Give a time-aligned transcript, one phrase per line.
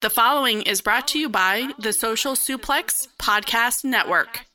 [0.00, 4.46] The following is brought to you by the Social Suplex Podcast Network.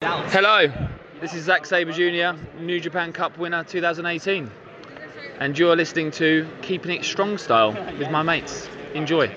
[0.00, 0.72] Hello,
[1.20, 4.50] this is Zack Sabre Jr., New Japan Cup winner 2018.
[5.38, 8.66] And you're listening to Keeping It Strong Style with my mates.
[8.94, 9.36] Enjoy.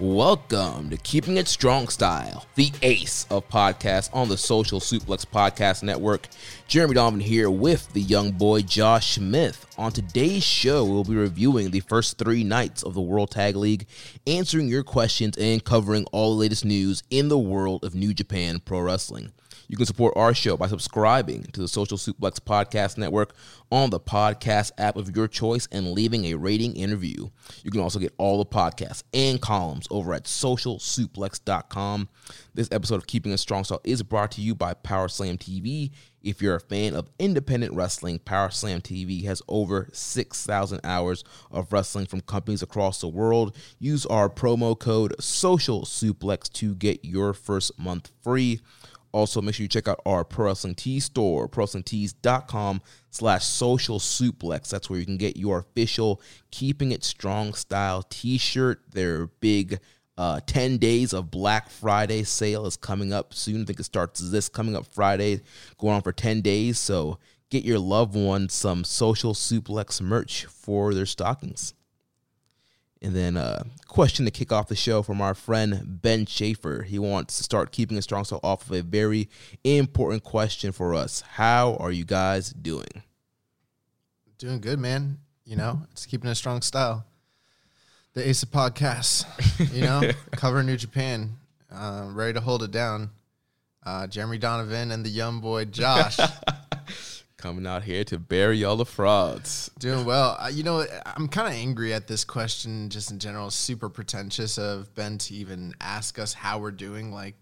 [0.00, 5.84] Welcome to Keeping It Strong Style, the ace of podcasts on the Social Suplex Podcast
[5.84, 6.26] Network.
[6.66, 9.64] Jeremy Donovan here with the young boy Josh Smith.
[9.78, 13.86] On today's show, we'll be reviewing the first three nights of the World Tag League,
[14.26, 18.58] answering your questions, and covering all the latest news in the world of New Japan
[18.58, 19.30] Pro Wrestling.
[19.68, 23.34] You can support our show by subscribing to the Social Suplex Podcast Network
[23.70, 27.32] on the podcast app of your choice and leaving a rating and review.
[27.62, 32.08] You can also get all the podcasts and columns over at socialsuplex.com.
[32.54, 35.90] This episode of Keeping a Strong Style is brought to you by Power Slam TV.
[36.22, 41.72] If you're a fan of independent wrestling, Power Slam TV has over 6,000 hours of
[41.72, 43.56] wrestling from companies across the world.
[43.78, 48.60] Use our promo code Social Suplex to get your first month free.
[49.14, 54.68] Also, make sure you check out our Pro Wrestling Tees store, prowrestlingtees.com slash social suplex.
[54.68, 56.20] That's where you can get your official
[56.50, 58.82] Keeping It Strong style t-shirt.
[58.90, 59.78] Their big
[60.18, 63.62] uh, 10 days of Black Friday sale is coming up soon.
[63.62, 65.42] I think it starts this coming up Friday,
[65.78, 66.80] going on for 10 days.
[66.80, 67.20] So
[67.50, 71.72] get your loved one some social suplex merch for their stockings.
[73.04, 76.84] And then a uh, question to kick off the show from our friend Ben Schaefer.
[76.84, 79.28] He wants to start keeping a strong style off of a very
[79.62, 81.20] important question for us.
[81.20, 83.02] How are you guys doing?
[84.38, 85.18] Doing good, man.
[85.44, 87.04] You know, it's keeping a strong style.
[88.14, 89.26] The Ace of Podcasts,
[89.74, 91.36] you know, covering New Japan,
[91.70, 93.10] uh, ready to hold it down.
[93.84, 96.18] Uh, Jeremy Donovan and the young boy Josh
[97.44, 99.70] coming out here to bury all the frauds.
[99.78, 100.38] Doing well.
[100.40, 103.50] Uh, you know, I'm kind of angry at this question just in general.
[103.50, 107.12] Super pretentious of Ben to even ask us how we're doing.
[107.12, 107.34] Like,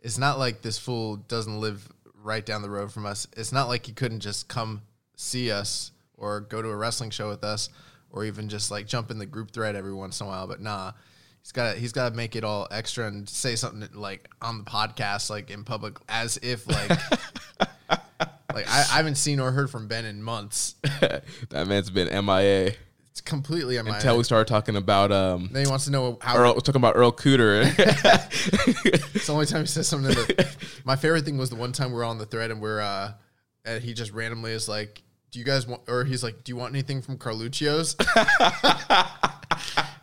[0.00, 1.88] it's not like this fool doesn't live
[2.20, 3.28] right down the road from us.
[3.36, 4.82] It's not like he couldn't just come
[5.14, 7.68] see us or go to a wrestling show with us
[8.10, 10.48] or even just like jump in the group thread every once in a while.
[10.48, 10.90] But nah,
[11.42, 14.64] he's got he's got to make it all extra and say something like on the
[14.64, 16.90] podcast, like in public, as if like.
[18.54, 20.76] Like I, I, haven't seen or heard from Ben in months.
[20.82, 22.74] that man's been MIA.
[23.10, 23.94] It's completely MIA.
[23.94, 26.80] Until we started talking about um Then he wants to know how Earl, was talking
[26.80, 27.64] about Earl Cooter.
[29.14, 31.92] it's the only time he says something that my favorite thing was the one time
[31.92, 33.12] we are on the thread and we're uh
[33.64, 36.56] and he just randomly is like, Do you guys want or he's like, Do you
[36.56, 37.96] want anything from Carluccio's?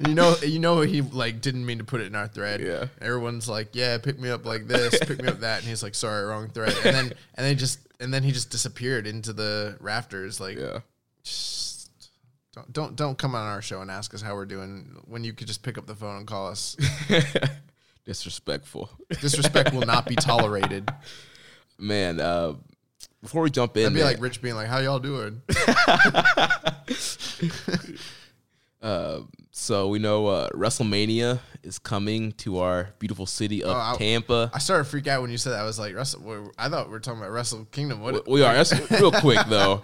[0.07, 2.61] you know, you know, he like didn't mean to put it in our thread.
[2.61, 2.87] Yeah.
[3.01, 5.95] Everyone's like, "Yeah, pick me up like this, pick me up that," and he's like,
[5.95, 9.77] "Sorry, wrong thread." And then, and then just, and then he just disappeared into the
[9.79, 10.39] rafters.
[10.39, 10.79] Like, yeah.
[11.23, 11.89] Just
[12.53, 15.31] don't, don't, don't come on our show and ask us how we're doing when you
[15.33, 16.75] could just pick up the phone and call us.
[18.05, 18.89] Disrespectful.
[19.21, 20.89] Disrespect will not be tolerated.
[21.77, 22.55] Man, uh,
[23.21, 25.41] before we jump in, that'd be man, like Rich being like, "How y'all doing?"
[28.81, 29.21] Uh,
[29.51, 34.49] so we know uh, WrestleMania is coming to our beautiful city of oh, I, Tampa.
[34.53, 35.59] I started to freak out when you said that.
[35.59, 36.51] I was like, Wrestle.
[36.57, 38.01] I thought we were talking about Wrestle Kingdom.
[38.01, 38.25] What?
[38.25, 38.53] We, we are.
[38.53, 39.81] That's real quick though.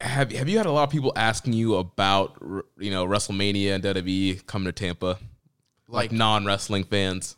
[0.00, 2.36] Have Have you had a lot of people asking you about
[2.78, 5.18] you know WrestleMania and WWE coming to Tampa,
[5.86, 7.36] like, like non wrestling fans?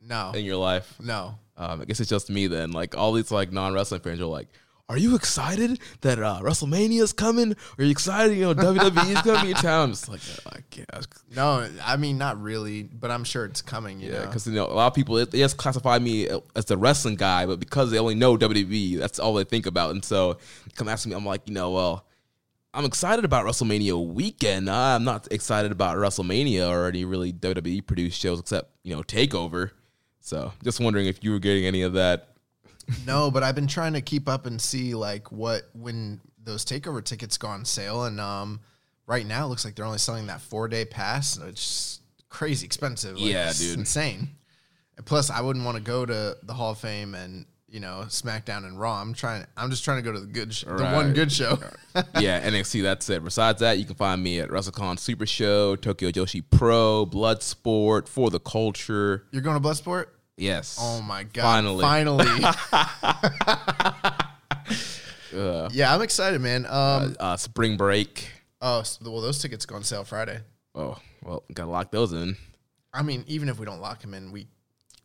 [0.00, 0.32] No.
[0.34, 0.96] In your life?
[1.00, 1.38] No.
[1.56, 2.72] Um, I guess it's just me then.
[2.72, 4.48] Like all these like non wrestling fans are like,
[4.88, 7.54] are you excited that uh, WrestleMania is coming?
[7.78, 8.36] Are you excited?
[8.36, 9.90] You know, WWE is coming to town.
[9.90, 11.06] Just like, I guess.
[11.34, 14.00] No, I mean not really, but I'm sure it's coming.
[14.00, 16.76] You Yeah, because you know a lot of people they just classify me as the
[16.76, 19.92] wrestling guy, but because they only know WWE, that's all they think about.
[19.92, 20.38] And so,
[20.74, 22.04] come asking me, I'm like, you know, well,
[22.74, 24.68] I'm excited about WrestleMania weekend.
[24.68, 29.70] I'm not excited about WrestleMania or any really WWE produced shows except you know Takeover.
[30.20, 32.28] So, just wondering if you were getting any of that.
[33.06, 37.02] No, but I've been trying to keep up and see like what when those takeover
[37.04, 38.60] tickets go on sale, and um,
[39.06, 41.36] right now it looks like they're only selling that four day pass.
[41.38, 43.16] It's crazy expensive.
[43.18, 43.78] Like, Yeah, it's dude.
[43.78, 44.30] insane.
[44.96, 48.04] And plus, I wouldn't want to go to the Hall of Fame and you know
[48.08, 49.00] SmackDown and Raw.
[49.00, 49.46] I'm trying.
[49.56, 51.58] I'm just trying to go to the good, sh- the one good show.
[52.20, 52.82] yeah, NXT.
[52.82, 53.24] That's it.
[53.24, 58.28] Besides that, you can find me at WrestleCon Super Show, Tokyo Joshi Pro, Bloodsport, For
[58.30, 59.24] the Culture.
[59.30, 60.06] You're going to Bloodsport?
[60.36, 60.78] Yes.
[60.80, 61.42] Oh my god!
[61.42, 61.82] Finally.
[61.82, 62.26] finally.
[65.72, 66.66] yeah, I'm excited, man.
[66.68, 68.30] Um, Uh, spring break.
[68.60, 70.40] oh, s- well, those tickets go on sale Friday.
[70.74, 72.36] Oh, well, gotta lock those in.
[72.94, 74.46] I mean, even if we don't lock them in, we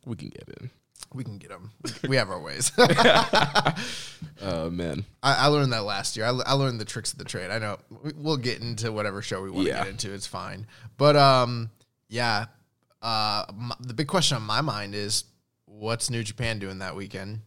[0.06, 0.70] We can get in.
[1.14, 1.70] we can get them.
[2.08, 2.72] We have our ways.
[4.40, 5.04] Oh man.
[5.22, 6.24] I, I learned that last year.
[6.26, 7.50] I, I learned the tricks of the trade.
[7.50, 9.78] I know we- we'll get into whatever show we want to Yeah.
[9.84, 10.12] get into.
[10.12, 10.66] It's fine.
[10.96, 11.70] But um,
[12.08, 12.46] yeah.
[13.00, 15.24] Uh, m the big question on my mind is,
[15.66, 17.40] what's New Japan doing that weekend?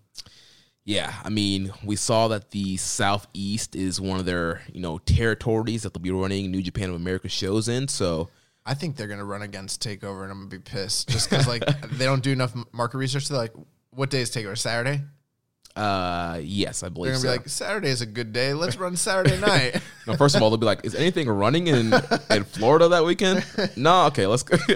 [0.83, 5.83] Yeah, I mean, we saw that the Southeast is one of their, you know, territories
[5.83, 7.87] that they'll be running New Japan of America shows in.
[7.87, 8.29] So,
[8.65, 11.63] I think they're gonna run against Takeover, and I'm gonna be pissed just because like
[11.91, 13.27] they don't do enough market research.
[13.27, 13.53] They're like,
[13.91, 14.57] what day is Takeover?
[14.57, 15.01] Saturday.
[15.75, 17.27] Uh, yes, I They're believe gonna so.
[17.27, 18.53] be like, Saturday is a good day.
[18.53, 19.81] Let's run Saturday night.
[20.07, 21.93] no, first of all, they'll be like, "Is anything running in
[22.29, 23.45] in Florida that weekend?"
[23.77, 24.57] No, okay, let's go.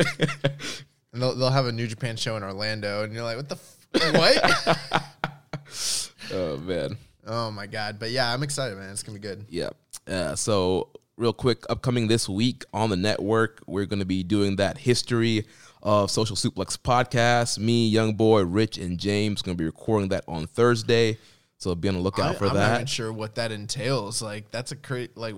[1.13, 3.55] and they'll, they'll have a New Japan show in Orlando, and you're like, what the
[3.55, 6.09] f- what?
[6.33, 6.97] oh man.
[7.27, 7.99] oh my god!
[7.99, 8.89] But yeah, I'm excited, man.
[8.91, 9.45] It's gonna be good.
[9.49, 9.69] Yeah.
[10.07, 14.77] Uh, so, real quick, upcoming this week on the network, we're to be doing that
[14.77, 15.45] history
[15.85, 17.59] of Social Suplex podcast.
[17.59, 21.17] Me, Young Boy, Rich, and James going to be recording that on Thursday.
[21.57, 22.89] So, be on the lookout I, for I'm not even that.
[22.89, 24.21] sure what that entails.
[24.21, 25.35] Like, that's a great like.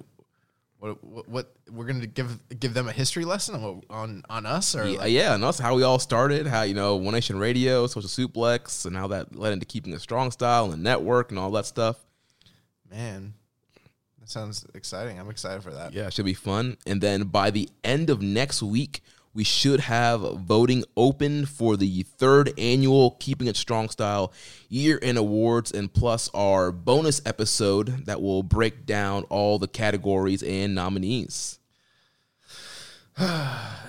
[0.79, 4.75] What, what what we're gonna give give them a history lesson on on, on us
[4.75, 6.45] or Yeah, like, yeah, and that's how we all started.
[6.45, 9.99] How you know One Nation Radio, Social Suplex, and how that led into keeping a
[9.99, 11.97] strong style and network and all that stuff.
[12.91, 13.33] man,
[14.19, 15.19] that sounds exciting.
[15.19, 15.93] I'm excited for that.
[15.93, 16.77] Yeah, it should be fun.
[16.85, 19.01] And then by the end of next week,
[19.37, 24.33] we should have voting open for the third annual Keeping It Strong Style
[24.67, 30.41] Year in Awards, and plus our bonus episode that will break down all the categories
[30.41, 31.59] and nominees.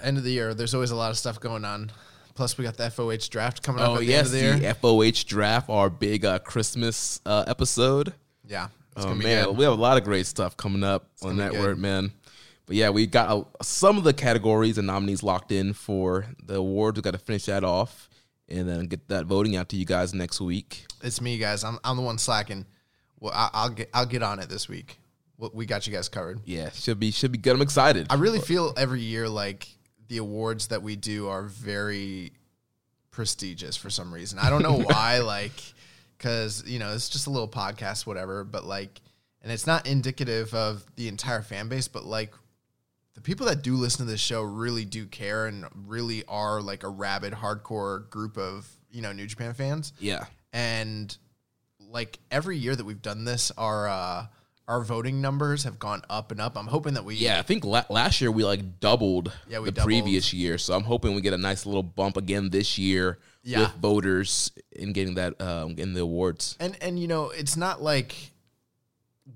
[0.03, 1.93] End of the year, there's always a lot of stuff going on.
[2.35, 4.69] Plus, we got the FOH draft coming up Oh at the yes, end of the
[4.69, 8.12] the FOH draft, our big uh, Christmas uh, episode.
[8.47, 9.56] yeah, it's Oh man, good.
[9.56, 12.12] we have a lot of great stuff coming up on gonna that word, man.
[12.69, 16.56] But yeah, we got uh, some of the categories and nominees locked in for the
[16.56, 16.97] awards.
[16.97, 18.09] We got to finish that off
[18.49, 20.87] and then get that voting out to you guys next week.
[21.03, 21.65] It's me, guys.
[21.65, 22.67] I'm I'm the one slacking.
[23.20, 24.99] Well, I, I'll get I'll get on it this week.
[25.38, 26.41] We- We got you guys covered.
[26.44, 27.55] Yeah, should be should be good.
[27.56, 28.06] I'm excited.
[28.11, 29.67] I really feel every year like
[30.09, 32.32] the awards that we do are very
[33.11, 34.38] prestigious for some reason.
[34.38, 35.53] I don't know why, like,
[36.17, 38.44] because you know it's just a little podcast, whatever.
[38.44, 39.00] But like,
[39.43, 42.35] and it's not indicative of the entire fan base, but like.
[43.28, 46.88] People that do listen to this show really do care and really are like a
[46.88, 49.92] rabid, hardcore group of you know New Japan fans.
[50.00, 51.14] yeah, and
[51.90, 54.26] like every year that we've done this, our uh,
[54.66, 56.56] our voting numbers have gone up and up.
[56.56, 57.38] I'm hoping that we yeah.
[57.38, 59.88] I think la- last year we like doubled Yeah, we the doubled.
[59.88, 63.61] previous year, so I'm hoping we get a nice little bump again this year Yeah.
[63.61, 66.56] with voters in getting that um, in the awards.
[66.61, 68.14] and and you know it's not like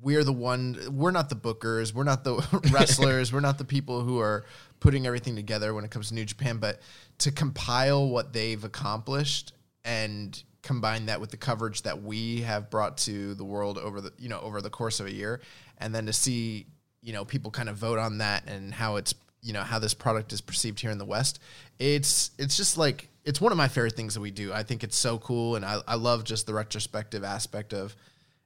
[0.00, 2.36] we're the one we're not the bookers we're not the
[2.72, 4.44] wrestlers we're not the people who are
[4.80, 6.80] putting everything together when it comes to new japan but
[7.18, 9.52] to compile what they've accomplished
[9.84, 14.12] and combine that with the coverage that we have brought to the world over the
[14.18, 15.40] you know over the course of a year
[15.78, 16.66] and then to see
[17.02, 19.92] you know people kind of vote on that and how it's you know how this
[19.92, 21.40] product is perceived here in the west
[21.78, 24.52] it's it's just like it's one of my favorite things that we do.
[24.52, 27.96] I think it's so cool and i, I love just the retrospective aspect of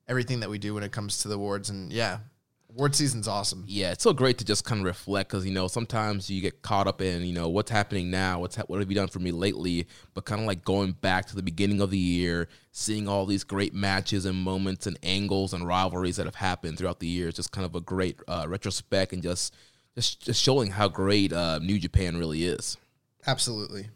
[0.09, 2.19] everything that we do when it comes to the awards and yeah
[2.77, 5.67] award season's awesome Yeah, it's so great to just kind of reflect because you know
[5.67, 8.91] sometimes you get caught up in you know what's happening now, what's ha- what have
[8.91, 11.91] you done for me lately, but kind of like going back to the beginning of
[11.91, 16.35] the year, seeing all these great matches and moments and angles and rivalries that have
[16.35, 17.29] happened throughout the year.
[17.29, 19.55] It's just kind of a great uh, retrospect and just
[19.95, 22.77] just just showing how great uh, New Japan really is.
[23.27, 23.89] absolutely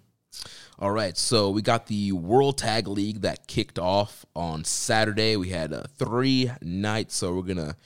[0.81, 5.37] All right, so we got the World Tag League that kicked off on Saturday.
[5.37, 7.77] We had uh, three nights, so we're gonna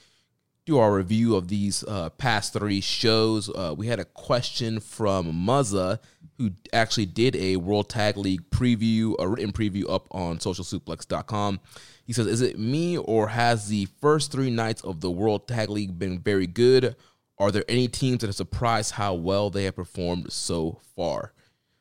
[0.64, 3.50] do our review of these uh, past three shows.
[3.50, 5.98] Uh, we had a question from Muzza,
[6.38, 11.58] who actually did a World Tag League preview, a written preview up on socialsuplex.com.
[12.06, 15.68] He says, Is it me or has the first three nights of the World Tag
[15.68, 16.94] League been very good?
[17.38, 21.32] Are there any teams that have surprised how well they have performed so far?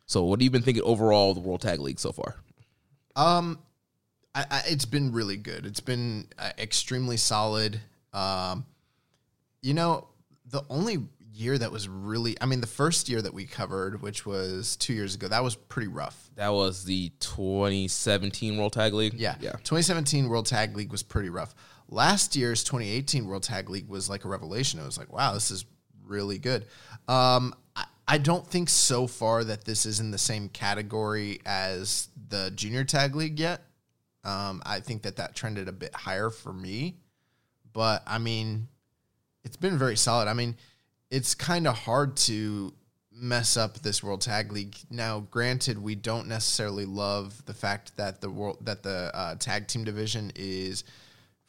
[0.06, 2.36] So, what have you been thinking overall of the World Tag League so far?
[3.16, 3.60] Um,
[4.36, 5.66] I, I, it's been really good.
[5.66, 7.80] It's been uh, extremely solid.
[8.12, 8.66] Um,
[9.62, 10.08] you know,
[10.50, 10.98] the only
[11.34, 14.94] year that was really, I mean, the first year that we covered, which was two
[14.94, 16.30] years ago, that was pretty rough.
[16.36, 19.16] That was the 2017 World Tag League.
[19.16, 19.36] Yeah.
[19.40, 19.52] yeah.
[19.52, 21.56] 2017 World Tag League was pretty rough.
[21.90, 24.80] Last year's 2018 World Tag League was like a revelation.
[24.80, 25.66] It was like, wow, this is
[26.06, 26.66] really good.
[27.08, 27.54] Um,
[28.08, 32.84] I, don't think so far that this is in the same category as the Junior
[32.84, 33.62] Tag League yet.
[34.24, 36.98] Um, I think that that trended a bit higher for me,
[37.74, 38.68] but I mean,
[39.44, 40.28] it's been very solid.
[40.28, 40.56] I mean,
[41.10, 42.74] it's kind of hard to
[43.12, 44.76] mess up this World Tag League.
[44.90, 49.68] Now, granted, we don't necessarily love the fact that the world that the uh, tag
[49.68, 50.84] team division is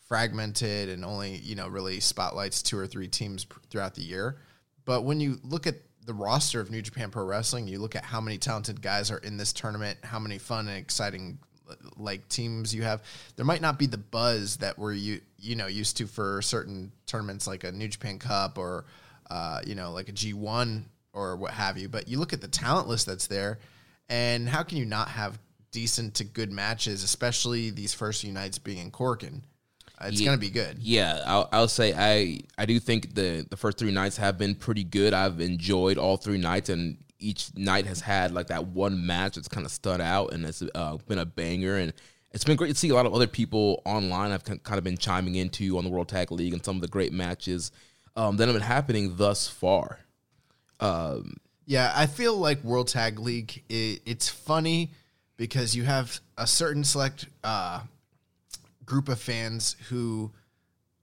[0.06, 4.38] fragmented and only you know really spotlights two or three teams pr- throughout the year.
[4.84, 8.04] But when you look at the roster of New Japan Pro Wrestling, you look at
[8.04, 11.38] how many talented guys are in this tournament, how many fun and exciting
[11.96, 13.02] like teams you have.
[13.36, 16.92] There might not be the buzz that we're you you know used to for certain
[17.06, 18.84] tournaments like a New Japan Cup or
[19.30, 21.88] uh, you know like a G one or what have you.
[21.88, 23.58] But you look at the talent list that's there,
[24.08, 25.38] and how can you not have
[25.70, 29.42] decent to good matches, especially these first few nights being in Korakuen?
[30.04, 30.26] It's Yeah.
[30.26, 30.78] gonna be good.
[30.80, 34.54] Yeah, I'll, I'll say I I do think the the first three nights have been
[34.54, 35.12] pretty good.
[35.14, 39.48] I've enjoyed all three nights, and each night has had like that one match that's
[39.48, 41.76] kind of stood out, and it's uh, been a banger.
[41.76, 41.92] And
[42.32, 44.30] it's been great to see a lot of other people online.
[44.32, 46.88] I've kind of been chiming into on the World Tag League and some of the
[46.88, 47.70] great matches
[48.16, 50.00] um, that have been happening thus far.
[50.80, 53.62] Um, Yeah, I feel like World Tag League.
[53.68, 54.90] It, it's funny
[55.36, 57.80] because you have a certain select uh,
[58.86, 60.32] group of fans who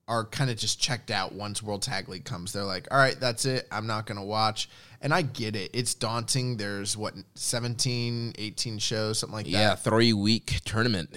[0.08, 2.52] are kind of just checked out once World Tag League comes.
[2.52, 3.68] They're like, "All right, that's it.
[3.72, 4.70] I'm not going to watch."
[5.02, 5.72] And I get it.
[5.74, 6.58] It's daunting.
[6.58, 11.16] There's what 17, 18 shows, something like that yeah, three week tournament.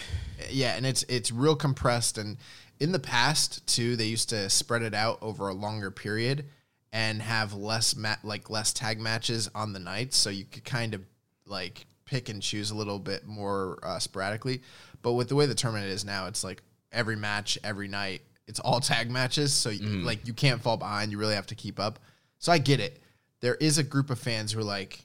[0.50, 2.18] yeah, and it's it's real compressed.
[2.18, 2.36] And
[2.78, 6.44] in the past too, they used to spread it out over a longer period
[6.92, 10.94] and have less mat like less tag matches on the nights, so you could kind
[10.94, 11.02] of
[11.46, 14.62] like pick and choose a little bit more uh, sporadically.
[15.04, 18.58] But with the way the tournament is now, it's like every match, every night, it's
[18.58, 19.52] all tag matches.
[19.52, 20.06] So you, mm-hmm.
[20.06, 21.12] like you can't fall behind.
[21.12, 22.00] You really have to keep up.
[22.38, 23.00] So I get it.
[23.40, 24.98] There is a group of fans who are like,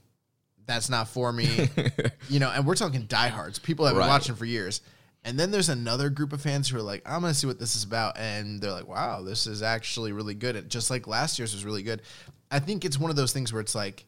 [0.65, 1.67] that's not for me.
[2.29, 4.81] you know, and we're talking diehards, people that have been watching for years.
[5.25, 7.75] And then there's another group of fans who are like, I'm gonna see what this
[7.75, 10.55] is about, and they're like, Wow, this is actually really good.
[10.55, 12.03] And just like last year's was really good.
[12.49, 14.05] I think it's one of those things where it's like,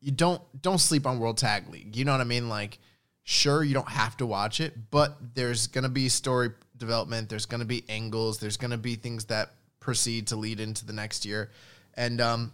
[0.00, 1.94] you don't don't sleep on World Tag League.
[1.94, 2.48] You know what I mean?
[2.48, 2.78] Like,
[3.24, 7.28] sure, you don't have to watch it, but there's gonna be story development.
[7.28, 8.38] There's gonna be angles.
[8.38, 9.50] There's gonna be things that
[9.80, 11.50] proceed to lead into the next year,
[11.94, 12.52] and um,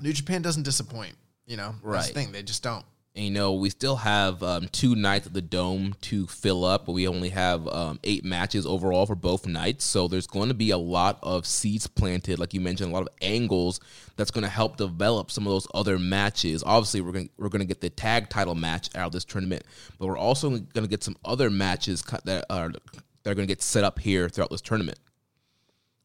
[0.00, 1.14] New Japan doesn't disappoint.
[1.46, 2.04] You know, that's the Right.
[2.14, 2.32] thing.
[2.32, 2.84] They just don't.
[3.16, 6.86] And, you know, we still have um, two nights at the dome to fill up,
[6.86, 9.84] but we only have um, eight matches overall for both nights.
[9.84, 13.02] So there's going to be a lot of seeds planted, like you mentioned, a lot
[13.02, 13.78] of angles
[14.16, 16.64] that's going to help develop some of those other matches.
[16.66, 19.62] Obviously, we're going we're going to get the tag title match out of this tournament,
[20.00, 23.52] but we're also going to get some other matches that are that are going to
[23.52, 24.98] get set up here throughout this tournament.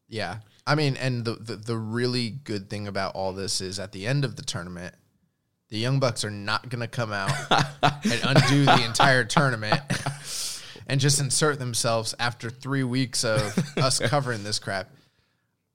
[0.08, 0.38] Yeah.
[0.64, 4.06] I mean, and the, the the really good thing about all this is at the
[4.06, 4.94] end of the tournament,
[5.70, 7.30] the Young Bucks are not going to come out
[7.82, 9.80] and undo the entire tournament
[10.86, 14.90] and just insert themselves after three weeks of us covering this crap.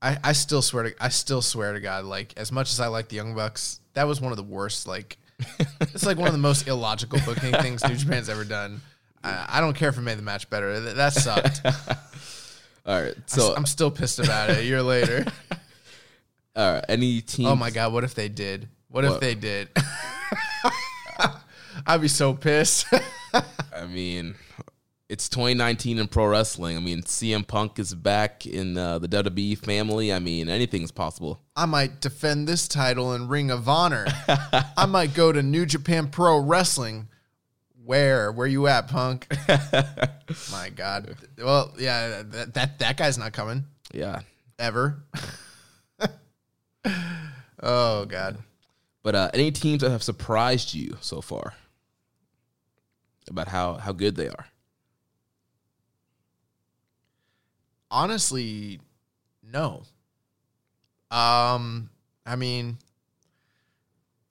[0.02, 2.88] I, I still swear to I still swear to God, like as much as I
[2.88, 4.88] like the Young Bucks, that was one of the worst.
[4.88, 5.18] Like
[5.80, 8.82] it's like one of the most illogical booking things New Japan's ever done.
[9.24, 10.80] I, I don't care if it made the match better.
[10.80, 11.62] That, that sucked.
[12.86, 15.26] All right, So so I'm still pissed about it a year later.
[16.56, 17.48] all right, any team?
[17.48, 18.70] Oh my god, what if they did?
[18.96, 19.68] What, if they did?
[21.86, 22.86] I'd be so pissed.
[23.76, 24.36] I mean,
[25.10, 26.78] it's 2019 in pro wrestling.
[26.78, 30.14] I mean, CM Punk is back in uh, the WWE family.
[30.14, 31.42] I mean, anything's possible.
[31.58, 34.06] I might defend this title in Ring of Honor.
[34.78, 37.10] I might go to New Japan Pro Wrestling.
[37.84, 38.32] Where?
[38.32, 39.28] Where you at, Punk?
[40.54, 41.18] My God.
[41.38, 44.22] Well, yeah, that that, that guy's not coming Yeah.
[44.58, 45.04] ever.
[47.62, 48.38] oh God.
[49.06, 51.54] But uh, any teams that have surprised you so far?
[53.30, 54.48] about how how good they are?
[57.92, 58.80] Honestly,
[59.44, 59.84] no.
[61.12, 61.92] Um,
[62.26, 62.80] I mean,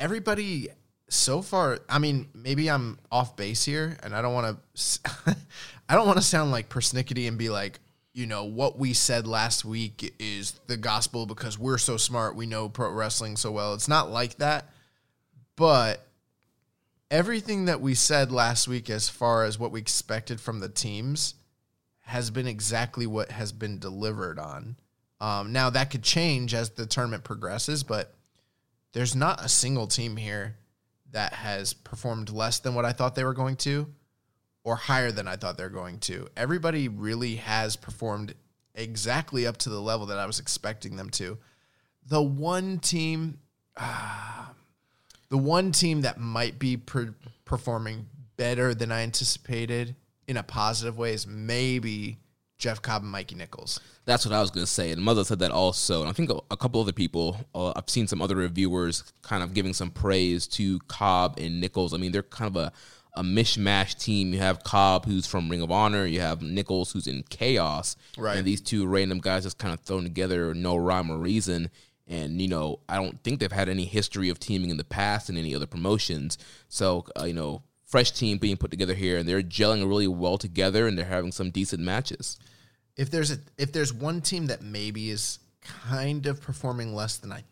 [0.00, 0.70] everybody
[1.08, 1.78] so far.
[1.88, 5.36] I mean, maybe I'm off base here, and I don't want to.
[5.88, 7.78] I don't want to sound like persnickety and be like,
[8.14, 12.37] you know, what we said last week is the gospel because we're so smart.
[12.37, 13.75] We know pro wrestling so well.
[13.75, 14.71] It's not like that,
[15.56, 16.06] but
[17.11, 21.35] everything that we said last week, as far as what we expected from the teams,
[22.02, 24.76] has been exactly what has been delivered on.
[25.21, 28.14] Um, now that could change as the tournament progresses, but
[28.92, 30.56] there's not a single team here
[31.11, 33.88] that has performed less than what I thought they were going to,
[34.64, 36.26] or higher than I thought they're going to.
[36.37, 38.35] Everybody really has performed
[38.75, 41.38] exactly up to the level that I was expecting them to.
[42.06, 43.38] The one team,
[43.76, 44.52] ah,
[45.28, 48.06] the one team that might be per- performing
[48.37, 49.94] better than I anticipated
[50.26, 52.18] in a positive way is maybe
[52.59, 53.80] Jeff Cobb and Mikey Nicholls.
[54.06, 54.90] That's what I was going to say.
[54.90, 56.00] And Muzza said that also.
[56.00, 59.42] And I think a, a couple other people, uh, I've seen some other reviewers kind
[59.42, 61.92] of giving some praise to Cobb and Nicholls.
[61.94, 62.73] I mean, they're kind of a,
[63.14, 64.33] a mishmash team.
[64.33, 66.06] You have Cobb, who's from Ring of Honor.
[66.06, 67.97] You have Nicholls, who's in Chaos.
[68.18, 68.37] Right.
[68.37, 71.71] And these two random guys just kind of thrown together, no rhyme or reason.
[72.06, 75.30] And, you know, I don't think they've had any history of teaming in the past
[75.30, 76.37] in any other promotions.
[76.68, 80.37] So, uh, you know, fresh team being put together here, and they're gelling really well
[80.37, 82.38] together, and they're having some decent matches.
[82.97, 87.33] If there's a if there's one team that maybe is kind of performing less than
[87.33, 87.44] I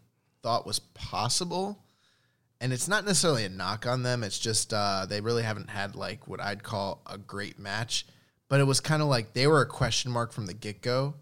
[0.42, 1.82] thought was possible,
[2.62, 5.96] and it's not necessarily a knock on them, it's just uh, they really haven't had
[5.96, 8.06] like what I'd call a great match.
[8.48, 11.14] But it was kind of like they were a question mark from the get go.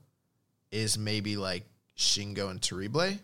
[0.70, 1.64] Is maybe like
[1.96, 3.18] Shingo and Terrible.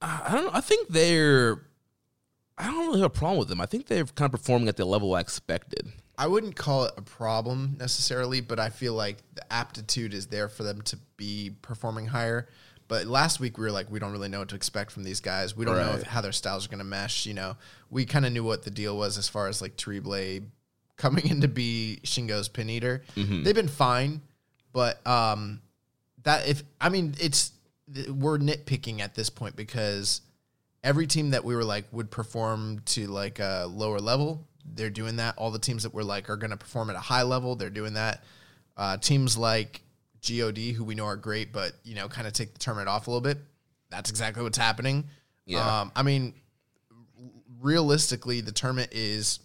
[0.00, 0.50] I don't know.
[0.54, 1.62] I think they're.
[2.56, 3.60] I don't really have a problem with them.
[3.60, 5.92] I think they're kind of performing at the level I expected.
[6.16, 10.48] I wouldn't call it a problem necessarily, but I feel like the aptitude is there
[10.48, 12.48] for them to be performing higher.
[12.90, 15.20] But last week we were like, we don't really know what to expect from these
[15.20, 15.56] guys.
[15.56, 17.24] We don't know if, how their styles are going to mesh.
[17.24, 17.56] You know,
[17.88, 20.40] we kind of knew what the deal was as far as like Terrible
[20.96, 23.04] coming in to be Shingo's pin eater.
[23.44, 24.22] They've been fine,
[24.72, 25.60] but um,
[26.24, 27.52] that if I mean it's
[28.08, 30.20] we're nitpicking at this point because
[30.82, 35.14] every team that we were like would perform to like a lower level, they're doing
[35.16, 35.38] that.
[35.38, 37.70] All the teams that we're like are going to perform at a high level, they're
[37.70, 38.24] doing that.
[38.76, 39.82] Uh, teams like
[40.28, 43.06] God, who we know are great, but you know, kind of take the tournament off
[43.06, 43.38] a little bit.
[43.90, 45.04] That's exactly what's happening.
[45.46, 45.80] Yeah.
[45.80, 46.34] Um, I mean,
[47.60, 49.40] realistically, the tournament is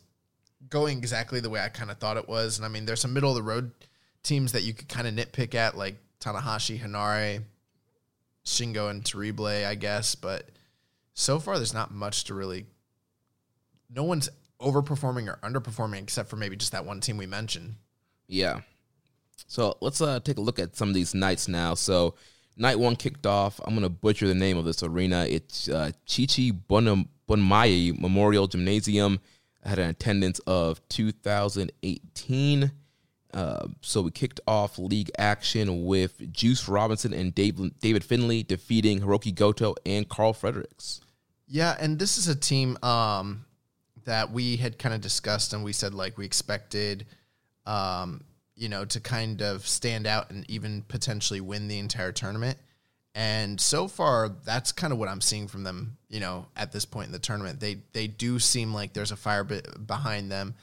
[0.69, 2.57] going exactly the way I kind of thought it was.
[2.57, 3.71] And I mean, there's some middle of the road
[4.23, 7.43] teams that you could kind of nitpick at, like Tanahashi, Henare,
[8.45, 10.15] Shingo, and Terrible, I guess.
[10.15, 10.49] But
[11.13, 12.65] so far, there's not much to really.
[13.89, 17.75] No one's overperforming or underperforming except for maybe just that one team we mentioned.
[18.27, 18.61] Yeah.
[19.47, 21.73] So let's uh, take a look at some of these nights now.
[21.75, 22.15] So
[22.57, 23.59] night one kicked off.
[23.63, 25.25] I'm gonna butcher the name of this arena.
[25.29, 29.19] It's uh, Chichi Bonam- Memorial Gymnasium.
[29.63, 32.71] Had an attendance of 2,018.
[33.33, 39.01] Uh, so we kicked off league action with Juice Robinson and Dave, David Finlay defeating
[39.01, 41.01] Hirooki Goto and Karl Fredericks.
[41.47, 43.45] Yeah, and this is a team um,
[44.05, 47.07] that we had kind of discussed, and we said like we expected,
[47.65, 48.23] um,
[48.55, 52.57] you know, to kind of stand out and even potentially win the entire tournament.
[53.13, 55.97] And so far, that's kind of what I'm seeing from them.
[56.09, 59.17] You know, at this point in the tournament, they they do seem like there's a
[59.17, 60.55] fire behind them,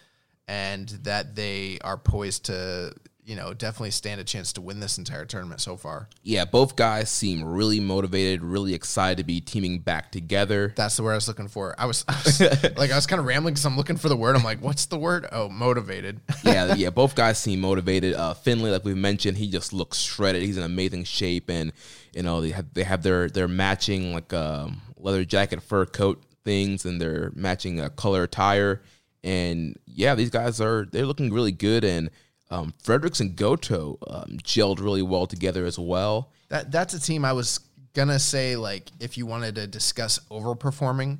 [0.46, 4.98] and that they are poised to, you know, definitely stand a chance to win this
[4.98, 6.08] entire tournament so far.
[6.22, 10.72] Yeah, both guys seem really motivated, really excited to be teaming back together.
[10.76, 11.74] That's the word I was looking for.
[11.78, 12.40] I was, I was
[12.76, 14.34] like, I was kind of rambling because I'm looking for the word.
[14.34, 15.28] I'm like, what's the word?
[15.30, 16.20] Oh, motivated.
[16.44, 18.14] yeah, yeah, both guys seem motivated.
[18.14, 20.42] Uh, Finlay, like we mentioned, he just looks shredded.
[20.42, 21.72] He's in amazing shape, and
[22.12, 26.22] you know they have they have their their matching like um, leather jacket, fur coat
[26.44, 28.82] things, and their matching uh, color attire.
[29.22, 31.84] And yeah, these guys are they're looking really good.
[31.84, 32.10] And
[32.52, 36.30] um, Fredericks and Goto um, gelled really well together as well.
[36.48, 37.60] that that's a team I was
[37.94, 41.18] gonna say like if you wanted to discuss overperforming,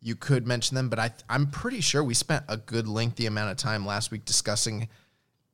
[0.00, 0.90] you could mention them.
[0.90, 4.24] But I I'm pretty sure we spent a good lengthy amount of time last week
[4.24, 4.88] discussing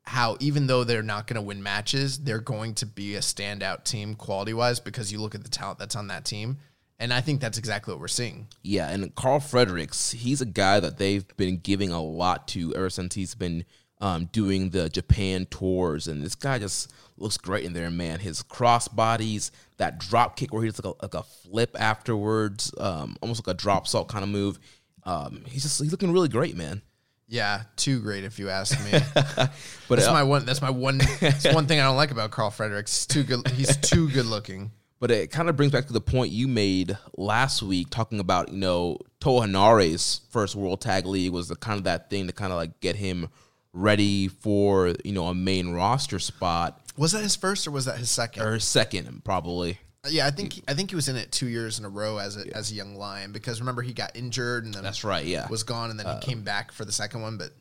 [0.02, 3.84] how even though they're not going to win matches, they're going to be a standout
[3.84, 6.58] team quality wise because you look at the talent that's on that team.
[6.98, 8.48] And I think that's exactly what we're seeing.
[8.62, 12.90] Yeah, and Karl Fredericks, he's a guy that they've been giving a lot to ever
[12.90, 13.64] since he's been
[14.00, 16.08] um, doing the Japan tours.
[16.08, 18.18] And this guy just looks great in there, man.
[18.18, 22.72] His cross bodies, that drop kick where he does like a, like a flip afterwards,
[22.78, 24.58] um, almost like a dropsault kind of move.
[25.04, 26.82] Um, he's just he's looking really great, man.
[27.28, 28.98] Yeah, too great if you ask me.
[29.88, 30.44] But that's uh, my one.
[30.44, 30.98] That's my one.
[31.20, 32.96] That's one thing I don't like about Karl Fredericks.
[32.96, 33.48] He's too good.
[33.48, 34.70] He's too good looking.
[35.00, 38.52] But it kind of brings back to the point you made last week, talking about
[38.52, 42.32] you know Toa Henare's first World Tag League was the kind of that thing to
[42.32, 43.28] kind of like get him
[43.72, 47.98] ready for you know a main roster spot Was that his first or was that
[47.98, 48.42] his second?
[48.42, 49.78] or his second probably.
[50.08, 52.36] yeah, I think I think he was in it two years in a row as
[52.36, 55.48] a as a young lion because remember he got injured and then That's right, yeah.
[55.48, 57.36] was gone and then he came back for the second one.
[57.36, 57.52] But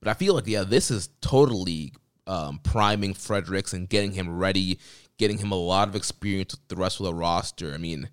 [0.00, 1.92] But I feel like yeah, this is totally
[2.26, 4.78] um, priming Fredericks and getting him ready,
[5.18, 7.74] getting him a lot of experience with the rest of the roster.
[7.74, 8.08] I mean,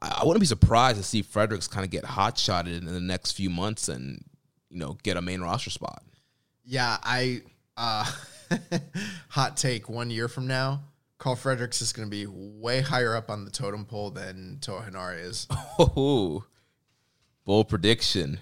[0.00, 3.00] I, I wouldn't be surprised to see Fredericks kind of get hot shotted in the
[3.00, 4.24] next few months and
[4.70, 6.02] you know get a main roster spot.
[6.70, 7.40] Yeah, I
[7.78, 8.04] uh,
[9.28, 9.88] hot take.
[9.88, 10.82] One year from now,
[11.16, 14.82] Karl Fredericks is going to be way higher up on the totem pole than Toa
[14.82, 15.46] Henare is.
[15.80, 16.44] Oh,
[17.44, 18.38] bold prediction.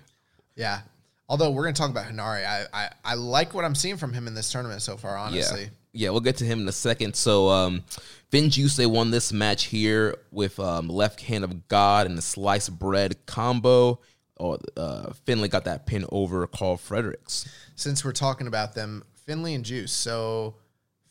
[0.57, 0.81] Yeah.
[1.29, 4.13] Although we're going to talk about Henare, I, I I like what I'm seeing from
[4.13, 5.17] him in this tournament so far.
[5.17, 5.69] Honestly, Yeah.
[5.93, 7.15] Yeah, we'll get to him in a second.
[7.17, 7.83] So, um,
[8.31, 13.25] FinJuice won this match here with um, left hand of God and the sliced bread
[13.25, 14.01] combo.
[14.39, 17.49] Or uh, Finlay got that pin over Karl Fredericks.
[17.75, 19.93] since we're talking about them, Finlay and Juice.
[19.93, 20.57] So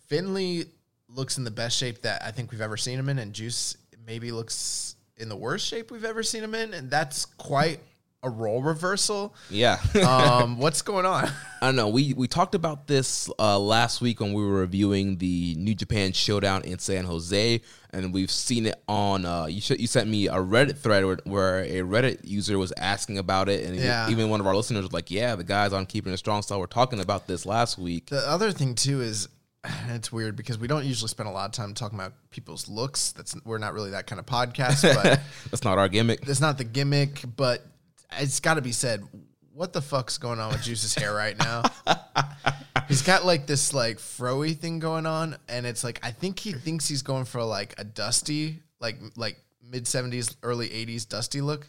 [0.08, 0.66] Finlay
[1.08, 3.78] looks in the best shape that I think we've ever seen him in, and Juice
[4.06, 7.80] maybe looks in the worst shape we've ever seen him in, and that's quite
[8.26, 9.34] a role reversal.
[9.50, 9.78] Yeah.
[10.06, 11.26] Um, what's going on?
[11.62, 11.88] I don't know.
[11.90, 16.12] We we talked about this uh, last week when we were reviewing the New Japan
[16.12, 17.62] Showdown in San Jose,
[17.92, 19.26] and we've seen it on.
[19.26, 22.74] Uh, you sh- you sent me a Reddit thread where, where a Reddit user was
[22.78, 24.10] asking about it, and Yeah.
[24.10, 26.60] even one of our listeners was like, "Yeah, the guys on Keeping It Strong Style
[26.60, 29.28] were talking about this last week." The other thing too is
[29.90, 33.12] it's weird because we don't usually spend a lot of time talking about people's looks.
[33.14, 36.22] That's we're not really that kind of podcast, but That's not our gimmick.
[36.22, 37.22] that's not the gimmick.
[37.36, 37.66] But
[38.20, 39.04] it's got to be said.
[39.54, 41.64] What the fuck's going on with Juice's hair right now?
[42.88, 46.52] he's got like this like froey thing going on, and it's like I think he
[46.52, 51.68] thinks he's going for like a dusty, like like mid seventies, early eighties dusty look,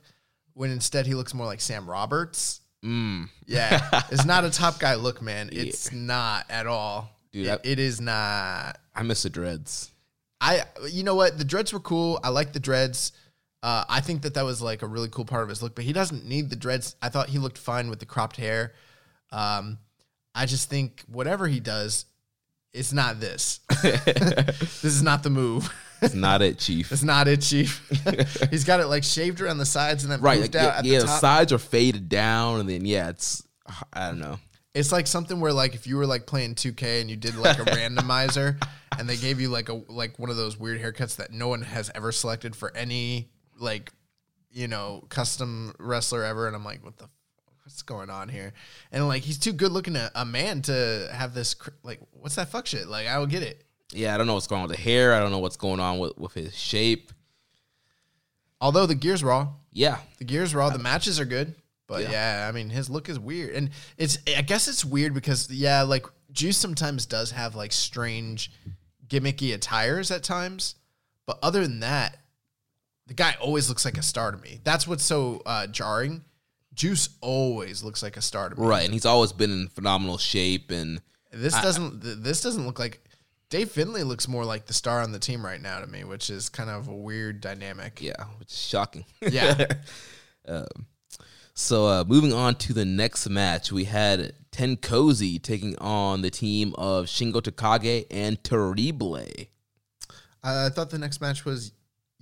[0.54, 2.60] when instead he looks more like Sam Roberts.
[2.84, 3.28] Mm.
[3.46, 5.48] Yeah, it's not a top guy look, man.
[5.52, 7.10] It's not at all.
[7.32, 8.78] Dude, It- it is not.
[8.94, 9.92] I miss the dreads.
[10.40, 12.18] I you know what the dreads were cool.
[12.24, 13.12] I like the dreads.
[13.62, 15.84] Uh, I think that that was like a really cool part of his look, but
[15.84, 16.94] he doesn't need the dreads.
[17.02, 18.74] I thought he looked fine with the cropped hair.
[19.32, 19.78] Um,
[20.34, 22.04] I just think whatever he does,
[22.72, 23.60] it's not this.
[23.82, 25.72] this is not the move.
[26.02, 26.92] It's not it, Chief.
[26.92, 27.88] It's not it, Chief.
[28.50, 30.40] He's got it like shaved around the sides and then right?
[30.40, 33.42] moved Like, out yeah, yeah, the sides are faded down, and then yeah, it's
[33.92, 34.38] I don't know.
[34.74, 37.58] It's like something where like if you were like playing 2K and you did like
[37.58, 38.62] a randomizer
[38.98, 41.62] and they gave you like a like one of those weird haircuts that no one
[41.62, 43.92] has ever selected for any like
[44.50, 47.08] you know custom wrestler ever and I'm like what the
[47.64, 48.52] what's going on here
[48.92, 52.36] and like he's too good looking a, a man to have this cr- like what's
[52.36, 54.68] that fuck shit like I will get it Yeah, I don't know what's going on
[54.68, 55.12] with the hair.
[55.14, 57.12] I don't know what's going on with with his shape.
[58.60, 61.54] although the gears raw Yeah, the gears raw the matches are good
[61.86, 62.10] but Yeah.
[62.42, 62.48] yeah.
[62.48, 66.06] I mean his look is weird and it's I guess it's weird because yeah like
[66.32, 68.52] Juice sometimes does have like strange
[69.08, 70.74] gimmicky attires at times
[71.26, 72.18] but other than that
[73.06, 76.24] the guy always looks like a star to me that's what's so uh, jarring
[76.74, 78.84] Juice always looks like a star to me right.
[78.84, 81.00] And he's always been in phenomenal shape, and
[81.32, 83.02] this doesn't this doesn't look like
[83.48, 86.28] Dave Finlay looks more like the star on the team right now to me which
[86.28, 89.04] is kind of a weird dynamic yeah, which is shocking.
[89.22, 89.66] yeah
[91.58, 96.74] So uh, moving on to the next match, we had TenCozy taking on the team
[96.76, 99.18] of Shingo Takagi and Terrible.
[100.44, 101.72] I thought the next match was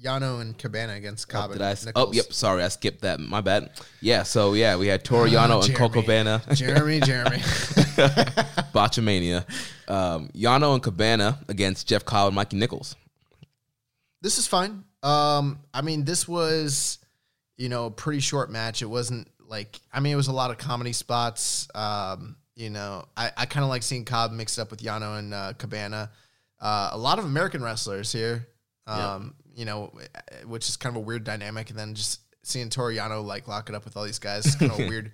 [0.04, 1.50] Yano and Cabana against Cobb.
[1.52, 1.70] Did and I?
[1.72, 2.32] s- Oh, yep.
[2.32, 3.18] Sorry, I skipped that.
[3.20, 3.70] My bad.
[4.00, 4.22] Yeah.
[4.22, 5.74] So yeah, we had Toru Yano and Jeremy.
[5.78, 7.38] Coco Cabana, Jeremy, Jeremy.
[8.74, 9.44] Botchamania.
[9.88, 12.96] Um, Yano and Cabana against Jeff Cobb and Mikey Nicholls.
[14.22, 14.84] this is fine.
[15.02, 16.98] Um, I mean, this was,
[17.56, 18.80] you know, a pretty short match.
[18.82, 21.68] It wasn't like, I mean, it was a lot of comedy spots.
[21.74, 25.34] Um, you know, I, I kind of like seeing Cobb mixed up with Yano and
[25.34, 26.10] uh, Cabana.
[26.60, 28.46] Uh, a lot of American wrestlers here.
[28.86, 29.92] Um, you know,
[30.46, 33.68] which is kind of a weird dynamic, and then just seeing Toru Yano like lock
[33.68, 35.12] it up with all these guys is kind of a weird,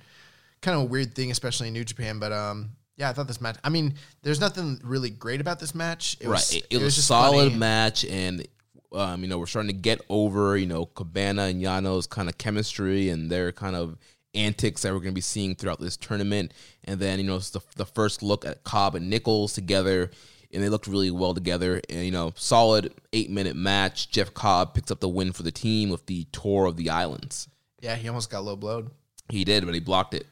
[0.61, 2.19] kind of a weird thing, especially in New Japan.
[2.19, 3.57] But um, yeah, I thought this match.
[3.65, 6.17] I mean, there's nothing really great about this match.
[6.21, 6.33] It right.
[6.33, 7.59] was, it, it was, a just solid funny.
[7.59, 8.47] match, and
[8.93, 12.39] um, you know we're starting to get over you know Cabana and Yano's kind of
[12.39, 13.97] chemistry and their kind of
[14.35, 16.53] antics that we're going to be seeing throughout this tournament.
[16.85, 20.11] And then you know it's the the first look at Cobb and Nicholls together.
[20.53, 21.81] And they looked really well together.
[21.89, 24.11] And, you know, solid eight minute match.
[24.11, 27.49] Jeff Cobb picks up the win for the team with the tour of the islands.
[27.81, 28.91] Yeah, he almost got low blowed.
[29.29, 30.27] He did, but he blocked it.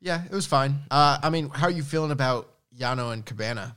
[0.00, 0.80] Yeah, it was fine.
[0.90, 3.76] Uh, I mean, how are you feeling about Yano and Cabana?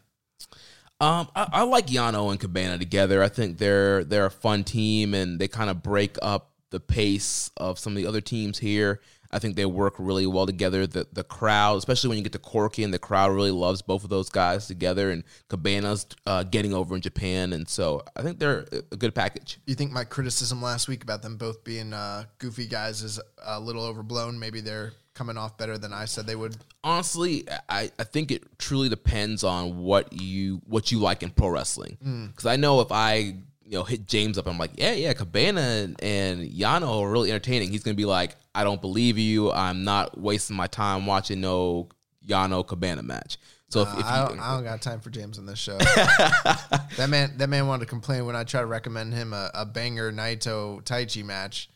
[1.00, 3.22] Um, I, I like Yano and Cabana together.
[3.22, 7.52] I think they're they're a fun team, and they kind of break up the pace
[7.58, 9.02] of some of the other teams here.
[9.34, 10.86] I think they work really well together.
[10.88, 14.04] The the crowd, especially when you get to Korakuen, and the crowd really loves both
[14.04, 15.10] of those guys together.
[15.10, 19.60] And Cabana's uh, getting over in Japan, and so I think they're a good package.
[19.66, 23.60] You think my criticism last week about them both being uh, goofy guys is a
[23.60, 24.40] little overblown?
[24.40, 26.58] Maybe they're coming off better than I said they would.
[26.84, 31.50] honestly, I, I think it truly depends on what you what you like in pro
[31.50, 31.98] wrestling.
[32.28, 35.62] Because I know if I you know hit James up, I'm like, yeah, yeah, Cabana
[35.62, 37.70] and, and Yano are really entertaining.
[37.72, 39.52] He's gonna be like, I don't believe you.
[39.52, 41.90] I'm not wasting my time watching no
[42.28, 43.38] Yano Cabana match.
[43.70, 45.58] So if, Uh, if I, you, don't, I don't got time for James on this
[45.58, 45.78] show.
[45.78, 49.66] that man, that man wanted to complain when I tried to recommend him a, a
[49.66, 51.70] banger Naito Taichi match.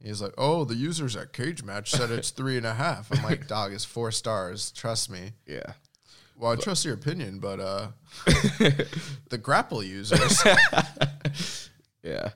[0.00, 3.24] He's like, "Oh, the users at Cage Match said it's three and a half." I'm
[3.24, 4.70] like, "Dog, it's four stars.
[4.70, 5.72] Trust me." yeah.
[6.36, 7.88] Well, I trust your opinion, but uh,
[9.28, 10.40] the grapple users.
[12.04, 12.30] Yeah.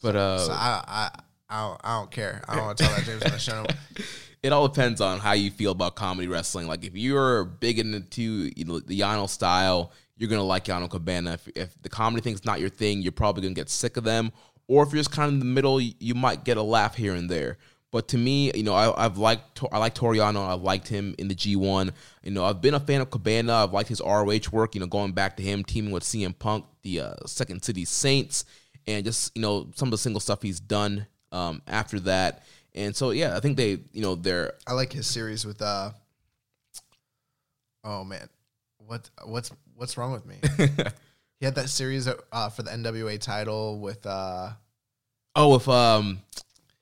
[0.00, 1.20] But uh, So I, I,
[1.54, 2.42] I don't, I don't care.
[2.48, 3.64] I don't want to tell that James on the show.
[4.42, 6.66] it all depends on how you feel about comedy wrestling.
[6.66, 11.34] Like if you're big into you know, the Yano style, you're gonna like Yano Cabana.
[11.34, 14.32] If, if the comedy thing's not your thing, you're probably gonna get sick of them.
[14.66, 16.96] Or if you're just kind of in the middle, you, you might get a laugh
[16.96, 17.58] here and there.
[17.92, 20.44] But to me, you know, I, I've liked I like Toru Yano.
[20.48, 21.92] I've liked him in the G1.
[22.24, 23.52] You know, I've been a fan of Cabana.
[23.54, 24.74] I've liked his ROH work.
[24.74, 28.44] You know, going back to him teaming with CM Punk, the uh, Second City Saints,
[28.88, 32.44] and just you know some of the single stuff he's done um, after that.
[32.74, 35.90] And so yeah, I think they you know they're I like his series with uh.
[37.84, 38.28] Oh man,
[38.78, 40.36] what what's what's wrong with me?
[41.38, 44.50] he had that series uh, for the NWA title with uh.
[45.36, 46.20] Oh, with um,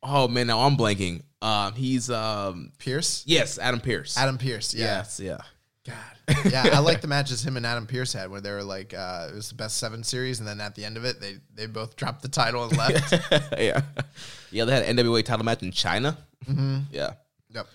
[0.02, 1.22] oh man, now I'm blanking.
[1.40, 3.24] Um, he's um, Pearce.
[3.26, 4.16] yes, Adam Pearce.
[4.16, 4.74] Adam Pearce.
[4.74, 4.98] Yeah.
[4.98, 5.38] Yes, yeah,
[5.86, 5.96] God.
[6.50, 9.28] Yeah, I like the matches him and Adam Pearce had where they were like uh,
[9.30, 11.66] it was the best seven series, and then at the end of it, they they
[11.66, 13.12] both dropped the title and left.
[13.58, 13.82] yeah,
[14.50, 14.64] yeah.
[14.64, 16.16] They had an NWA title match in China.
[16.46, 16.78] Mm-hmm.
[16.90, 17.14] Yeah,
[17.50, 17.66] yep.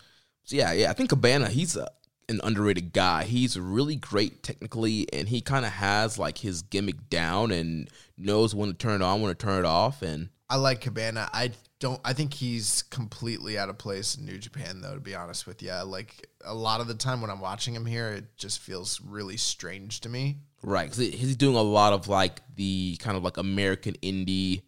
[0.43, 0.89] so yeah, yeah.
[0.89, 1.89] I think Cabana, he's a,
[2.29, 3.23] an underrated guy.
[3.23, 8.53] He's really great technically, and he kind of has like his gimmick down and knows
[8.55, 11.29] when to turn it on, when to turn it off, and I like Cabana.
[11.33, 11.99] I don't.
[12.03, 14.95] I think he's completely out of place in New Japan, though.
[14.95, 17.85] To be honest with you, like a lot of the time when I'm watching him
[17.85, 20.39] here, it just feels really strange to me.
[20.63, 24.63] right, 'cause he's doing a lot of like the kind of like American indie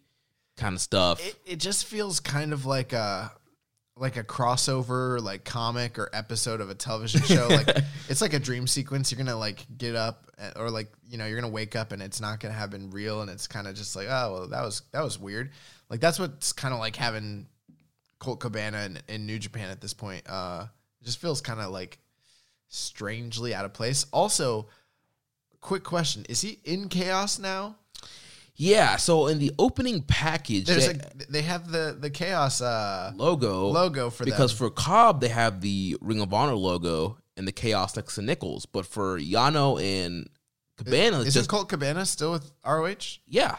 [0.56, 1.24] kind of stuff.
[1.26, 3.32] It, it just feels kind of like a
[3.96, 7.68] like a crossover like comic or episode of a television show like
[8.08, 11.26] it's like a dream sequence you're gonna like get up uh, or like you know
[11.26, 13.74] you're gonna wake up and it's not gonna have been real and it's kind of
[13.74, 15.50] just like oh well that was that was weird
[15.90, 17.46] like that's what's kind of like having
[18.18, 20.66] Colt Cabana in, in New Japan at this point uh
[21.00, 21.98] it just feels kind of like
[22.68, 24.68] strangely out of place also
[25.60, 27.76] quick question is he in chaos now
[28.56, 33.10] Yeah, so in the opening package, there's they- a they have the the chaos uh
[33.16, 34.68] logo logo for because them.
[34.68, 38.66] for Cobb they have the Ring of Honor logo and the Chaos next to Nicholls,
[38.66, 40.28] but for Yano and
[40.76, 43.18] Cabana, it's Isn't just Colt Cabana still with ROH?
[43.26, 43.56] yeah.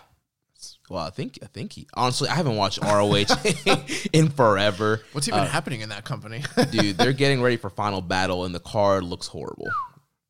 [0.92, 3.26] Well, I think I think he honestly I haven't watched ROH
[4.14, 5.02] in forever.
[5.14, 6.44] What's even Uh, happening in that company?
[6.72, 6.98] dude?
[6.98, 9.70] They're getting ready for Final Battle, and the card looks horrible.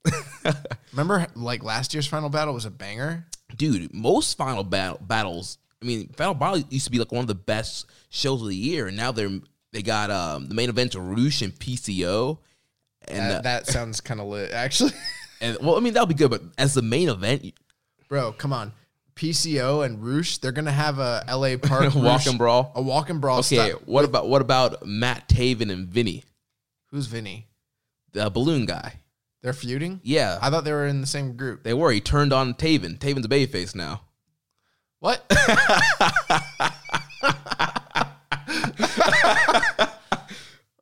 [0.91, 3.26] Remember, like last year's final battle was a banger.
[3.56, 5.58] dude, most final battle battles.
[5.82, 8.56] I mean, Final Battle used to be like one of the best shows of the
[8.56, 9.39] year, and now they're
[9.74, 12.38] they got um the main event Rush and PCO,
[13.08, 14.91] and That, uh, that sounds kind of lit, actually.
[15.41, 17.52] and well, I mean that'll be good, but as the main event,
[18.08, 18.74] Bro, come on.
[19.21, 22.71] PCO and Rush, they're gonna have a LA Park walk and brawl.
[22.75, 23.39] A walk and brawl.
[23.39, 23.81] Okay, style.
[23.86, 26.23] what about what about Matt Taven and Vinny,
[26.88, 27.47] Who's Vinny?
[28.13, 28.95] the balloon guy?
[29.43, 29.99] They're feuding.
[30.03, 31.62] Yeah, I thought they were in the same group.
[31.63, 31.91] they were.
[31.91, 32.97] He turned on Taven.
[32.97, 34.01] Taven's a babyface now.
[34.99, 35.23] What?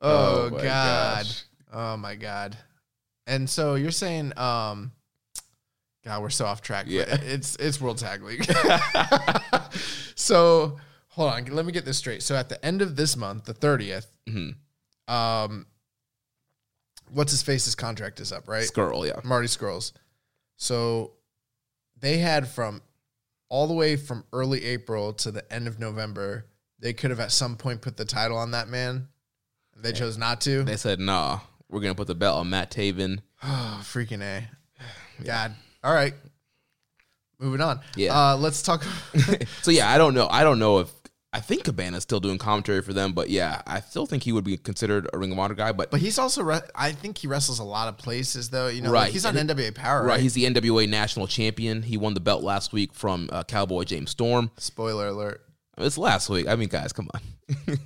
[0.02, 0.62] Oh my god.
[0.62, 1.42] gosh.
[1.72, 2.56] Oh my god.
[3.26, 4.92] And so you're saying, um,
[6.04, 6.86] God, we're so off track.
[6.86, 7.04] but Yeah.
[7.22, 8.44] it's it's World Tag League.
[10.14, 12.22] so hold on, let me get this straight.
[12.22, 14.54] So at the end of this month, the 30th, Mhm.
[15.08, 15.66] um,
[17.10, 18.64] what's his face's contract is up, right?
[18.64, 19.20] Scurll, yeah.
[19.24, 19.92] Marty Scrolls.
[20.56, 21.12] So
[21.98, 22.82] they had from
[23.48, 26.46] all the way from early April to the end of November,
[26.78, 29.08] they could have at some point put the title on that man.
[29.76, 30.62] They chose not to.
[30.62, 34.48] They said, "Nah, we're gonna put the belt on Matt Taven." Oh, freaking A.
[35.24, 35.54] God.
[35.82, 36.14] All right.
[37.38, 37.80] Moving on.
[37.96, 38.14] Yeah.
[38.14, 38.82] Uh, let's talk.
[39.62, 40.28] so yeah, I don't know.
[40.30, 40.90] I don't know if
[41.32, 44.44] I think Cabana's still doing commentary for them, but yeah, I still think he would
[44.44, 45.72] be considered a Ring of Honor guy.
[45.72, 48.66] But, But he's also, re- I think he wrestles a lot of places though.
[48.68, 49.04] You know, Right.
[49.04, 50.20] like he's on NWA Power, right, right?
[50.20, 51.82] he's the NWA national champion.
[51.82, 54.50] He won the belt last week from uh, Cowboy James Storm.
[54.58, 55.40] Spoiler alert.
[55.78, 56.46] It's last week.
[56.46, 57.20] I mean, guys, come on.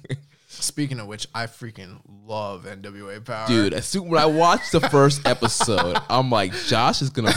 [0.64, 4.80] Speaking of which, I freaking love NWA Power, Dude, as soon when I watched the
[4.80, 7.32] first episode, I'm like, Josh is gonna,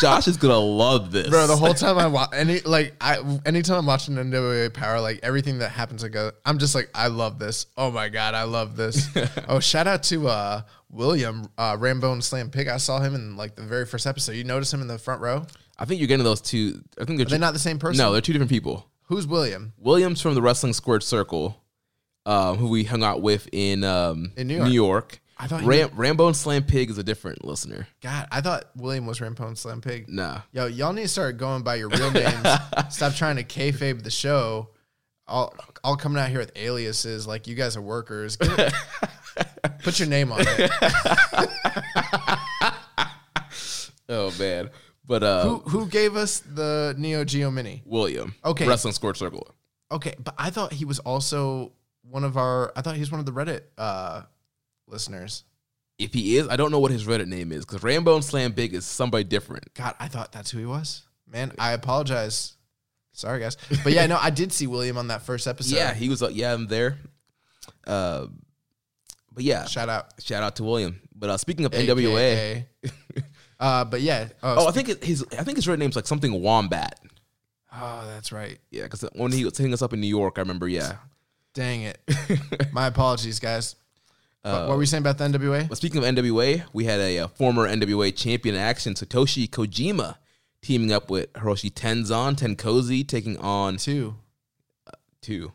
[0.00, 3.78] Josh is gonna love this, Bro, the whole time I watch any like I anytime
[3.78, 7.38] I'm watching NWA Power, like everything that happens, I go, I'm just like, I love
[7.38, 7.66] this.
[7.76, 9.08] Oh my god, I love this.
[9.48, 12.68] oh, shout out to uh William uh Rambone Slam Pig.
[12.68, 14.32] I saw him in like the very first episode.
[14.32, 15.46] You notice him in the front row?
[15.78, 16.82] I think you're getting those two.
[17.00, 17.98] I think they're, Are they two- not the same person?
[18.04, 18.86] No, they're two different people.
[19.04, 19.72] Who's William?
[19.78, 21.62] Williams from the Wrestling Squared Circle,
[22.28, 25.20] um, who we hung out with in um, In New York.
[25.40, 27.86] I thought Ram- Rambo and Slam Pig is a different listener.
[28.02, 30.06] God, I thought William was Rambone Slam Pig.
[30.08, 32.46] Nah, Yo, y'all need to start going by your real names.
[32.90, 34.70] Stop trying to kayfabe the show.
[35.28, 38.36] All, all coming out here with aliases like you guys are workers.
[38.36, 38.72] Get
[39.84, 40.70] put your name on it.
[44.08, 44.70] oh man,
[45.06, 47.82] but uh, Who who gave us the Neo Geo Mini?
[47.84, 48.66] William, Okay.
[48.66, 49.48] Wrestling Score Circle.
[49.90, 51.72] Okay, but I thought he was also
[52.10, 52.72] one of our.
[52.76, 54.22] I thought he's one of the Reddit uh,
[54.86, 55.44] listeners.
[55.98, 58.52] If he is, I don't know what his Reddit name is because Rambo and Slam
[58.52, 59.74] Big is somebody different.
[59.74, 61.02] God, I thought that's who he was.
[61.26, 62.56] Man, I apologize.
[63.12, 63.56] Sorry, guys.
[63.82, 65.74] But yeah, no, I did see William on that first episode.
[65.74, 66.22] yeah, he was.
[66.22, 66.98] Uh, yeah, I'm there.
[67.86, 68.26] Uh,
[69.32, 71.00] but yeah, shout out shout out to William.
[71.14, 72.64] But uh, speaking of NWA,
[73.60, 74.28] uh, but yeah.
[74.42, 77.00] oh, I think his I think his Reddit name's like something Wombat.
[77.72, 78.58] oh, that's right.
[78.70, 80.68] Yeah, because when he was hitting us up in New York, I remember.
[80.68, 80.96] Yeah,
[81.58, 82.00] Dang it.
[82.72, 83.74] My apologies, guys.
[84.44, 85.68] Uh, what, were we saying about the NWA?
[85.68, 90.14] But speaking of NWA, we had a, uh former NWA champion in action, Satoshi Kojima,
[90.62, 94.14] teaming up with Hiroshi Tenzan, TenCozy, taking on Two,
[95.20, 95.50] two.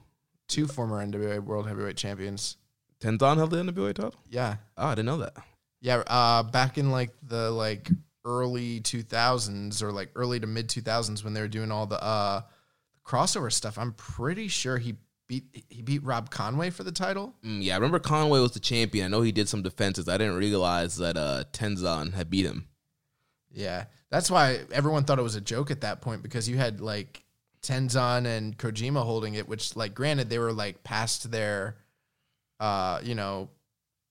[0.49, 2.57] two former NWA World Heavyweight Champions.
[2.99, 4.13] Tenzan held the NWA title.
[4.29, 5.35] Yeah, Oh, I didn't know that.
[5.79, 6.03] yeah.
[6.05, 7.89] Uh, back in like the like
[8.25, 11.85] early two thousands or like early to mid two thousands when they were doing all
[11.85, 12.41] the uh
[13.05, 13.77] crossover stuff.
[13.77, 14.95] I'm pretty sure he
[15.27, 17.35] beat he beat Rob Conway for the title.
[17.43, 19.05] Mm, yeah, I remember Conway was the champion.
[19.05, 20.07] I know he did some defenses.
[20.07, 22.67] I didn't realize that uh, Tenzan had beat him.
[23.51, 26.81] Yeah, that's why everyone thought it was a joke at that point because you had
[26.81, 27.23] like
[27.61, 31.77] Tenzan and Kojima holding it, which like granted they were like past their,
[32.59, 33.49] uh, you know,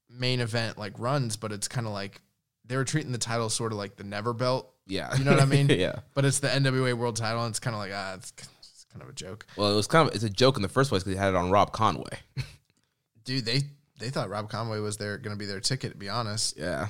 [0.09, 2.21] main event like runs, but it's kind of like
[2.65, 5.43] they were treating the title sort of like the never belt, Yeah, you know what
[5.43, 5.69] I mean?
[5.71, 5.97] yeah.
[6.15, 8.49] But it's the NWA World Title, and it's kind of like ah, it's, it's
[8.93, 10.91] kind of a joke, Well, it was kind of it's a joke in the first
[10.91, 12.19] place because he had it on Rob Conway.
[13.25, 13.45] dude.
[13.45, 13.63] They
[13.99, 15.93] they thought Rob Conway was their gonna be their ticket.
[15.93, 16.89] To be honest, yeah.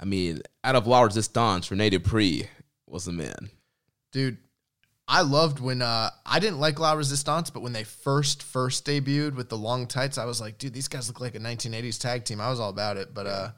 [0.00, 2.48] I mean, out of La Resistance, Rene Dupree
[2.86, 3.50] was the man.
[4.12, 4.38] dude.
[5.08, 9.34] I loved when uh I didn't like La Resistance, but when they first first debuted
[9.34, 12.24] with the long tights, I was like, dude, these guys look like a 1980s tag
[12.24, 12.40] team.
[12.40, 13.50] I was all about it, but uh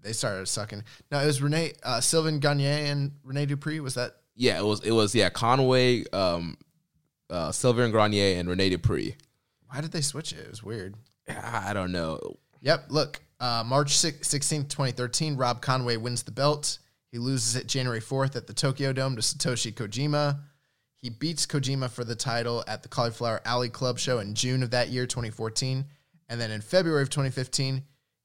[0.00, 0.82] they started sucking.
[1.10, 3.80] Now it was Renee uh Sylvain Gagne and Rene Dupree.
[3.80, 6.56] Was that Yeah, it was it was yeah Conway, um,
[7.30, 9.16] uh, Sylvain Grenier, and Rene Dupree.
[9.68, 10.40] why did they switch it?
[10.40, 10.94] It was weird.
[11.28, 12.18] I don't know.
[12.60, 13.20] Yep, look.
[13.40, 16.78] Uh March 6, 16th, 2013, Rob Conway wins the belt.
[17.10, 20.38] He loses it January 4th at the Tokyo Dome to Satoshi Kojima.
[20.98, 24.70] He beats Kojima for the title at the Cauliflower Alley Club show in June of
[24.70, 25.84] that year, 2014.
[26.28, 27.82] And then in February of 2015,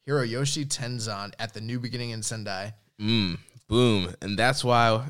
[0.07, 2.73] Hiroyoshi Tenzan at the New Beginning in Sendai.
[3.01, 5.09] Mm, boom, and that's why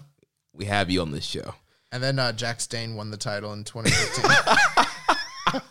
[0.59, 1.55] we have you on this show.
[1.91, 4.29] And then uh, Jax Dane won the title in 2015.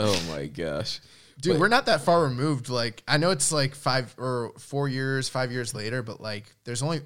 [0.00, 1.00] Oh my gosh,
[1.40, 2.68] Dude, But- we're not that far removed.
[2.68, 6.82] Like, I know it's like five or four years, five years later, but like, there's
[6.84, 7.00] only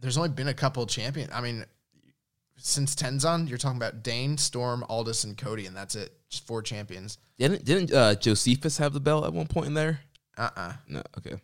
[0.00, 1.28] there's only been a couple champion.
[1.34, 1.66] I mean,
[2.56, 6.12] since Tenzan, you're talking about Dane, Storm, Aldis, and Cody, and that's it.
[6.30, 7.18] Just four champions.
[7.38, 10.00] didn't didn't uh, Josephus have the belt at one point in there?
[10.38, 11.36] Uh uh No, okay,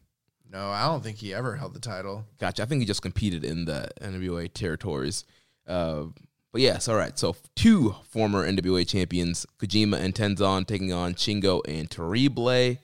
[0.52, 2.24] No, I don't think he ever held the title.
[2.38, 2.62] gotcha.
[2.62, 5.24] I think he just competed in the NWA territories.
[5.66, 6.06] Uh,
[6.52, 7.16] but yes, all right.
[7.16, 12.76] So two former NWA champions, Kojima and Tenzan, taking on Shingo and Terrible,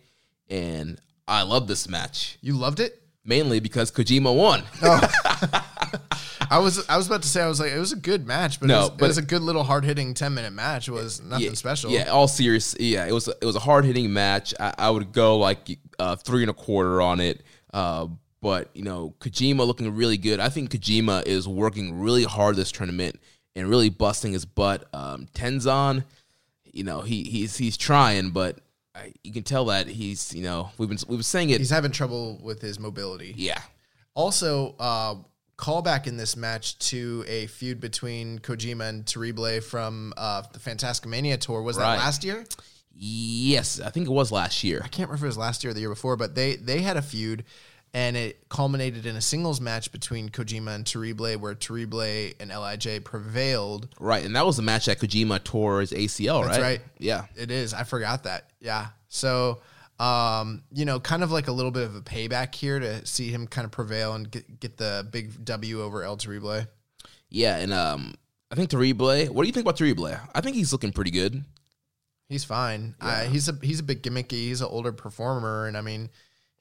[0.48, 3.02] and I love this match You loved it?
[3.24, 4.62] mainly because Kojima won.
[6.48, 8.60] I was I was about to say I was like it was a good match,
[8.60, 10.86] but, No, it, was, but- it was a good little hard hitting ten minute match.
[10.86, 11.90] It was nothing yeah, special.
[11.90, 12.76] Yeah, all serious.
[12.78, 14.54] Yeah, it was a, it was a hard hitting match.
[14.60, 17.42] I, I would go like uh, three and a quarter on it.
[17.76, 18.06] Uh,
[18.40, 20.40] but you know, Kojima looking really good.
[20.40, 23.20] I think Kojima is working really hard this tournament
[23.54, 24.88] and really busting his butt.
[24.94, 26.04] Um, Tenzan,
[26.64, 28.58] you know, he he's he's trying, but
[28.94, 31.58] I, you can tell that he's you know we've been we've been saying it.
[31.58, 33.34] he's having trouble with his mobility.
[33.36, 33.60] yeah,
[34.14, 35.16] Also, uh,
[35.58, 41.08] callback in this match to a feud between Kojima and Terrible from uh, the Fantastic
[41.10, 41.62] Mania tour.
[41.62, 41.96] Was Right.
[41.96, 42.44] that last year?
[42.98, 44.80] Yes, I think it was last year.
[44.82, 46.80] I can't remember if it was last year or the year before, but they they
[46.80, 47.44] had a feud,
[47.92, 52.00] and it culminated in a singles match between Kojima and Terrible, where Terrible
[52.40, 53.88] and Lij prevailed.
[54.00, 56.62] Right, and that was the match that Kojima tore his ACL, That's right?
[56.62, 56.80] right.
[56.98, 57.26] Yeah.
[57.36, 57.74] It is.
[57.74, 58.50] I forgot that.
[58.60, 58.88] Yeah.
[59.08, 59.60] So,
[59.98, 63.30] um, you know, kind of like a little bit of a payback here to see
[63.30, 66.64] him kind of prevail and get, get the big W over El Terrible.
[67.30, 68.14] Yeah, and um,
[68.50, 69.26] I think Terrible.
[69.26, 70.14] What do you think about Terrible?
[70.34, 71.44] I think he's looking pretty good.
[72.28, 72.94] He's fine.
[73.00, 74.32] Uh, he's a he's a bit gimmicky.
[74.32, 76.10] He's an older performer, and I mean,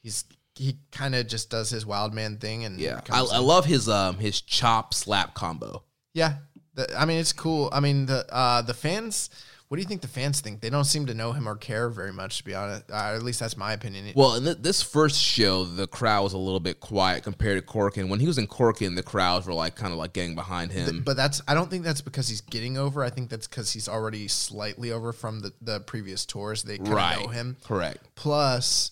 [0.02, 2.64] he's he kind of just does his wild man thing.
[2.64, 5.84] And Yeah, I, I love his um his chop slap combo.
[6.14, 6.36] yeah.
[6.76, 7.70] The, I mean, it's cool.
[7.72, 9.30] I mean, the uh, the fans.
[9.68, 10.62] What do you think the fans think?
[10.62, 12.84] They don't seem to know him or care very much, to be honest.
[12.90, 14.12] Uh, at least that's my opinion.
[14.16, 17.66] Well, in th- this first show, the crowd was a little bit quiet compared to
[17.68, 18.08] Korakuen.
[18.08, 21.02] When he was in Korakuen, the crowds were like kind of like getting behind him.
[21.04, 23.04] but that's I don't think that's because he's getting over.
[23.04, 26.62] I think that's because he's already slightly over from the, the previous tours.
[26.62, 27.58] They kind of right, know him.
[27.64, 28.08] correct.
[28.14, 28.92] Plus,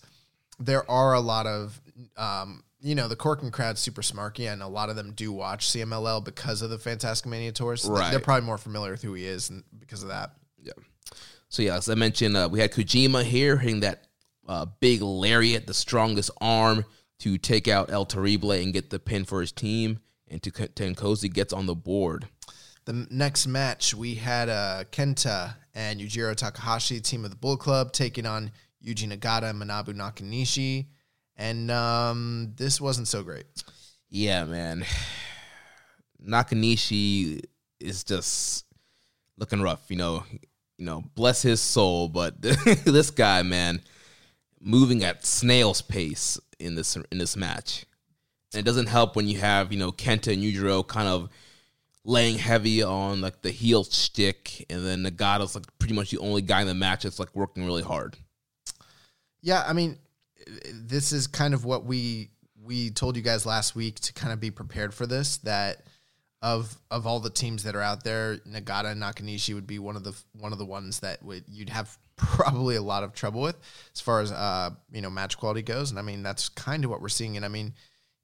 [0.59, 1.79] there are a lot of
[2.17, 5.69] um, you know, the Korakuen crowd's super smarky, and a lot of them do watch
[5.69, 7.83] CMLL because of the Fantastic Mania tours.
[7.83, 8.11] So Right.
[8.11, 10.31] They're probably more familiar with who he is and because of that.
[11.53, 14.07] So yeah, as I mentioned, uh, we had Kojima here hitting that
[14.47, 16.83] uh, big lariat, the strongest arm
[17.19, 21.31] to take out El Terrible and get the pin for his team, and to TenCozy
[21.31, 22.27] gets on the board.
[22.85, 27.91] The next match, we had uh, Kenta and Yujiro Takahashi, team of the Bullet Club,
[27.91, 28.51] taking on
[28.83, 30.87] Yuji Nagata and Manabu Nakanishi.
[31.35, 33.45] And um, this wasn't so great.
[34.09, 34.87] Yeah, man.
[36.27, 37.41] Nakanishi
[37.79, 38.65] is just
[39.37, 40.23] looking rough, you know.
[40.83, 43.79] You know, bless his soul, but this guy, man,
[44.59, 47.85] moving at snail's pace in this in this match.
[48.53, 51.29] And it doesn't help when you have, you know, Kenta and Yujiro kind of
[52.03, 56.41] laying heavy on like the heel stick, and then Nagata's like pretty much the only
[56.41, 58.17] guy in the match that's like working really hard.
[59.41, 59.97] Yeah, I mean,
[60.73, 62.31] this is kind of what we
[62.61, 65.37] we told you guys last week to kind of be prepared for this.
[65.37, 65.85] That
[66.43, 69.95] of of all the teams that are out there, Nagata and Nakanishi would be one
[69.95, 73.41] of the one of the ones that would you'd have probably a lot of trouble
[73.41, 73.55] with
[73.95, 75.89] as far as uh you know match quality goes.
[75.89, 77.35] And I mean that's kind of what we're seeing.
[77.37, 77.73] And I mean.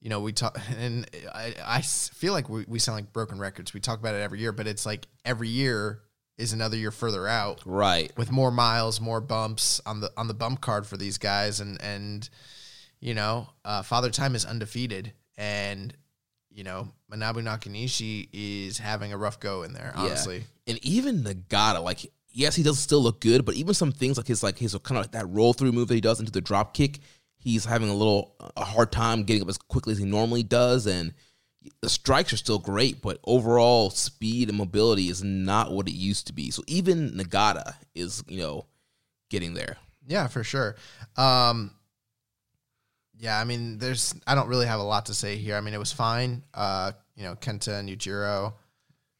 [0.01, 1.05] You know, we talk, and
[1.35, 3.73] I feel like we, we sound like broken records.
[3.73, 5.99] We talk about it every year, but it's like every year
[6.37, 8.09] is another year further out Right.
[8.15, 11.81] with more miles, more bumps on the on the bump card for these guys, and
[11.81, 12.29] and
[13.01, 15.93] you know, uh, Father Time is undefeated, and
[16.51, 19.93] you know, Manabu Nakanishi is having a rough go in there.
[19.95, 20.43] Honestly, Yeah.
[20.67, 24.27] And even Nagata, like yes, he does still look good, but even some things like
[24.27, 26.41] his like his kind of like that roll through move that he does into the
[26.41, 26.99] drop kick,
[27.37, 30.85] he's having a little a hard time getting up as quickly as he normally does,
[30.85, 31.13] and
[31.81, 36.27] the strikes are still great, but overall speed and mobility is not what it used
[36.27, 36.51] to be.
[36.51, 38.65] So even Nagata is you know
[39.29, 39.77] getting there.
[40.07, 40.75] yeah, for sure.
[41.17, 41.71] Um,
[43.19, 45.55] yeah, I mean, there's I don't really have a lot to say here.
[45.55, 46.41] I mean, it was fine.
[46.53, 48.53] Uh, you know, Kenta and Yujiro,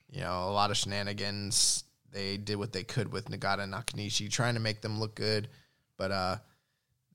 [0.09, 1.83] you know, a lot of shenanigans.
[2.11, 5.49] They did what they could with Nagata and Nakanishi, trying to make them look good,
[5.97, 6.37] but uh,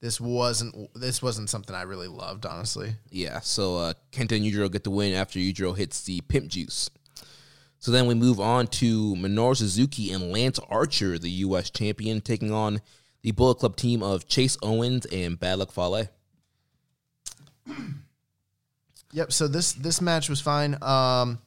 [0.01, 2.95] this wasn't this wasn't something I really loved, honestly.
[3.11, 6.91] Yeah, so uh, Kenta and Yujiro get the win after Yujiro hits the pimp juice.
[7.79, 11.71] So then we move on to Minoru Suzuki and Lance Archer, the U.S.
[11.71, 12.81] champion, taking on
[13.23, 16.09] the Bullet Club team of Chase Owens and Bad Luck Fale.
[19.15, 19.33] Yep.
[19.33, 20.77] So this this match was fine.
[20.83, 21.39] Um,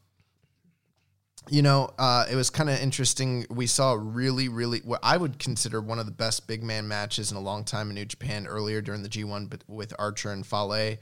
[1.49, 3.45] you know, uh, it was kind of interesting.
[3.49, 7.30] We saw really, really what I would consider one of the best big man matches
[7.30, 10.45] in a long time in New Japan earlier during the G1, but with Archer and
[10.45, 10.97] Fale,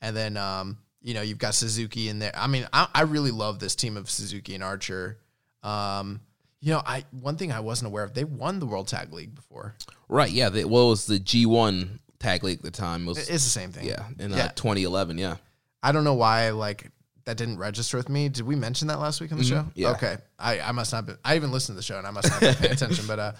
[0.00, 2.32] and then um, you know you've got Suzuki in there.
[2.34, 5.18] I mean, I, I really love this team of Suzuki and Archer.
[5.64, 6.20] Um,
[6.60, 9.34] you know, I one thing I wasn't aware of, they won the World Tag League
[9.34, 9.74] before.
[10.08, 10.48] Right, yeah.
[10.48, 13.02] The, well, it was the G1 tag league at the time.
[13.02, 13.86] It was, It's the same thing.
[13.86, 14.48] yeah, in uh, Yeah.
[14.48, 15.36] 2011, yeah.
[15.82, 16.90] I don't know why like
[17.24, 18.28] that didn't register with me.
[18.28, 19.64] Did we mention that last week on the show?
[19.74, 19.90] yeah.
[19.92, 20.16] Okay.
[20.38, 22.40] I, I must not be I even listened to the show and I must not
[22.40, 23.06] be paying attention.
[23.06, 23.32] But uh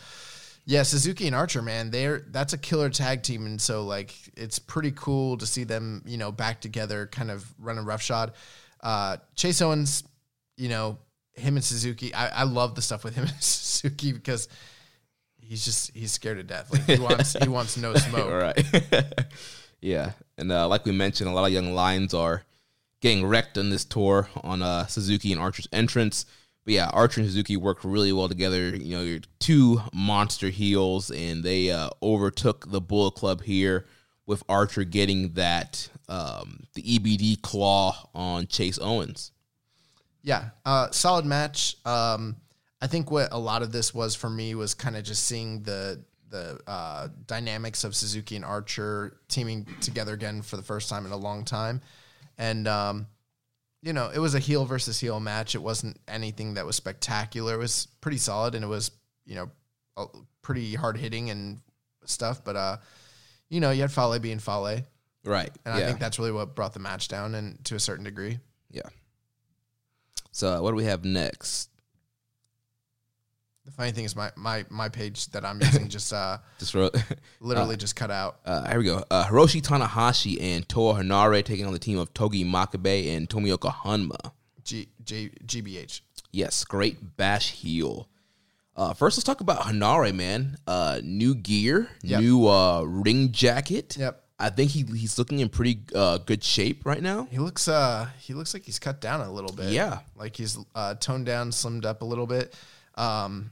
[0.66, 3.44] yeah, Suzuki and Archer, man, they're that's a killer tag team.
[3.46, 7.44] And so like it's pretty cool to see them, you know, back together, kind of
[7.58, 8.32] running roughshod.
[8.82, 10.04] Uh Chase Owens,
[10.56, 10.98] you know,
[11.34, 14.48] him and Suzuki, I, I love the stuff with him and Suzuki because
[15.46, 16.70] he's just he's scared to death.
[16.72, 18.26] Like he wants he wants no smoke.
[18.26, 19.24] All right.
[19.80, 22.44] yeah, and uh, like we mentioned, a lot of young lions are
[23.00, 26.26] getting wrecked on this tour on uh, Suzuki and Archer's entrance.
[26.64, 28.74] But yeah, Archer and Suzuki worked really well together.
[28.74, 33.86] You know, you're two monster heels, and they uh, overtook the Bullet Club here
[34.26, 39.32] with Archer getting that um, the EBD claw on Chase Owens.
[40.22, 41.76] Yeah, uh, solid match.
[41.84, 42.36] Um,
[42.84, 45.62] I think what a lot of this was for me was kind of just seeing
[45.62, 51.06] the the uh, dynamics of Suzuki and Archer teaming together again for the first time
[51.06, 51.80] in a long time,
[52.36, 53.06] and um,
[53.80, 55.54] you know it was a heel versus heel match.
[55.54, 57.54] It wasn't anything that was spectacular.
[57.54, 58.90] It was pretty solid, and it was
[59.24, 60.10] you know
[60.42, 61.60] pretty hard hitting and
[62.04, 62.44] stuff.
[62.44, 62.76] But uh,
[63.48, 64.82] you know you had Fale being Fale,
[65.24, 65.50] Right.
[65.64, 65.84] and yeah.
[65.84, 68.40] I think that's really what brought the match down, and to a certain degree.
[68.70, 68.82] yeah.
[70.32, 71.70] So what do we have next?
[73.64, 76.90] The funny thing is my my my page that I'm using just uh Just ro-
[77.40, 78.40] literally just cut out.
[78.44, 79.02] uh, here we go.
[79.10, 83.72] Uh, Hiroshi Tanahashi and Toa Henare taking on the team of Togi Makabe and Tomoaki
[83.72, 84.32] Honma.
[84.64, 86.00] G, G, GBH.
[86.32, 88.08] Yes, great bash heel.
[88.76, 90.56] Uh, first, let's talk about Henare, man.
[90.66, 92.20] Uh, new gear, Yep.
[92.20, 93.96] new uh, ring jacket.
[93.98, 94.20] Yep.
[94.38, 97.28] I think he he's looking in pretty uh, good shape right now.
[97.30, 99.70] He looks uh he looks like he's cut down a little bit.
[99.72, 100.00] Yeah.
[100.16, 102.52] Like he's uh toned down, slimmed up a little bit.
[102.96, 103.50] Um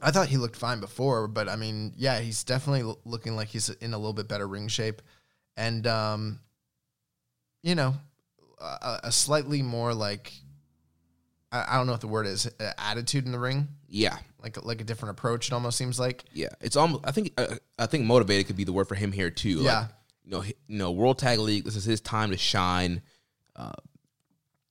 [0.00, 3.48] I thought he looked fine before, but I mean, yeah, he's definitely l- looking like
[3.48, 5.02] he's in a little bit better ring shape.
[5.56, 6.40] And um
[7.62, 7.94] you know,
[8.60, 10.32] a, a slightly more like
[11.52, 14.62] I, I don't know what the word is, uh, attitude in the ring, Yeah, like
[14.64, 16.24] like a different approach it almost seems like.
[16.32, 16.48] yeah.
[16.60, 17.04] It's almost.
[17.06, 17.34] I think.
[17.36, 19.56] Uh, I think motivated could be the word for him here too.
[19.58, 19.86] Like, Yeah.
[20.24, 20.42] you know.
[20.42, 20.90] You know.
[20.92, 21.64] World Tag League.
[21.64, 23.02] This is his time to shine.
[23.54, 23.72] Uh,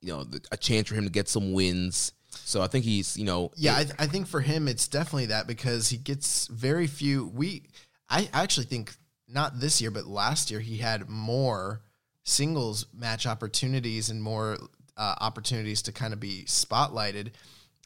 [0.01, 2.13] you know, the, a chance for him to get some wins.
[2.51, 3.17] So I think he's.
[3.17, 3.51] You know.
[3.55, 7.27] Yeah, I, th- I think for him it's definitely that because he gets very few.
[7.33, 7.63] We,
[8.09, 8.93] I actually think
[9.27, 11.81] not this year, but last year he had more
[12.23, 14.57] singles match opportunities and more
[14.97, 17.31] uh, opportunities to kind of be spotlighted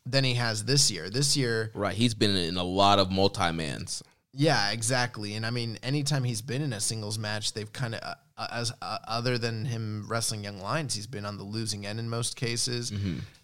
[0.06, 1.10] than he has this year.
[1.10, 1.96] This year, Right.
[1.96, 4.04] He's been in a lot of multi mans.
[4.34, 5.36] yeah, exactly.
[5.36, 8.72] And I mean, anytime he's been in a singles match, they've kind of, uh, as
[8.82, 12.36] uh, other than him wrestling Young Lions, he's been on the losing end in most
[12.36, 12.92] cases.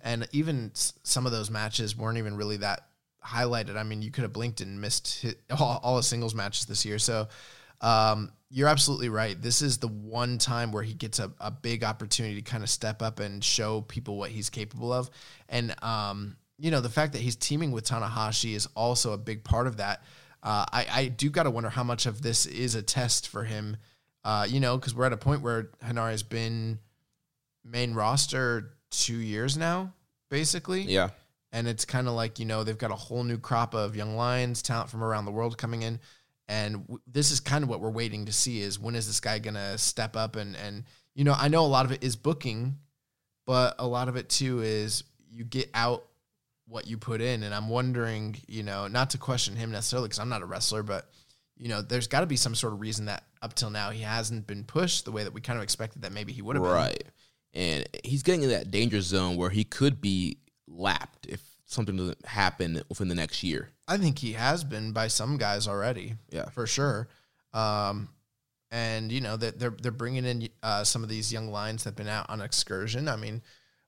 [0.02, 2.88] And even s- some of those matches weren't even really that
[3.26, 3.78] highlighted.
[3.78, 6.86] I mean, you could have blinked and missed hit, all, all the singles matches this
[6.86, 7.00] year.
[7.00, 7.28] So
[7.80, 9.42] um, you're absolutely right.
[9.42, 12.70] This is the one time where he gets a, a big opportunity to kind of
[12.70, 15.10] step up and show people what he's capable of.
[15.50, 19.44] And, um, you know, the fact that he's teaming with Tanahashi is also a big
[19.44, 20.04] part of that.
[20.44, 23.44] Uh, I, I do got to wonder how much of this is a test for
[23.44, 23.78] him,
[24.24, 26.80] uh, you know, because we're at a point where Henare has been
[27.64, 29.94] main roster two years now,
[30.30, 30.82] basically.
[30.84, 31.10] Yeah.
[31.52, 34.16] and it's kind of like you know they've got a whole new crop of young
[34.16, 36.00] lions talent from around the world coming in.
[36.48, 39.20] And w- this is kind of what we're waiting to see is when is this
[39.20, 40.84] guy gonna step up and and
[41.16, 42.78] you know i know a lot of it is booking
[43.46, 46.06] but a lot of it too is you get out
[46.68, 47.44] what you put in.
[47.44, 50.84] And i'm wondering you know not to question him necessarily because i'm not a wrestler
[50.84, 51.10] but
[51.62, 54.02] you know there's got to be some sort of reason that up till now he
[54.02, 56.64] hasn't been pushed the way that we kind of expected that maybe he would have
[56.64, 57.04] been Right.
[57.54, 60.38] And he's getting in that danger zone where he could be
[60.68, 63.70] lapped if something doesn't happen within the next year.
[63.88, 66.16] I think he has been by some guys already.
[66.32, 66.46] Yeah.
[66.50, 67.10] for sure.
[67.54, 68.10] Um,
[68.72, 71.96] and you know that they're they're bringing in uh, some of these young lions that've
[71.96, 73.10] been out on excursion.
[73.10, 73.42] I mean,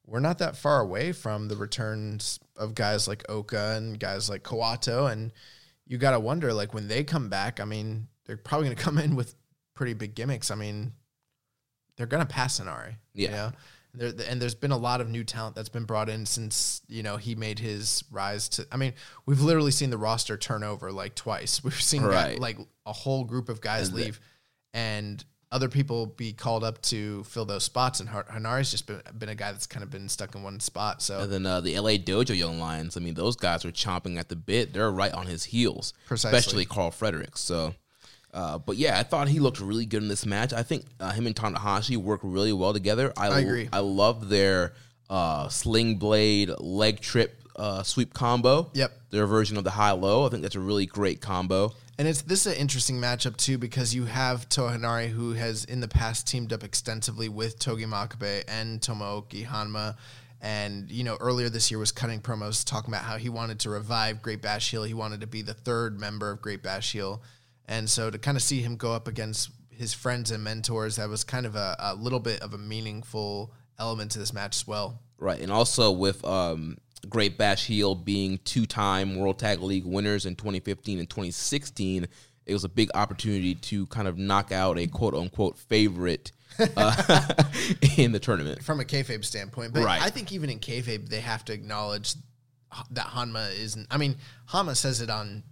[0.05, 4.43] we're not that far away from the returns of guys like Oka and guys like
[4.43, 5.31] Kawato, and
[5.85, 7.59] you got to wonder like when they come back.
[7.59, 9.35] I mean, they're probably going to come in with
[9.75, 10.51] pretty big gimmicks.
[10.51, 10.93] I mean,
[11.97, 12.95] they're going to pass Henare.
[13.13, 13.27] Yeah.
[13.29, 13.51] You know?
[13.95, 17.03] There, and there's been a lot of new talent that's been brought in since you
[17.03, 18.65] know he made his rise to.
[18.71, 18.93] I mean,
[19.27, 21.63] we've literally seen the roster turn over like twice.
[21.63, 22.39] We've seen Right.
[22.39, 22.57] like
[22.87, 24.19] a whole group of guys And the- leave,
[24.73, 25.23] and
[25.53, 27.99] other people be called up to fill those spots.
[27.99, 31.01] And Henare's just been, been a guy that's kind of been stuck in one spot.
[31.01, 34.17] So And then uh, the LA Dojo Young Lions, I mean, those guys are chomping
[34.17, 34.73] at the bit.
[34.73, 36.37] They're right on his heels, Precisely.
[36.37, 37.39] especially Karl Fredericks.
[37.39, 37.75] So,
[38.33, 40.53] uh, but yeah, I thought he looked really good in this match.
[40.53, 43.13] I think uh, him and Tanahashi work really well together.
[43.15, 43.69] I, I agree.
[43.71, 44.73] I love their
[45.07, 48.71] uh, sling blade leg trip uh, sweep combo.
[48.73, 48.91] Yep.
[49.11, 50.25] Their version of the high low.
[50.25, 51.73] I think that's a really great combo.
[51.99, 55.65] And it's this is an interesting matchup too because you have Toa Henare who has
[55.65, 59.95] in the past teamed up extensively with Togi Makabe and Tomoaki Honma.
[60.41, 63.69] And you know, earlier this year was cutting promos talking about how he wanted to
[63.69, 64.83] revive Great Bash Heel.
[64.83, 67.21] He wanted to be the third member of Great Bash Heel.
[67.67, 71.09] And so to kind of see him go up against his friends and mentors, that
[71.09, 74.67] was kind of a, a little bit of a meaningful element to this match as
[74.67, 74.99] well.
[75.17, 76.77] Right, and also with um,
[77.09, 82.07] Great Bash Heel being two-time World Tag League winners in 2015 and 2016,
[82.45, 86.31] it was a big opportunity to kind of knock out a quote-unquote favorite
[86.77, 87.33] uh,
[87.97, 88.63] in the tournament.
[88.63, 89.73] from a kayfabe standpoint.
[89.73, 90.01] But Right.
[90.01, 92.15] I think even in kayfabe, they have to acknowledge
[92.91, 93.87] that Honma isn't.
[93.91, 94.15] I mean,
[94.49, 95.43] Honma says it on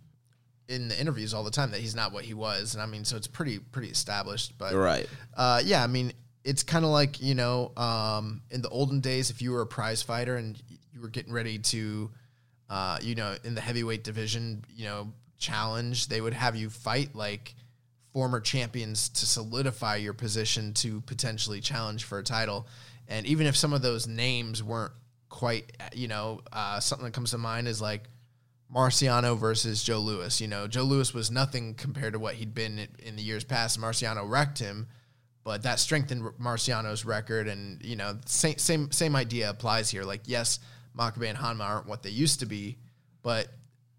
[0.68, 3.04] in the interviews all the time that he's not what he was, and I mean,
[3.04, 4.58] so it's pretty pretty established.
[4.58, 5.08] But Right.
[5.36, 9.30] uh, yeah, I mean, it's kind of like you know, um, in the olden days,
[9.30, 10.60] if you were a prize fighter and
[10.94, 12.12] you were getting ready to,
[12.70, 17.16] uh, you know, in the heavyweight division, you know, challenge, they would have you fight
[17.16, 17.56] like
[18.14, 22.68] former champions to solidify your position to potentially challenge for a title.
[23.08, 24.92] And even if some of those names weren't
[25.30, 28.04] quite, you know, uh, something that comes to mind is like
[28.74, 30.40] Marciano versus Joe Louis.
[30.40, 33.80] You know, Joe Louis was nothing compared to what he'd been in, the years past.
[33.80, 34.88] Marciano wrecked him,
[35.44, 37.48] but that strengthened Marciano's record.
[37.48, 40.04] And you know, same same same idea applies here.
[40.04, 40.60] Like, yes,
[40.98, 42.78] Makabe and Honma aren't what they used to be,
[43.22, 43.48] but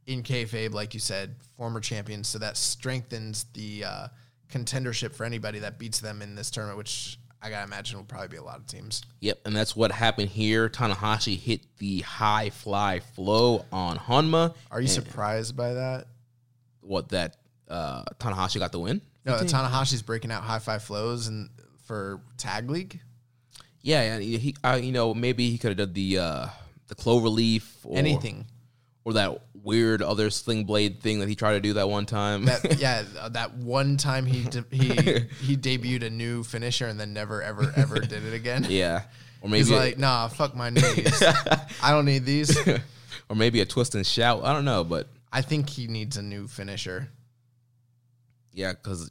[0.07, 2.29] in kayfabe, like you said, former champions.
[2.29, 4.09] So that strengthens the uh,
[4.51, 8.29] contendership for anybody that beats them in this tournament, which I gotta imagine will probably
[8.29, 9.03] be a lot of teams.
[9.21, 10.69] Yep, and that's what happened here.
[10.69, 14.55] Tanahashi hit the high fly flow on Honma.
[14.71, 16.07] Are you surprised by that?
[16.81, 17.37] What that
[17.69, 19.01] uh, Tanahashi got the win?
[19.25, 21.49] No, that Tanahashi's breaking out high fly flows and
[21.85, 23.01] for tag league.
[23.81, 26.47] Yeah, and he, uh, you know, maybe he could have done the uh,
[26.95, 28.45] the clover leaf or Anything.
[29.05, 32.45] or that weird other sling blade thing that he tried to do that one time.
[32.45, 34.89] That yeah, uh, that one time he de- he
[35.41, 38.67] he debuted a new finisher and then never ever ever did it again.
[38.69, 39.05] yeah,
[39.41, 41.23] or maybe He's like, nah, fuck my knees.
[41.83, 42.55] I don't need these.
[42.69, 44.45] or maybe a twist and shout.
[44.45, 47.09] I don't know, but I think he needs a new finisher,
[48.53, 49.11] yeah, because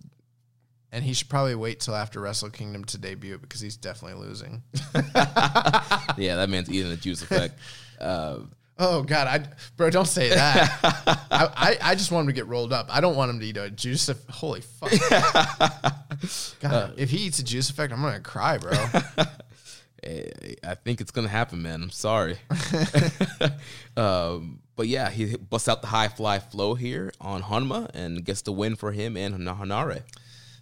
[0.92, 4.64] and he should probably wait till after Wrestle Kingdom to debut because he's definitely losing.
[4.94, 7.58] yeah, that man's eating the Judas Effect.
[8.00, 8.40] Uh,
[8.84, 9.46] Oh God, I
[9.78, 10.80] bro, don't say that.
[11.30, 12.88] I, I I just want him to get rolled up.
[12.90, 14.10] I don't want him to eat a Judas.
[14.10, 14.90] Eff- Holy fuck!
[16.62, 18.72] God, if he eats a Judas Effect, I'm gonna cry, bro.
[20.04, 21.84] I think it's gonna happen, man.
[21.84, 22.40] I'm sorry.
[23.98, 28.42] um, but yeah, he busts out the high fly flow here on Honma and gets
[28.42, 30.02] the win for him and Henare.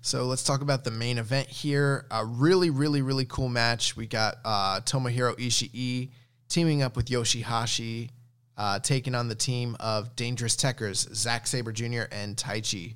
[0.01, 2.05] So let's talk about the main event here.
[2.09, 3.97] A really, really, really cool match.
[3.97, 6.09] We got uh, Tomohiro Ishii
[6.47, 8.09] teaming up with Yoshihashi,
[8.57, 12.03] uh, taking on the team of Dangerous Tekkers, Zack Saber Jr.
[12.11, 12.95] and Taichi.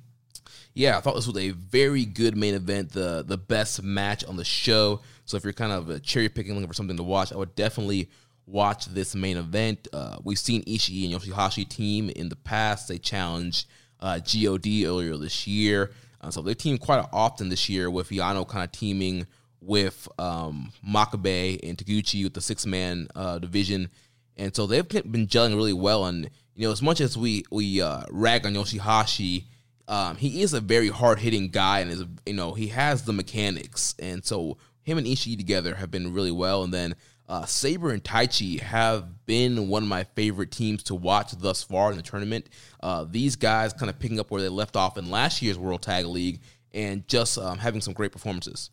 [0.72, 4.36] Yeah, I thought this was a very good main event, the the best match on
[4.36, 5.00] the show.
[5.24, 7.54] So if you're kind of uh, cherry picking, looking for something to watch, I would
[7.54, 8.10] definitely
[8.46, 9.88] watch this main event.
[9.92, 12.88] Uh, we've seen Ishii and Yoshihashi team in the past.
[12.88, 13.68] They challenged
[14.00, 15.92] uh, God earlier this year,
[16.24, 19.26] uh, so they teamed quite often this year with Yano kind of teaming
[19.60, 23.90] with um, Makabe and Taguchi with the six man uh, division,
[24.36, 26.06] and so they've been gelling really well.
[26.06, 29.44] And you know, as much as we we uh, rag on Yoshihashi,
[29.86, 33.12] um, he is a very hard hitting guy, and is you know he has the
[33.12, 36.64] mechanics, and so him and Ishii together have been really well.
[36.64, 36.94] And then
[37.28, 41.90] uh, Saber and Taichi have been one of my favorite teams to watch thus far
[41.90, 42.48] in the tournament.
[42.80, 45.82] Uh, these guys kind of picking up where they left off in last year's World
[45.82, 46.40] Tag League,
[46.72, 48.70] and just um, having some great performances.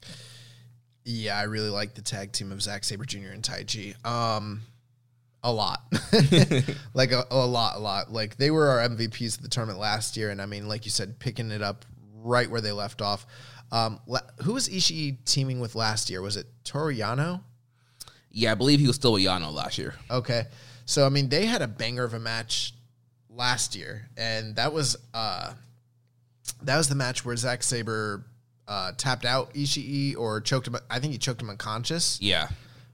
[1.06, 3.30] Yeah, I really like the tag team of Zack Saber Jr.
[3.30, 4.06] and Taichi.
[4.06, 4.62] Um,
[5.44, 5.82] a lot,
[6.94, 8.12] like a, a lot, a lot.
[8.12, 10.92] Like they were our MVPs of the tournament last year, and I mean, like you
[10.92, 11.86] said, picking it up
[12.16, 13.26] right where they left off.
[13.72, 14.00] Um,
[14.42, 16.22] who was Ishii teaming with last year?
[16.22, 17.42] Was it Toru Yano?
[18.32, 19.96] Yeah, I believe he was still with Yano last year.
[20.10, 20.46] Okay.
[20.86, 22.74] So I mean they had a banger of a match
[23.30, 25.54] last year, and that was uh
[26.64, 28.26] that was the match where Zack Saber
[28.68, 32.48] uh tapped out Ishii or choked him I think he choked him unconscious, Yeah.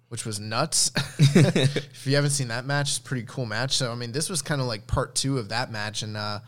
[0.10, 0.92] which was nuts.
[1.20, 3.76] if you haven't seen that match, it's a pretty cool match.
[3.78, 6.40] So I mean this was kind of like part two of that match, and uh,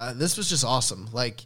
[0.00, 1.08] uh this was just awesome.
[1.12, 1.44] Like,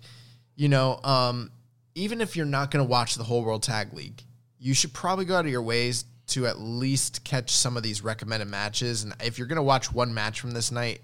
[0.56, 1.50] you know, um
[1.94, 4.22] even if you're not gonna watch the whole World Tag League,
[4.58, 8.02] you should probably go out of your ways to at least catch some of these
[8.02, 9.02] recommended matches.
[9.02, 11.00] And if you're going to watch one match from this night,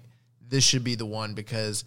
[0.47, 1.83] this should be the one because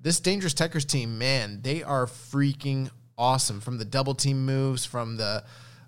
[0.00, 5.16] this Dangerous Tekkers team, man, they are freaking awesome from the double team moves, from
[5.16, 5.42] the,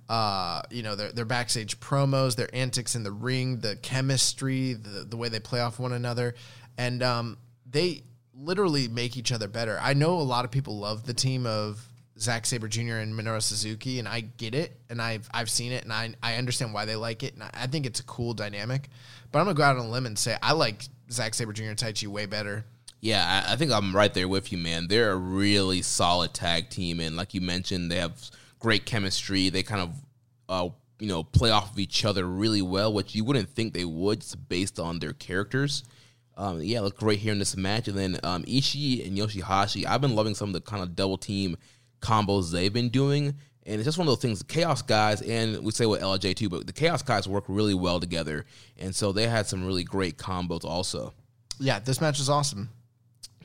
[0.09, 5.05] uh, you know, their, their backstage promos, their antics in the ring, the chemistry, the,
[5.05, 6.35] the way they play off one another.
[6.77, 7.39] And um,
[7.71, 8.03] they
[8.35, 9.79] literally make each other better.
[9.81, 11.88] I know a lot of people love the team of
[12.21, 12.97] Zack Saber Jr.
[12.97, 16.35] and Minoru Suzuki, and I get it, and I've I've seen it, and I I
[16.35, 18.89] understand why they like it, and I, I think it's a cool dynamic.
[19.31, 21.65] But I'm gonna go out on a limb and say I like Zack Saber Jr.
[21.65, 22.65] and Taichi way better.
[23.01, 24.89] Yeah, I, I think I'm right there with you, man.
[24.89, 29.51] They're a really solid tag team, and like you mentioned, they have great chemistry.
[29.51, 29.95] They kind of,
[30.49, 33.85] uh, you know, play off of each other really well, which you wouldn't think they
[33.85, 35.85] would, just based on their characters.
[36.37, 39.87] Um, yeah, look great here in this match, and then um, Ishii and Yoshihashi.
[39.87, 41.57] I've been loving some of the kind of double team
[42.01, 43.35] combos they've been doing.
[43.67, 44.39] And it's just one of those things.
[44.39, 47.75] The Chaos guys, and we say with LJ too, but the Chaos guys work really
[47.75, 48.47] well together,
[48.79, 51.13] and so they had some really great combos also.
[51.61, 52.71] Yeah, this match is awesome.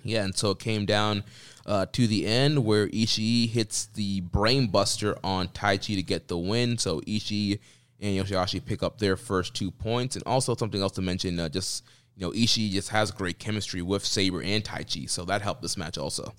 [0.04, 1.24] Yeah, and so it came down
[1.66, 6.78] uh, to the end where Ishii hits the brainbuster on Taichi to get the win.
[6.78, 7.60] So Ishii
[7.99, 10.16] and Yoshihashi pick up their first two points.
[10.16, 11.84] And also something else to mention, uh, just
[12.16, 15.78] you know, Ishii just has great chemistry with Saber and Taichi, so that helped this
[15.78, 16.34] match also.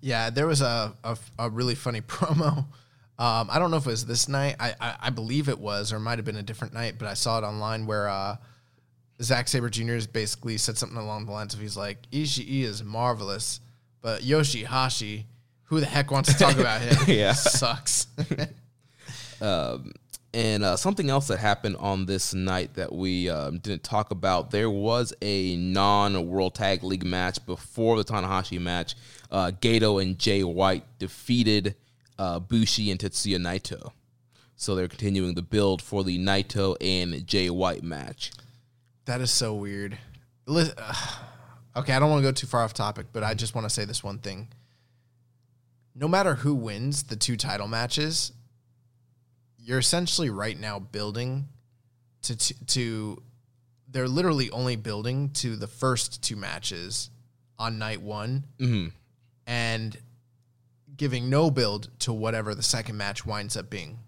[0.00, 2.58] Yeah, there was a, a, a really funny promo.
[3.18, 4.56] Um, I don't know if it was this night.
[4.58, 7.06] I, I, I believe it was, or it might have been a different night, but
[7.06, 8.36] I saw it online where uh,
[9.22, 9.98] Zack Saber Jr.
[10.10, 13.60] basically said something along the lines of he's like, Ishii is marvelous,
[14.00, 15.24] but Yoshihashi,
[15.64, 16.96] who the heck wants to talk about him?
[17.06, 17.32] Yeah.
[17.34, 18.06] Sucks.
[20.32, 24.52] And uh, something else that happened on this night that we um, didn't talk about,
[24.52, 28.94] there was a non-World Tag League match before the Tanahashi match.
[29.30, 31.76] Uh, Goto and Jay White defeated
[32.18, 33.92] uh, Bushi and Tetsuya Naito.
[34.56, 38.32] So they're continuing the build for the Naito and Jay White match.
[39.06, 39.98] That is so weird.
[41.76, 43.70] Okay, I don't want to go too far off topic, but I just want to
[43.70, 44.48] say this one thing.
[45.94, 48.32] No matter who wins the two title matches,
[49.56, 51.48] you're essentially right now building
[52.22, 53.22] to to, to
[53.88, 57.10] they're literally only building to the first two matches
[57.56, 58.44] on night one
[59.50, 59.98] and
[60.96, 63.98] giving no build to whatever the second match winds up being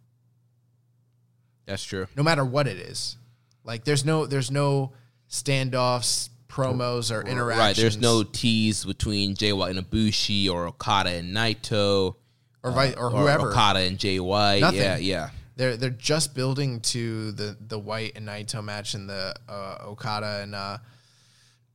[1.67, 2.07] That's true.
[2.17, 3.17] no matter what it is.
[3.65, 4.93] Like there's no there's no
[5.29, 7.59] standoffs, promos, or interactions.
[7.59, 12.15] Right, there's no tease between Jay White and Ibushi or Okada and Naito
[12.63, 13.51] or vi- or whoever.
[13.51, 14.61] Okada and Jay White.
[14.61, 14.81] Nothing.
[14.81, 15.31] Yeah, yeah.
[15.57, 20.41] They're they're just building to the the White and Naito match and the uh, Okada
[20.43, 20.79] and uh,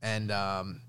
[0.02, 0.80] and um,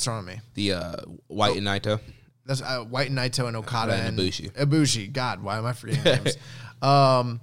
[0.00, 0.40] what's wrong with me?
[0.54, 0.96] The uh,
[1.26, 1.58] White Oh.
[1.58, 2.00] and Naito.
[2.46, 4.50] That's uh, White and Naito and Okada And and Ibushi.
[4.52, 5.12] Ibushi.
[5.12, 6.38] God, why am I forgetting names?
[6.80, 7.40] Um,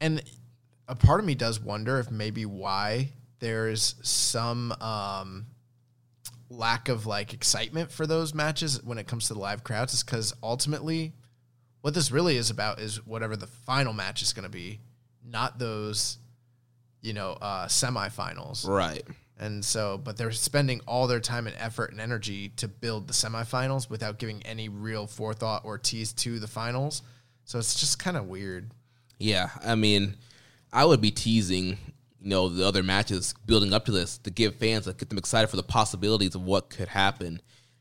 [0.00, 0.22] and
[0.86, 3.10] a part of me does wonder if maybe why
[3.40, 5.46] there's some um,
[6.48, 10.04] lack of like excitement for those matches when it comes to the live crowds is
[10.04, 11.12] because ultimately,
[11.80, 14.78] what this really is about is whatever the final match is going to be,
[15.24, 16.18] not those,
[17.02, 18.66] you know, uh, semifinals.
[18.68, 19.02] Right.
[19.38, 23.12] And so, but they're spending all their time and effort and energy to build the
[23.12, 27.02] semifinals without giving any real forethought or tease to the finals.
[27.44, 28.70] So it's just kind of weird.
[29.18, 30.16] Yeah, I mean,
[30.72, 31.66] I would be teasing,
[32.20, 35.18] you know, the other matches building up to this to give fans, like, get them
[35.18, 37.40] excited for the possibilities of what could happen.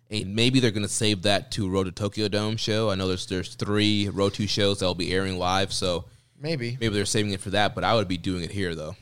[0.10, 2.90] And maybe they're going to save that to Road to Tokyo Dome show.
[2.90, 6.06] I know there's there's three Road to shows that will be airing live, so
[6.40, 6.78] Maybe.
[6.80, 7.74] maybe they're saving it for that.
[7.74, 8.96] But I would be doing it here though.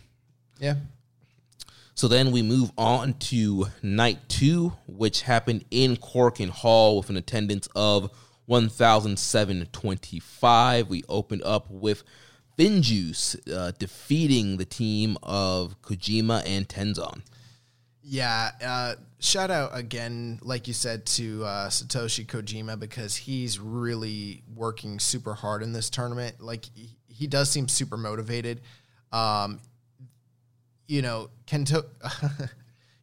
[0.59, 0.75] Yeah.
[1.93, 7.17] So then we move on to night two, which happened in Korakuen Hall with an
[7.17, 8.11] attendance of
[8.45, 10.89] 1,725.
[10.89, 12.03] We opened up with
[12.57, 17.21] FinJuice uh, defeating the team of Kojima and Tenzan.
[18.03, 18.51] Yeah.
[18.63, 24.99] Uh, shout out again, like you said, to uh, Satoshi Kojima because he's really working
[24.99, 26.41] super hard in this tournament.
[26.41, 28.61] Like he, he does seem super motivated.
[29.11, 29.59] Um,
[30.91, 31.85] you know, Kento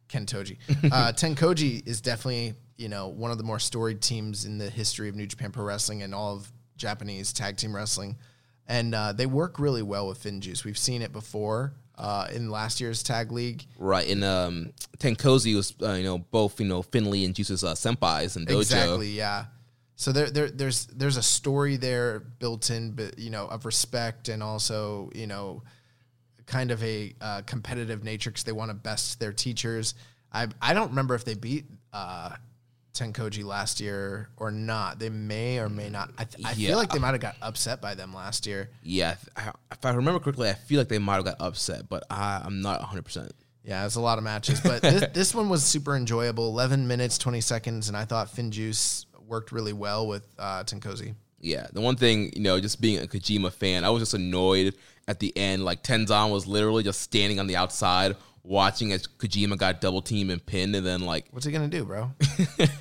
[0.09, 0.57] Kentoji.
[0.91, 5.09] Uh, Tenkoji is definitely, you know, one of the more storied teams in the history
[5.09, 8.15] of New Japan Pro Wrestling and all of Japanese tag team wrestling.
[8.67, 10.63] And uh, they work really well with FinJuice.
[10.63, 13.65] We've seen it before uh, in last year's tag league.
[13.79, 17.73] Right, and um, TenCozy was, uh, you know, both, you know, Finlay and Juice's uh,
[17.73, 18.59] senpais and dojo.
[18.59, 19.45] Exactly, yeah.
[19.95, 24.29] So there, there, there's there's a story there built in, but you know, of respect
[24.29, 25.63] and also you know,
[26.49, 29.93] kind of a uh, competitive nature because they want to best their teachers.
[30.33, 32.31] I I don't remember if they beat uh,
[32.93, 34.99] Tenkoji last year or not.
[34.99, 36.11] They may or may not.
[36.17, 36.69] I, th- I Yeah.
[36.69, 38.69] feel like they might have got upset by them last year.
[38.83, 42.03] Yeah, I- if I remember correctly, I feel like they might have got upset, but
[42.09, 43.31] I, I'm not 100%.
[43.63, 46.47] Yeah, it's a lot of matches, but this, this one was super enjoyable.
[46.47, 51.13] Eleven minutes, twenty seconds, and I thought FinJuice worked really well with uh, Tenkoji.
[51.41, 54.75] Yeah, the one thing, you know, just being a Kojima fan, I was just annoyed
[55.07, 55.63] at the end.
[55.63, 60.31] Like Tenzan was literally just standing on the outside watching as Kojima got double teamed
[60.31, 62.11] and pinned, and then like, What's he gonna do, bro?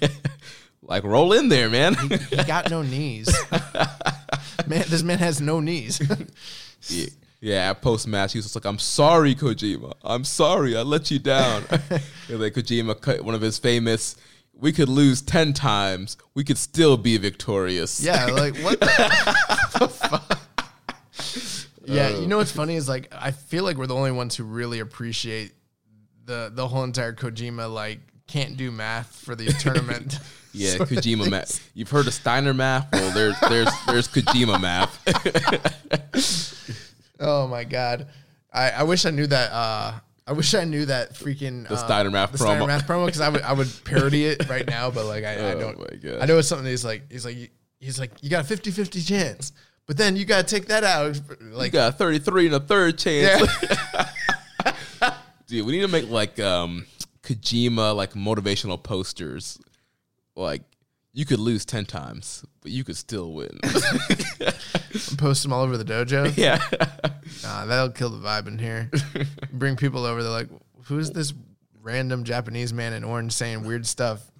[0.82, 1.94] like roll in there, man.
[1.94, 3.28] He got no knees.
[4.66, 6.00] man, this man has no knees.
[6.88, 7.06] yeah,
[7.40, 7.72] yeah.
[7.74, 9.94] Post match, he was just like, "I'm sorry, Kojima.
[10.02, 10.76] I'm sorry.
[10.76, 14.16] I let you down." and then Kojima cut one of his famous.
[14.60, 16.16] We could lose ten times.
[16.34, 18.00] We could still be victorious.
[18.02, 20.38] yeah, like what the, fuck?
[21.86, 24.44] Yeah, you know what's funny is like I feel like we're the only ones who
[24.44, 25.52] really appreciate
[26.26, 30.18] the the whole entire Kojima like can't do math for the tournament.
[30.52, 31.66] Yeah, Kojima math.
[31.72, 32.88] You've heard of Steiner math?
[32.92, 34.98] Well, there's there's there's Kojima math.
[37.20, 38.08] Oh my god,
[38.52, 39.50] I, I wish I knew that.
[39.50, 39.92] Uh,
[40.28, 42.66] I wish I knew that freaking The Steiner Math the promo.
[42.66, 45.36] Math promo because I would I would parody it right now, but like I, I
[45.54, 45.78] Oh don't.
[45.78, 46.18] my God.
[46.20, 47.50] I know it's something he's like he's like
[47.80, 49.52] he's like you got a 50-50 chance,
[49.86, 51.18] but then you got to take that out.
[51.40, 53.42] Like You got a 33 and a third chance.
[53.62, 55.14] yeah,
[55.46, 56.84] Dude, we need to make like um
[57.22, 59.58] Kojima like motivational posters.
[60.36, 60.62] Like
[61.12, 63.58] you could lose 10 times, but you could still win.
[65.18, 66.32] post them all over the dojo.
[66.36, 66.62] yeah.
[67.42, 68.90] Nah, that'll kill the vibe in here.
[69.52, 70.22] Bring people over.
[70.22, 70.48] They're like,
[70.84, 71.32] who's this
[71.82, 74.30] random Japanese man in orange saying weird stuff?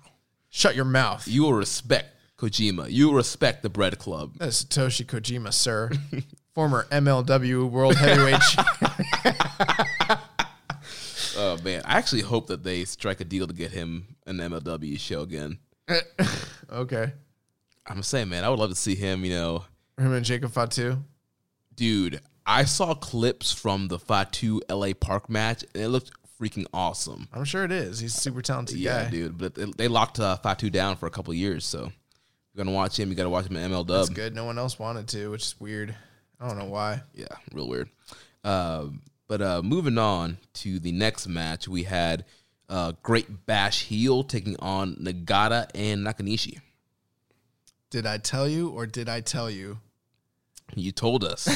[0.51, 1.27] Shut your mouth.
[1.27, 2.91] You will respect Kojima.
[2.91, 4.35] You will respect the Bread Club.
[4.39, 5.91] That's Satoshi Kojima, sir.
[6.55, 8.41] Former MLW World Heavyweight.
[8.41, 8.57] Ch-
[11.41, 14.99] Oh man, I actually hope that they strike a deal to get him an MLW
[14.99, 15.59] show again.
[16.71, 17.13] okay.
[17.87, 19.25] I'm saying, man, I would love to see him.
[19.25, 19.65] You know,
[19.99, 20.99] Him and Jacob Fatu.
[21.75, 26.11] dude, I saw clips from the Fatu LA Park match, and it looked
[26.41, 27.29] freaking awesome.
[27.33, 27.99] I'm sure it is.
[28.01, 29.11] He's a super talented Yeah, guy.
[29.11, 29.39] dude.
[29.39, 32.99] But they, they locked uh, Fatu down for a couple years, so you're gonna watch
[32.99, 33.09] him.
[33.09, 34.35] You gotta watch him in ML That's good.
[34.35, 35.95] No one else wanted to, which is weird.
[36.41, 37.03] I don't know why.
[37.15, 37.89] Yeah, real weird.
[38.45, 42.25] Um, but uh, moving on to the next match, we had
[42.69, 46.61] uh, Great Bash Heel taking on Nagata and Nakanishi.
[47.91, 49.79] Did I tell you or did I tell you?
[50.75, 51.47] You told us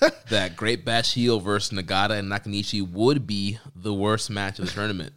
[0.28, 4.72] that Great Bash Heel versus Nagata and Nakanishi would be the worst match of the
[4.72, 5.14] tournament.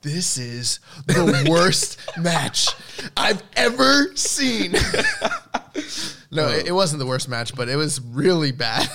[0.00, 2.68] This is the worst match
[3.16, 4.72] I've ever seen.
[6.30, 8.88] no, it, it wasn't the worst match, but it was really bad.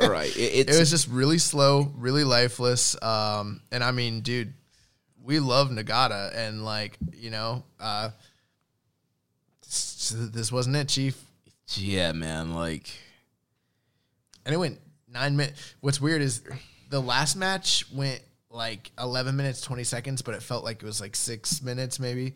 [0.00, 3.00] All right, it, it's it was just really slow, really lifeless.
[3.02, 4.54] Um, and I mean, dude,
[5.24, 8.10] we love Nagata, and like, you know, uh,
[9.62, 11.20] this wasn't it, Chief.
[11.76, 12.54] yeah, man.
[12.54, 12.90] Like,
[14.44, 15.74] And it went nine minutes.
[15.80, 16.42] What's weird is
[16.90, 18.20] the last match went
[18.50, 22.34] like 11 minutes, 20 seconds, but it felt like it was like six minutes maybe.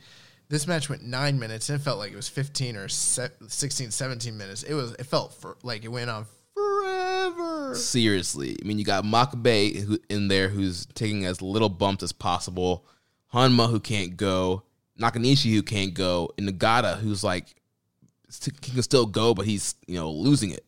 [0.48, 3.90] This match went nine minutes and it felt like it was 15 or se- 16,
[3.90, 4.62] 17 minutes.
[4.62, 6.24] It was, it felt for, like it went on
[6.54, 7.57] forever.
[7.74, 12.12] Seriously, I mean, you got Makabe who, in there who's taking as little bumps as
[12.12, 12.84] possible.
[13.32, 14.62] Honma who can't go,
[15.00, 17.54] Nakanishi who can't go, and Nagata who's like
[18.44, 20.64] he can still go, but he's you know losing it.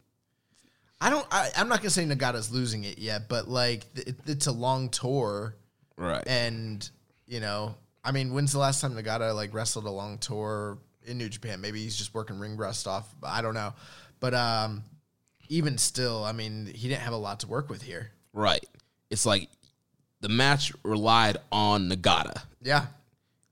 [1.00, 4.16] I don't, I, I'm not going to say Nagata's losing it yet, but like it,
[4.26, 5.56] it's a long tour.
[5.96, 6.22] Right.
[6.26, 6.88] And,
[7.26, 7.74] you know,
[8.04, 11.60] I mean, when's the last time Nagata like wrestled a long tour in New Japan?
[11.60, 13.08] Maybe he's just working ring rust off.
[13.22, 13.72] I don't know.
[14.20, 14.84] But um,
[15.50, 18.12] even still, I mean, he didn't have a lot to work with here.
[18.32, 18.64] Right.
[19.10, 19.50] It's like
[20.20, 22.44] the match relied on Nagata.
[22.62, 22.86] Yeah.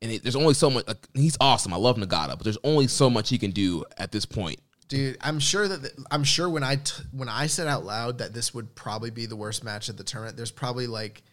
[0.01, 0.87] And it, there's only so much.
[0.87, 1.75] Like, he's awesome.
[1.75, 4.61] I love Nagata, but there's only so much he can do at this point.
[4.87, 8.33] Dude, I'm sure that I'm sure when I t- when I said out loud that
[8.33, 11.25] this would probably be the worst match of the tournament, there's probably like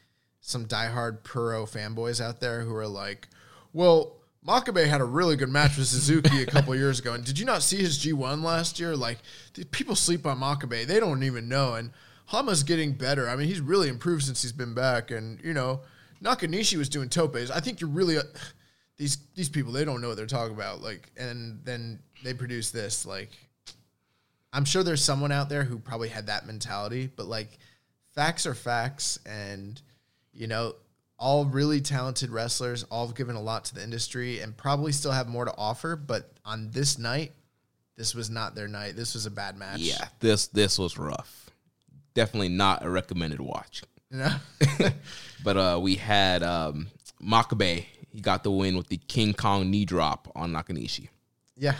[0.41, 3.29] some diehard Puro fanboys out there who are like,
[3.71, 7.39] "Well, Makabe had a really good match with Suzuki a couple years ago, and did
[7.39, 8.95] you not see his G1 last year?
[8.95, 9.17] Like,
[9.71, 11.73] people sleep on Makabe; they don't even know.
[11.73, 11.91] And
[12.27, 13.27] Honma's getting better.
[13.27, 15.09] I mean, he's really improved since he's been back.
[15.09, 15.81] And you know,
[16.23, 17.49] Nakanishi was doing topes.
[17.49, 18.23] I think you're really uh,
[18.97, 19.71] these these people.
[19.71, 20.81] They don't know what they're talking about.
[20.81, 23.05] Like, and then they produce this.
[23.05, 23.31] Like,
[24.53, 27.57] I'm sure there's someone out there who probably had that mentality, but like,
[28.13, 29.81] facts are facts, and
[30.33, 30.75] you know,
[31.17, 35.11] all really talented wrestlers, all have given a lot to the industry, and probably still
[35.11, 35.95] have more to offer.
[35.95, 37.31] But on this night,
[37.97, 38.95] this was not their night.
[38.95, 39.79] This was a bad match.
[39.79, 41.49] Yeah, this this was rough.
[42.13, 43.83] Definitely not a recommended watch.
[44.11, 44.35] Know?
[45.43, 46.87] But uh, we had um,
[47.23, 47.85] Makabe.
[48.09, 51.09] He got the win with the King Kong knee drop on Nakanishi.
[51.55, 51.75] yeah.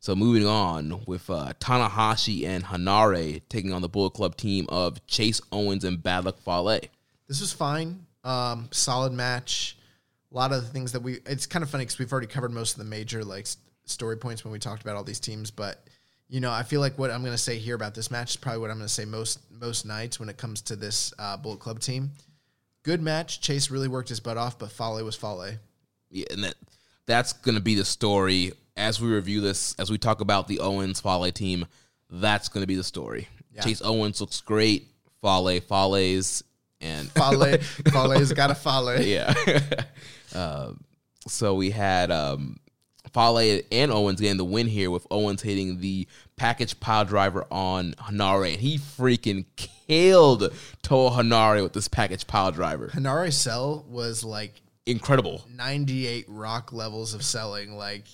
[0.00, 5.04] So moving on with uh, Tanahashi and Henare taking on the Bullet Club team of
[5.06, 6.80] Chase Owens and Bad Luck Fale.
[7.28, 8.06] This was fine.
[8.22, 9.76] Um, solid match.
[10.32, 11.18] A lot of the things that we.
[11.26, 14.16] It's kind of funny because we've already covered most of the major like s- story
[14.16, 15.50] points when we talked about all these teams.
[15.50, 15.86] But
[16.28, 18.36] you know, I feel like what I'm going to say here about this match is
[18.36, 21.36] probably what I'm going to say most most nights when it comes to this uh,
[21.36, 22.10] Bullet Club team.
[22.82, 23.40] Good match.
[23.40, 25.52] Chase really worked his butt off, but Fale was Fale.
[26.10, 26.54] Yeah, and that
[27.06, 31.00] that's gonna be the story as we review this, as we talk about the Owens
[31.00, 31.66] Fale team.
[32.10, 33.28] That's gonna be the story.
[33.54, 33.62] Yeah.
[33.62, 34.88] Chase Owens looks great.
[35.22, 36.44] Fale, Fale's,
[36.84, 37.58] and Fale,
[37.90, 39.00] Fale's got to Fale.
[39.00, 39.34] yeah.
[40.34, 40.72] uh,
[41.26, 42.58] so we had um,
[43.12, 46.06] Fale and Owens getting the win here with Owens hitting the
[46.36, 48.52] package pile driver on Henare.
[48.52, 52.88] And he freaking killed Toa Henare with this package pile driver.
[52.88, 55.44] Henare sell was like Incredible.
[55.54, 58.04] 98 rock levels of selling like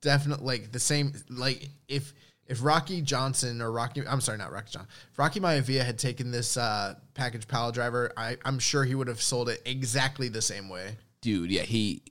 [0.00, 2.14] definitely like the same like if
[2.48, 6.30] if Rocky Johnson or Rocky, I'm sorry, not Rocky Johnson, if Rocky Maivia had taken
[6.30, 10.42] this uh, package pile driver, I, I'm sure he would have sold it exactly the
[10.42, 10.96] same way.
[11.20, 12.02] dude, yeah, he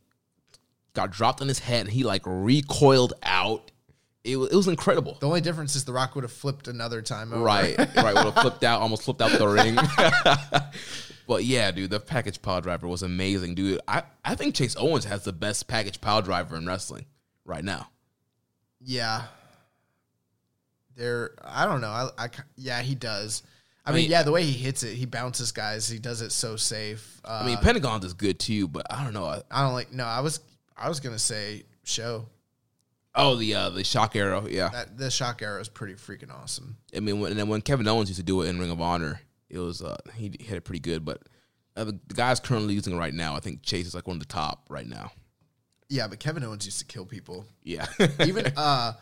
[0.94, 3.72] got dropped on his head and he like recoiled out.
[4.24, 5.18] It was, it was incredible.
[5.20, 7.34] The only difference is The Rock would have flipped another time.
[7.34, 7.44] Over.
[7.44, 8.14] Right, right.
[8.14, 9.76] Would have flipped out, almost flipped out the ring.
[11.28, 13.80] but yeah, dude, the package pile driver was amazing, dude.
[13.88, 17.06] I, I think Chase Owens has the best package pile driver in wrestling
[17.46, 17.90] right now.
[18.82, 19.24] Yeah.
[20.98, 21.88] There, I don't know.
[21.90, 23.44] I, I, yeah, he does.
[23.86, 25.88] I, I mean, mean- yeah, the way he hits it, he bounces guys.
[25.88, 27.22] He does it so safe.
[27.24, 29.26] Uh, I mean, Pentagon's is good too, but I don't know.
[29.26, 29.94] I- I don't like.
[29.94, 30.40] No, I was,
[30.76, 32.26] I was gonna say show
[33.20, 34.70] Oh, the uh, the shock arrow, yeah.
[34.70, 36.78] that the shock arrow is pretty freaking awesome.
[36.96, 38.80] I mean, when, and then when Kevin Owens used to do it in Ring of
[38.82, 41.04] Honor, it was uh, he hit it pretty good.
[41.04, 41.22] But
[41.76, 44.18] uh, the, the guys currently using it right now, I think Chase is like one
[44.18, 45.12] of the top right now.
[45.90, 47.46] Yeah, but Kevin Owens used to kill people.
[47.64, 47.86] Yeah,
[48.20, 48.94] Even, uh,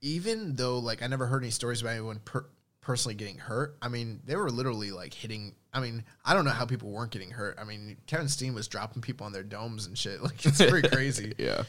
[0.00, 2.46] even though like I never heard any stories about anyone per-
[2.80, 3.76] personally getting hurt.
[3.82, 5.54] I mean, they were literally like hitting.
[5.72, 7.58] I mean, I don't know how people weren't getting hurt.
[7.60, 10.20] I mean, Kevin Steen was dropping people on their domes and shit.
[10.22, 11.32] Like it's pretty crazy.
[11.36, 11.64] yeah.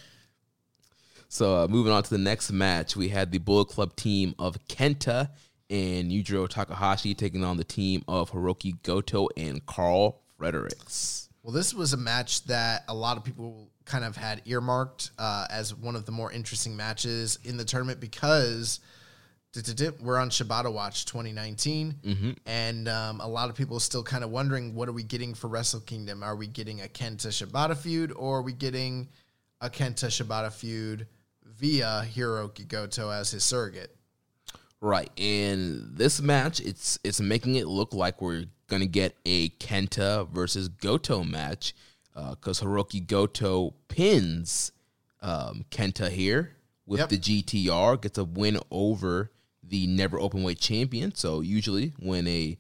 [1.30, 4.64] So uh, moving on to the next match, we had the Bullet Club team of
[4.68, 5.32] Kenta
[5.70, 11.27] and Yujiro Takahashi taking on the team of Hirooki Goto and Karl Fredericks.
[11.48, 15.48] Well, this was a match that a lot of people kind of had earmarked uh,
[15.50, 18.82] as one of the more interesting matches in the tournament because
[20.02, 21.96] we're on Shibata Watch 2019,
[22.46, 25.34] and um, a lot of people are still kind of wondering what are we getting
[25.34, 26.22] for Wrestle Kingdom?
[26.22, 29.08] Are we getting a Kenta Shibata feud, or are we getting
[29.62, 31.08] a Kenta Shibata feud
[31.46, 33.96] via Hirooki Goto as his surrogate?
[34.82, 40.28] Right, and this match, it's it's making it look like we're gonna get a Kenta
[40.30, 41.74] versus Goto match,
[42.14, 44.72] because Hirooki Goto pins
[45.22, 46.56] um, Kenta here
[46.86, 47.10] with Yep.
[47.10, 49.32] the GTR, gets a win over
[49.64, 51.14] the never open weight champion.
[51.14, 52.58] So usually, when a,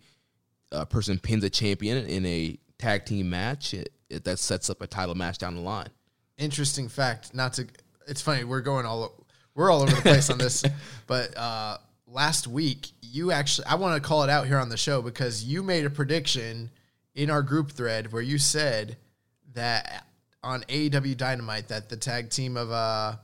[0.71, 4.81] a person pins a champion in a tag team match, it, it that sets up
[4.81, 5.89] a title match down the line.
[6.37, 7.65] interesting fact not to
[8.07, 10.63] it's funny we're going all we're all over the place on this
[11.07, 11.77] but uh
[12.07, 15.43] last week you actually i want to call it out here on the show because
[15.43, 16.69] you made a prediction
[17.15, 18.95] in our group thread where you said
[19.53, 20.05] that
[20.43, 23.15] on AEW Dynamite that the tag team of uh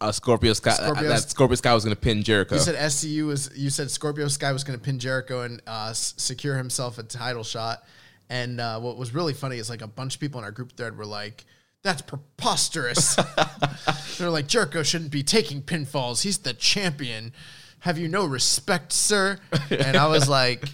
[0.00, 2.54] Uh, Scorpio Sky, Scorpio- that Scorpio Sky was gonna pin Jericho.
[2.54, 5.92] you said SCU was you said Scorpio Sky was going to pin Jericho and uh,
[5.92, 7.82] secure himself a title shot.
[8.30, 10.76] And uh, what was really funny is like a bunch of people in our group
[10.76, 11.44] thread were like,
[11.82, 13.16] "That's preposterous."
[14.18, 16.22] They're like, "Jericho shouldn't be taking pinfalls.
[16.22, 17.32] He's the champion.
[17.80, 19.38] Have you no respect, sir?"
[19.70, 20.64] And I was like.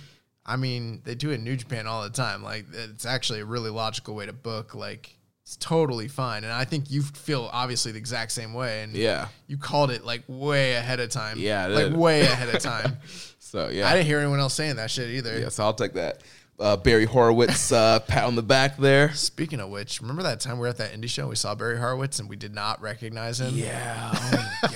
[0.46, 2.42] I mean, they do it in New Japan all the time.
[2.42, 4.74] Like, it's actually a really logical way to book.
[4.74, 6.44] Like, it's totally fine.
[6.44, 8.82] And I think you feel obviously the exact same way.
[8.82, 9.28] And Yeah.
[9.46, 11.38] you called it like way ahead of time.
[11.38, 12.98] Yeah, like way ahead of time.
[13.38, 15.38] so yeah, I didn't hear anyone else saying that shit either.
[15.38, 16.20] Yeah, so I'll take that.
[16.60, 19.14] Uh, Barry Horowitz uh, pat on the back there.
[19.14, 21.28] Speaking of which, remember that time we were at that indie show?
[21.28, 23.54] We saw Barry Horowitz and we did not recognize him.
[23.54, 24.10] Yeah.
[24.14, 24.68] Oh my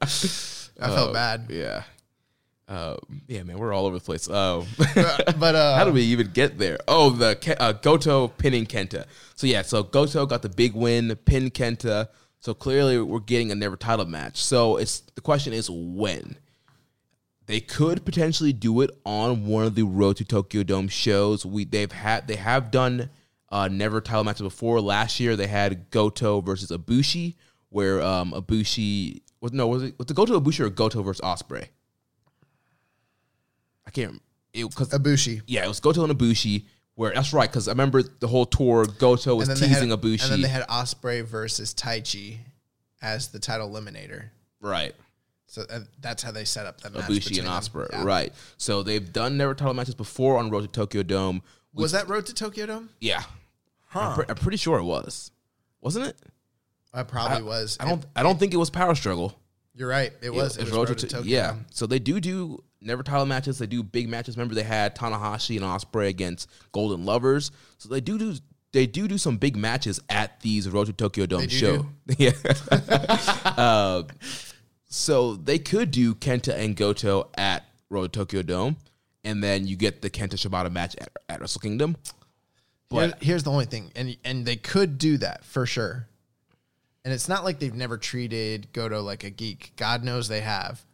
[0.00, 0.52] gosh.
[0.80, 1.46] I felt bad.
[1.48, 1.82] yeah.
[2.68, 2.96] Uh,
[3.28, 4.28] yeah, man, we're all over the place.
[4.28, 4.66] Oh,
[5.38, 6.78] But uh, how do we even get there?
[6.88, 9.06] Oh, the Ke- uh, Goto pinning Kenta.
[9.36, 12.08] So yeah, so Goto got the big win, pin Kenta.
[12.40, 14.42] So clearly, we're getting a never title match.
[14.42, 16.38] So it's the question is when.
[17.46, 21.46] They could potentially do it on one of the Road to Tokyo Dome shows.
[21.46, 23.10] We they've had they have done
[23.50, 24.80] uh, never title matches before.
[24.80, 27.36] Last year they had Goto versus Ibushi,
[27.70, 31.68] where um, Ibushi was no was it was it Goto Ibushi or Goto versus Osprey?
[33.86, 34.20] I can't
[34.52, 35.42] because Ibushi.
[35.46, 36.64] yeah, it was Goto and Ibushi.
[36.94, 38.86] Where that's right, because I remember the whole tour.
[38.86, 42.38] Goto was And then, they teasing had, Ibushi, and then they had Osprey versus Taichi
[43.02, 44.30] as the title eliminator.
[44.62, 44.94] right?
[45.48, 47.02] So uh, that's how they set up that match.
[47.04, 47.48] Ibushi and.
[47.48, 48.02] Osprey, Yeah.
[48.02, 48.32] right?
[48.56, 51.42] So they've done never title matches before on Road to Tokyo Dome.
[51.74, 52.88] We- Was that Road to Tokyo Dome?
[52.98, 53.22] Yeah,
[53.94, 55.30] I'm, pre- I'm pretty sure it was,
[55.82, 56.16] wasn't it?
[56.96, 57.76] I probably was.
[57.78, 58.04] I don't.
[58.16, 59.38] I don't think it was Power Struggle.
[59.74, 60.12] You're right.
[60.22, 60.56] It was.
[60.56, 61.20] It, was Road, to, Tokyo.
[61.22, 61.56] yeah.
[61.70, 63.58] So they do do never title matches.
[63.58, 64.36] They do big matches.
[64.36, 67.50] Remember they had Tanahashi and Osprey against Golden Lovers.
[67.76, 68.34] So they do do
[68.72, 71.86] they do do some big matches at these Road to Tokyo Dome They do show.
[72.18, 72.32] Yeah.
[73.56, 74.04] uh,
[74.88, 78.76] so they could do Kenta and Goto at Road to Tokyo Dome,
[79.24, 81.96] and then you get the Kenta Shibata match at, at Wrestle Kingdom.
[82.90, 86.08] Here- But here's the only thing, and and they could do that for sure.
[87.06, 89.70] And it's not like they've never treated Goto like a geek.
[89.76, 90.84] God knows they have.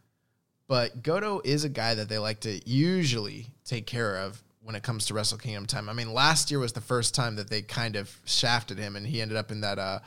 [0.68, 4.82] But Goto is a guy that they like to usually take care of when it
[4.82, 5.88] comes to Wrestle Kingdom time.
[5.88, 9.06] I mean, last year was the first time that they kind of shafted him, and
[9.06, 10.00] he ended up in that uh,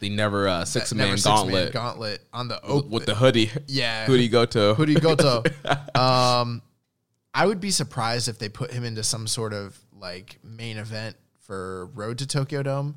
[0.00, 3.50] the never uh, six Never man gauntlet gauntlet on the open with the hoodie.
[3.66, 5.42] yeah hoodie Goto, Hoodie Goto.
[5.94, 6.62] um,
[7.34, 11.16] I would be surprised if they put him into some sort of like main event
[11.40, 12.96] for Road to Tokyo Dome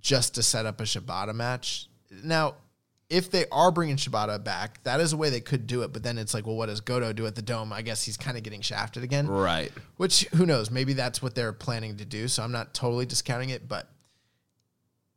[0.00, 1.88] just to set up a Shibata match.
[2.24, 2.54] Now,
[3.08, 5.92] if they are bringing Shibata back, that is a way they could do it.
[5.92, 7.72] But then it's like, well, what does Goto do at the Dome?
[7.72, 9.26] I guess he's kind of getting shafted again.
[9.26, 9.72] right.
[9.96, 10.70] Which who knows?
[10.70, 12.28] Maybe that's what they're planning to do.
[12.28, 13.90] So I'm not totally discounting it, but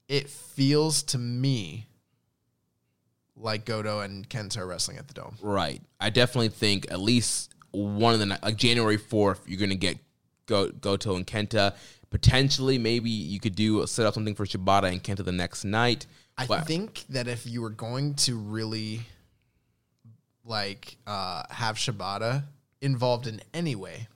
[0.07, 1.87] it feels to me
[3.35, 5.37] like Goto and Kenta are wrestling at the Dome.
[5.41, 5.81] Right.
[5.99, 9.97] I definitely think at least one of the like January fourth, you're gonna get
[10.45, 11.75] Go Goto and Kenta.
[12.13, 16.05] Potentially, maybe you could do set up something for Shibata and Kenta the next night.
[16.37, 19.01] I But- think that if you were going to really
[20.45, 22.43] like uh, have Shibata
[22.81, 24.07] involved in any way,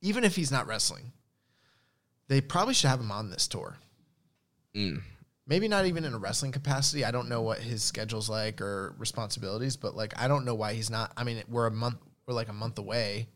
[0.00, 1.10] even if he's not wrestling,
[2.28, 3.76] they probably should have him on this tour.
[4.76, 5.02] Mm.
[5.48, 7.04] Maybe not even in a wrestling capacity.
[7.04, 10.74] I don't know what his schedule's like or responsibilities, but like I don't know why
[10.74, 11.12] he's not.
[11.16, 11.96] I mean, we're a month,
[12.26, 13.26] we're like a month away.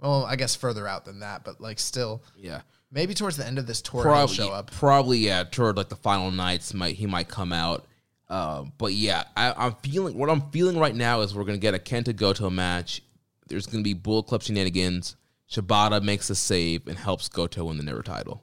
[0.00, 2.60] Well, I guess further out than that, but like still, Yeah.
[2.90, 4.70] maybe towards the end of this tour Probably he'll show up.
[4.70, 5.44] Probably yeah.
[5.44, 7.86] Toward like the final nights, might he might come out.
[8.28, 11.74] Uh, but yeah, I, I'm feeling what I'm feeling right now is we're gonna get
[11.74, 13.02] a Kenta Goto match.
[13.48, 15.16] There's gonna be Bull Club shenanigans.
[15.50, 18.42] Shibata makes a save and helps Goto win the Never title.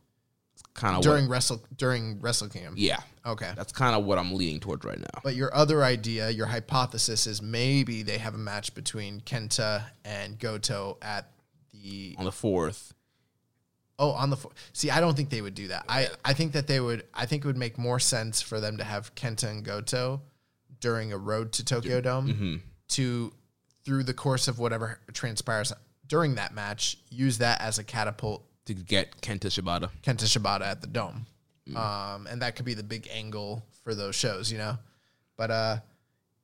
[0.53, 2.75] It's kind of during what, wrestle during Wrestle Kingdom.
[2.77, 3.01] yeah.
[3.25, 3.51] Okay.
[3.55, 5.21] That's kind of what I'm leaning towards right now.
[5.23, 10.37] But your other idea, your hypothesis is maybe they have a match between Kenta and
[10.39, 11.29] Goto at
[11.83, 12.93] the On the fourth,
[13.99, 14.89] oh on the fo- see.
[14.89, 15.85] I don't think they would do that.
[15.87, 17.03] I I think that they would.
[17.13, 20.21] I think it would make more sense for them to have Kenta and Goto
[20.79, 22.55] during a road to Tokyo Dome Mm-hmm.
[22.89, 23.33] to
[23.85, 25.71] through the course of whatever transpires
[26.07, 29.89] during that match, use that as a catapult to get Kenta Shibata.
[30.03, 31.25] Kenta Shibata at the Dome.
[31.75, 34.77] Um, and that could be the big angle for those shows, you know.
[35.37, 35.77] But uh,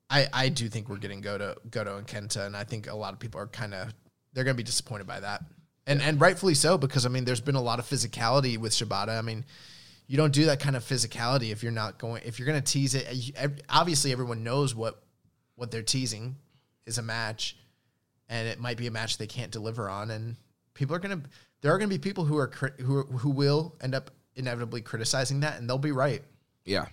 [0.09, 3.13] I I do think we're getting Goto Goto and Kenta, and I think a lot
[3.13, 3.93] of people are kind of
[4.34, 5.43] they're gonna be disappointed by that,
[5.88, 9.17] and and rightfully so because I mean there's been a lot of physicality with Shibata.
[9.17, 9.45] I mean.
[10.11, 12.23] You don't do that kind of physicality if you're not going.
[12.25, 13.34] If you're going to tease it, you-
[13.69, 15.03] obviously everyone knows what
[15.53, 16.36] what they're teasing
[16.88, 17.55] is a match,
[18.27, 20.36] and it might be a match they can't deliver on, and
[20.73, 21.21] people are gonna.
[21.61, 22.49] There are gonna be people who are
[22.80, 26.23] who who will end up inevitably criticizing that, and they'll be right.
[26.65, 26.88] Yeah.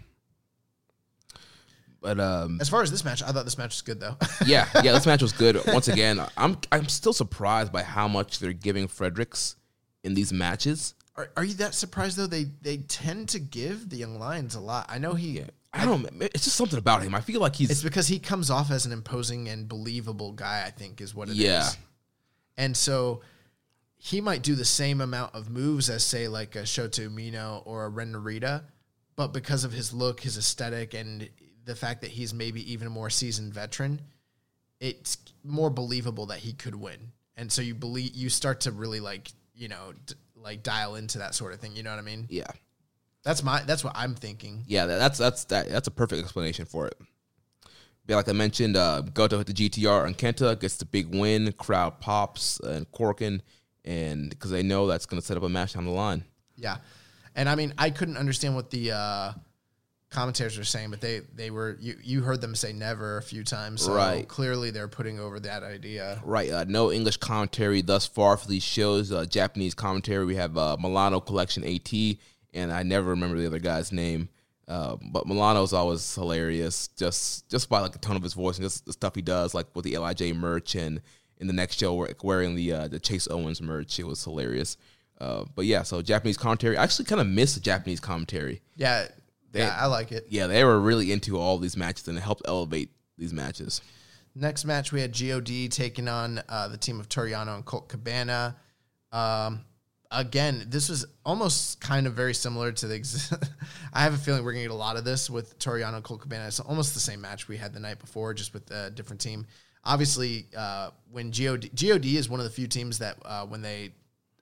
[2.01, 4.17] But um, As far as this match, I thought this match was good though.
[4.47, 5.61] yeah, yeah, this match was good.
[5.67, 9.57] Once again, I'm I'm still surprised by how much they're giving Fredericks
[10.05, 10.95] in these matches.
[11.17, 12.27] are, are you that surprised though?
[12.27, 14.87] They they tend to give the young lions a lot.
[14.89, 15.43] I know he.
[15.73, 16.07] I don't.
[16.21, 17.15] It's just something about him.
[17.15, 20.65] I feel like he's It's because he comes off as an imposing and believable guy.
[20.67, 21.39] I think is what it is.
[21.39, 21.69] Yeah.
[22.57, 23.23] and so
[23.99, 27.85] he might do the same amount of moves as say like a Shoto Umino or
[27.85, 28.63] a Ren Narita,
[29.17, 31.29] but because of his look, his aesthetic, and
[31.67, 34.01] the fact that he's maybe even a more seasoned veteran,
[34.81, 37.13] it's more believable that he could win.
[37.37, 41.19] And so you believe you start to really like you know d- like dial into
[41.19, 41.77] that sort of thing.
[41.77, 42.27] You know what I mean?
[42.31, 42.47] yeah,
[43.25, 44.65] That's my that's what I'm thinking.
[44.67, 44.87] yeah.
[44.87, 46.97] that- That's that's that, that's a perfect explanation for it.
[48.09, 51.53] Yeah, like I mentioned, uh, Goto hit the GTR and Kenta gets the big win.
[51.55, 53.41] Crowd pops and Korakuen,
[53.85, 56.23] and because they know that's going to set up a match down the line.
[56.57, 56.77] Yeah,
[57.35, 59.33] and I mean, I couldn't understand what the uh,
[60.17, 63.45] commentators were saying, but they they were you you heard them say never a few
[63.45, 64.27] times, so Right.
[64.27, 66.23] Clearly, they're putting over that idea.
[66.25, 66.51] Right.
[66.51, 69.13] Uh, no English commentary thus far for these shows.
[69.13, 70.25] Uh, Japanese commentary.
[70.25, 71.93] We have uh, Milano Collection AT,
[72.55, 74.31] and I never remember the other guy's name.
[74.67, 78.65] Uh, but Milano's always hilarious, just just by like the tone of his voice and
[78.65, 81.03] just the stuff he does, like with the Lij merch and
[81.39, 83.99] in the next show wearing the uh, the Chase Owens merch.
[83.99, 84.79] It was hilarious.
[85.21, 86.79] Uh, but yeah, so Japanese commentary.
[86.79, 88.63] I actually kind of miss the Japanese commentary.
[88.77, 89.09] Yeah,
[89.57, 90.27] They- yeah, I like it.
[90.29, 93.81] Yeah, they were really into all these matches and it helped elevate these matches.
[94.35, 97.89] Next match, we had God taking on uh, the team of Toru Yano and Colt
[97.89, 98.57] Cabana.
[99.11, 99.65] Um,
[100.11, 102.97] again, this was almost kind of very similar to the.
[102.97, 103.33] Ex-
[103.95, 106.05] I have a feeling we're gonna get a lot of this with Toru Yano and
[106.05, 106.47] Colt Cabana.
[106.47, 109.47] It's almost the same match we had the night before, just with a different team.
[109.85, 113.95] Obviously, uh, when God God is one of the few teams that uh, when they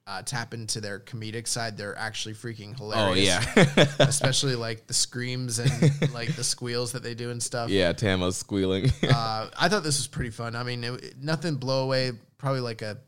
[0.07, 3.39] uh, tap into their comedic side, they're actually freaking hilarious.
[3.57, 7.71] Oh yeah, especially like the screams and like the squeals that they do and stuff.
[7.71, 7.93] yeah.
[7.93, 8.91] Tama's squealing.
[9.03, 10.57] Uh, I thought this was pretty fun.
[10.57, 12.13] I mean, it, nothing blow away.
[12.37, 12.99] Probably like a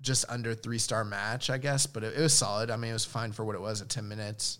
[0.00, 2.70] just under three star match, I guess, but it, it was solid.
[2.70, 4.58] I mean, it was fine for what it was at ten minutes.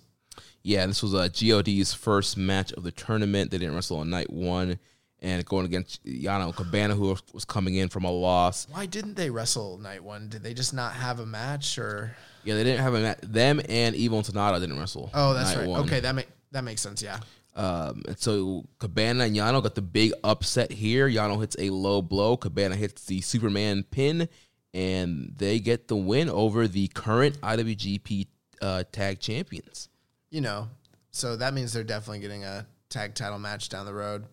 [0.62, 3.50] Yeah, this was uh, God's first match of the tournament.
[3.50, 4.78] They didn't wrestle on night one,
[5.24, 8.68] and going against Yano Cabana, who was coming in from a loss.
[8.70, 10.28] Why didn't they wrestle night one?
[10.28, 12.14] Did they just not have a match, or
[12.44, 13.18] Yeah, they didn't have a match.
[13.22, 15.10] Them and Evil and Sanada didn't wrestle.
[15.14, 15.66] Oh, that's right.
[15.66, 15.80] one.
[15.80, 17.02] Okay, that make that makes sense.
[17.02, 17.18] Yeah.
[17.56, 21.08] Um, and so Cabana and Yano got the big upset here.
[21.08, 22.36] Yano hits a low blow.
[22.36, 24.28] Cabana hits the Superman pin,
[24.74, 28.26] and they get the win over the current IWGP
[28.60, 29.88] uh, Tag Champions.
[30.30, 30.68] You know,
[31.12, 34.24] so that means they're definitely getting a tag title match down the road.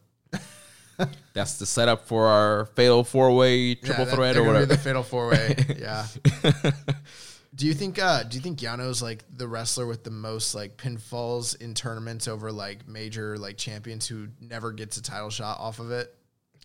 [1.33, 4.65] That's the setup for our Fatal Four Way Triple Yeah, Threat or whatever.
[4.65, 5.55] the fatal four way.
[5.79, 6.05] yeah.
[7.53, 10.77] Do you think uh do you think Yano's like the wrestler with the most like
[10.77, 15.79] pinfalls in tournaments over like major like champions who never gets a title shot off
[15.79, 16.15] of it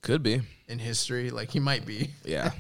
[0.03, 0.43] Could be.
[0.69, 1.31] in history?
[1.31, 2.11] Like he might be.
[2.25, 2.53] Yeah.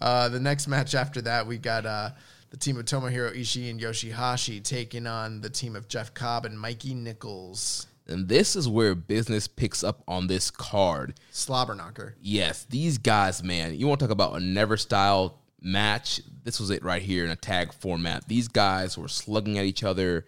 [0.00, 2.10] Uh the next match after that we got uh
[2.50, 6.58] the team of Tomohiro Ishii and Yoshihashi taking on the team of Jeff Cobb and
[6.58, 7.86] Mikey Nicholls.
[8.06, 11.14] And this is where business picks up on this card.
[11.30, 12.16] Slobber knocker.
[12.20, 16.20] Yes, these guys, man, you want to talk about a never style match?
[16.42, 18.28] This was it right here in a tag format.
[18.28, 20.26] These guys were slugging at each other.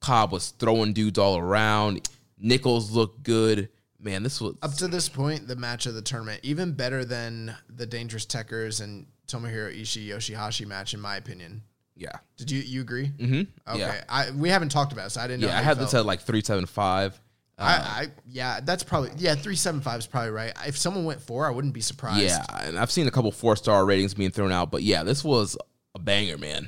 [0.00, 2.08] Cobb was throwing dudes all around.
[2.38, 3.70] Nicholls looked good.
[3.98, 7.56] Man, this was Up to this point, the match of the tournament, even better than
[7.74, 11.62] the Dangerous Tekkers and Tomohiro Ishii Yoshihashi match, in my opinion.
[11.96, 12.10] Yeah.
[12.36, 13.08] Did you you agree?
[13.16, 13.70] Mm-hmm.
[13.70, 14.04] Okay, Yeah.
[14.08, 15.48] I we haven't talked about it, so I didn't know.
[15.48, 16.02] Yeah, how I you had this felt.
[16.02, 17.20] at like 375.
[17.56, 20.52] I, I yeah, that's probably yeah, three seven five is probably right.
[20.66, 22.22] If someone went four, I wouldn't be surprised.
[22.22, 25.22] Yeah, and I've seen a couple four star ratings being thrown out, but yeah, this
[25.22, 25.56] was
[25.94, 26.66] a banger, man.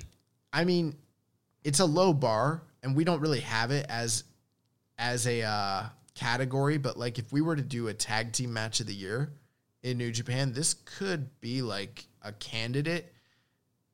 [0.53, 0.94] I mean,
[1.65, 4.23] it's a low bar, and we don't really have it as
[4.97, 5.82] as a uh,
[6.15, 6.78] category.
[6.78, 9.32] But like, if we were to do a tag team match of the year
[9.82, 13.12] in New Japan, this could be like a candidate.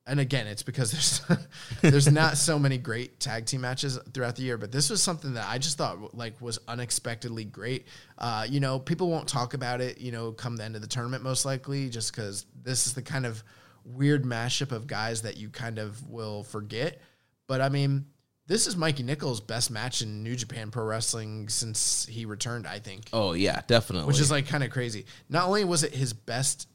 [0.05, 1.39] And again, it's because there's
[1.81, 5.35] there's not so many great tag team matches throughout the year, but this was something
[5.35, 7.87] that I just thought like was unexpectedly great.
[8.19, 10.89] Uh, you know, people won't talk about it, you know, come the end of the
[10.89, 13.45] tournament most likely, just because this is the kind of
[13.85, 17.01] weird mashup of guys that you kind of will forget.
[17.47, 18.07] But I mean,
[18.49, 22.81] this is Mikey Nicholls' best match in New Japan Pro Wrestling since he returned, I
[22.81, 24.09] think, Oh yeah, definitely.
[24.09, 25.07] which is like kind of crazy.
[25.29, 26.69] Not only was it his best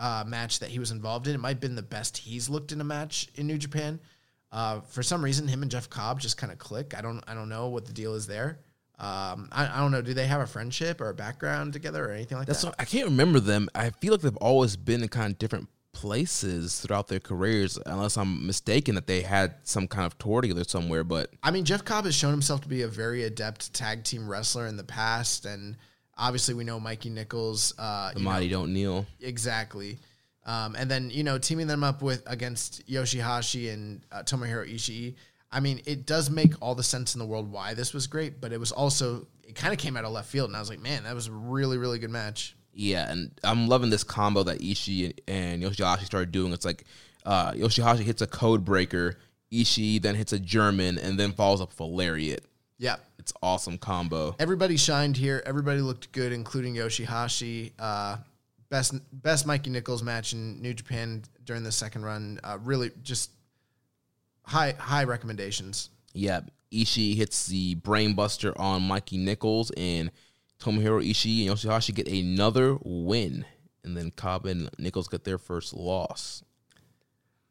[0.00, 2.72] uh, match that he was involved in, it might have been the best he's looked
[2.72, 4.00] in a match in New Japan.
[4.50, 6.94] Uh, for some reason, him and Jeff Cobb just kind of click.
[6.98, 8.58] I don't, I don't know what the deal is there.
[8.98, 10.02] Um, I, I don't know.
[10.02, 12.68] Do they have a friendship or a background together or anything like That's that?
[12.68, 13.68] what, I can't remember them.
[13.74, 18.16] I feel like they've always been in kind of different places throughout their careers, unless
[18.16, 21.04] I'm mistaken that they had some kind of tour together somewhere.
[21.04, 24.28] But I mean, Jeff Cobb has shown himself to be a very adept tag team
[24.28, 25.76] wrestler in the past, and
[26.16, 27.74] obviously we know Mikey Nicholls.
[27.78, 29.06] Uh, the mighty don't kneel.
[29.20, 29.98] exactly.
[30.46, 35.14] Um, and then you know teaming them up with against Yoshihashi and uh, Tomohiro Ishii.
[35.52, 38.40] I mean, it does make all the sense in the world why this was great,
[38.40, 40.70] but it was also it kind of came out of left field, and I was
[40.70, 42.56] like, man, that was a really really good match.
[42.72, 46.52] Yeah, and I'm loving this combo that Ishii and Yoshihashi started doing.
[46.52, 46.84] It's like
[47.26, 49.18] uh, Yoshihashi hits a code breaker,
[49.52, 52.44] Ishii then hits a German, and then follows up with a lariat.
[52.78, 52.96] Yeah,
[53.30, 54.34] It's awesome combo.
[54.40, 55.40] everybody shined here.
[55.46, 57.70] Everybody looked good, including Yoshihashi.
[57.78, 58.16] Uh,
[58.70, 62.40] best best Mikey Nicholls match in New Japan during the second run.
[62.42, 63.30] Uh, really, just
[64.42, 65.90] high high recommendations.
[66.12, 66.40] Yeah,
[66.72, 70.10] Ishii hits the brainbuster on Mikey Nicholls, and
[70.58, 73.44] Tomohiro Ishii and Yoshihashi get another win.
[73.84, 76.42] And then Cobb and Nicholls get their first loss.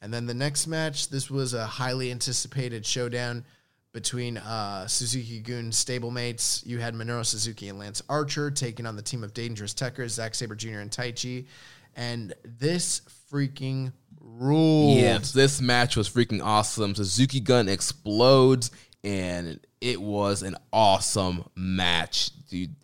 [0.01, 3.45] And then the next match, this was a highly anticipated showdown
[3.91, 6.65] between uh, Suzuki Gun stablemates.
[6.65, 10.35] You had Minoru Suzuki and Lance Archer taking on the team of Dangerous Tekkers, Zack
[10.35, 10.79] Sabre Jr.
[10.79, 11.47] and Taichi.
[11.95, 13.01] And this
[13.31, 13.91] freaking
[14.21, 14.97] ruled.
[14.97, 16.95] Yes, this match was freaking awesome.
[16.95, 18.71] Suzuki Gun explodes,
[19.03, 22.75] and it was an awesome match, dude.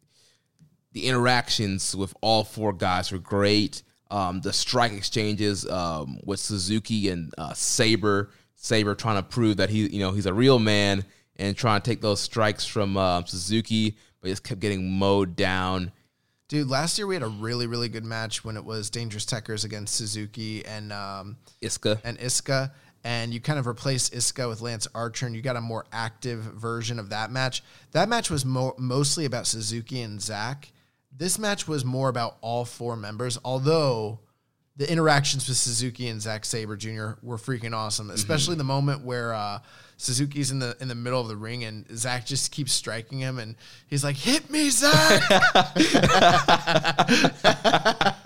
[0.93, 3.83] The interactions with all four guys were great.
[4.09, 8.31] Um, the strike exchanges um, with Suzuki and uh, Sabre,
[8.65, 11.05] Sabre trying to prove that he, you know, he's a real man
[11.35, 15.91] and trying to take those strikes from uh, Suzuki, but just kept getting mowed down.
[16.47, 19.65] Dude, last year we had a really, really good match when it was Dangerous Tekkers
[19.65, 22.71] against Suzuki and um, Iizuka, and Iizuka,
[23.03, 26.39] and you kind of replaced Iizuka with Lance Archer, and you got a more active
[26.39, 27.63] version of that match.
[27.91, 30.71] That match was mo- mostly about Suzuki and Zack.
[31.15, 34.21] This match was more about all four members, although
[34.77, 37.11] the interactions with Suzuki and Zack Sabre Jr.
[37.21, 39.59] were freaking awesome, especially the moment where uh,
[39.97, 43.39] Suzuki's in the in the middle of the ring and Zack just keeps striking him,
[43.39, 43.55] and
[43.87, 45.21] he's like, "Hit me, Zack!"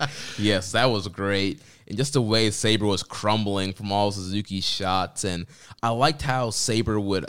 [0.38, 1.60] Yes, that was great.
[1.86, 5.24] And just the way Sabre was crumbling from all Suzuki's shots.
[5.24, 5.46] And
[5.82, 7.26] I liked how Sabre would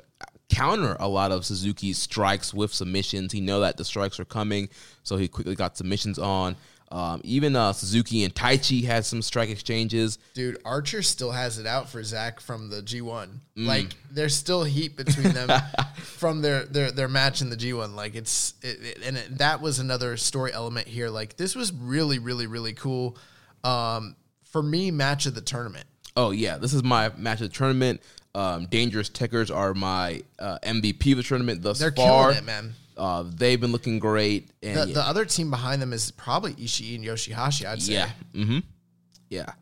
[0.49, 3.31] counter a lot of Suzuki's strikes with submissions.
[3.31, 4.69] He know that the strikes are coming,
[5.03, 6.56] so he quickly got submissions on.
[6.91, 10.19] Um, even uh, Suzuki and Taichi had some strike exchanges.
[10.34, 13.30] Dude, Archer still has it out for Zack from the G1.
[13.55, 13.65] Mm.
[13.65, 15.49] Like, there's still heat between them
[15.95, 17.95] from their, their their match in the G1.
[17.95, 21.09] Like, it's it, it- and it, that was another story element here.
[21.09, 23.18] Like, this was really, really, really cool.
[23.63, 25.85] Um, for me, match of the tournament.
[26.18, 28.01] Oh yeah, this is my match of the tournament.
[28.35, 32.31] Um, Dangerous Tekkers are my uh, MVP of the tournament thus They're far.
[32.31, 32.73] killing it, man.
[32.97, 36.53] Uh, they've been looking great, and The, yeah, the other team behind them is probably
[36.53, 37.65] Ishii and Yoshihashi.
[37.65, 37.93] I'd say.
[37.93, 38.59] yeah, mm-hmm.
[39.30, 39.53] yeah.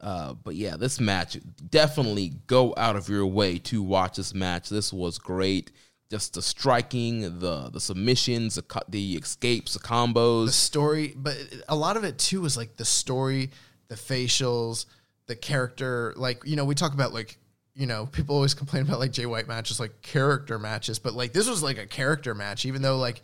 [0.00, 1.38] Uh, but yeah, this match
[1.70, 4.68] definitely go out of your way to watch this match.
[4.68, 5.72] This was great.
[6.10, 11.36] Just the striking, the the submissions, the, co- the escapes, the combos, the story, but
[11.68, 13.50] a lot of it too was like the story,
[13.88, 14.86] the facials,
[15.26, 16.14] the character.
[16.16, 17.38] Like you know, we talk about like
[17.76, 21.32] you know people always complain about like Jay White matches, like character matches, but like
[21.32, 23.22] this was like a character match, even though like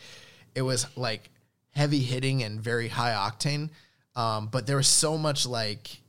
[0.54, 1.30] it was like
[1.70, 3.70] heavy hitting and very high octane.
[4.14, 6.02] Um, but there was so much like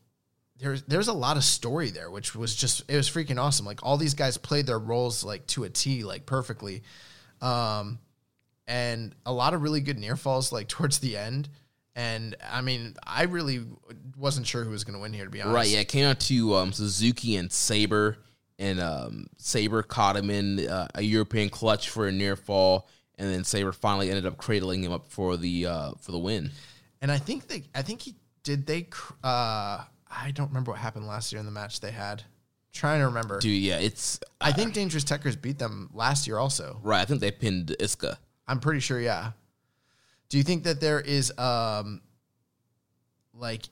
[0.60, 3.66] there's there's a lot of story there, which was just it was freaking awesome.
[3.66, 6.84] Like all these guys played their roles like to a T, like perfectly.
[7.42, 8.00] Um,
[8.68, 11.50] and a lot of really good near falls like towards the end.
[11.96, 13.62] And I mean, I really
[14.18, 15.54] wasn't sure who was going to win here, to be honest.
[15.54, 18.18] Right, yeah, it came out to um, Suzuki and Sabre,
[18.60, 23.30] and um, Sabre caught him in uh, a European clutch for a near fall, and
[23.30, 26.52] then Sabre finally ended up cradling him up for the uh, for the win.
[27.02, 28.66] And I think they, I think he did.
[28.66, 32.24] They, cr- uh, I don't remember what happened last year in the match they had.
[32.72, 33.40] trying to remember.
[33.40, 36.80] Dude, yeah, it's I think Dangerous Tekkers beat them last year also.
[36.84, 37.02] right.
[37.02, 38.18] I think they pinned Iizuka.
[38.48, 39.32] I'm pretty sure, yeah.
[40.30, 42.02] Do you think that there is um
[43.34, 43.64] like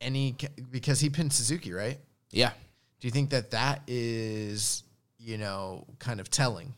[0.00, 0.36] any
[0.70, 1.98] because he pinned Suzuki, right?
[2.30, 2.50] Yeah,
[3.02, 4.84] Do you think that that is,
[5.18, 6.72] you know, kind of telling?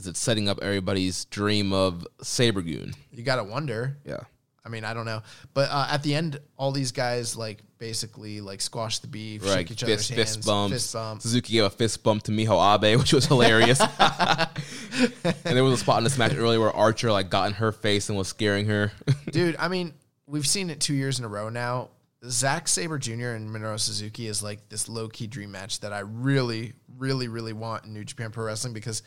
[0.00, 2.94] is it setting up everybody's dream of Sabergoon?
[3.12, 3.98] You got to wonder.
[4.04, 4.20] Yeah,
[4.64, 5.22] I mean, I don't know.
[5.52, 9.58] But uh, at the end, all these guys like basically like squash the beef, right.
[9.58, 10.72] shake each other's Fist, hands, fist bumps.
[10.72, 11.22] fist bump.
[11.22, 13.80] Suzuki gave a fist bump to Miho Abe, which was hilarious.
[14.00, 17.70] and there was a spot in this match earlier where Archer like got in her
[17.70, 18.92] face and was scaring her.
[19.30, 19.92] Dude, I mean,
[20.26, 21.90] we've seen it two years in a row now.
[22.28, 23.30] Zack Sabre Jr.
[23.30, 27.54] and Minoru Suzuki is like this low key dream match that I really, really, really
[27.54, 29.02] want in New Japan Pro Wrestling because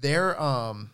[0.00, 0.90] their um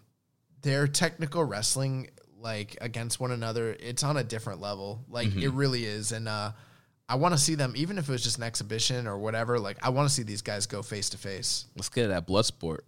[0.62, 2.08] their technical wrestling
[2.40, 5.04] like against one another, it's on a different level.
[5.08, 6.52] Like it really is, and uh,
[7.08, 9.58] I want to see them, even if it was just an exhibition or whatever.
[9.58, 11.66] Like I want to see these guys go face to face.
[11.76, 12.84] Let's get at that blood sport.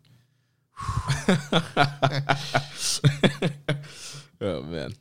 [4.40, 4.92] oh man.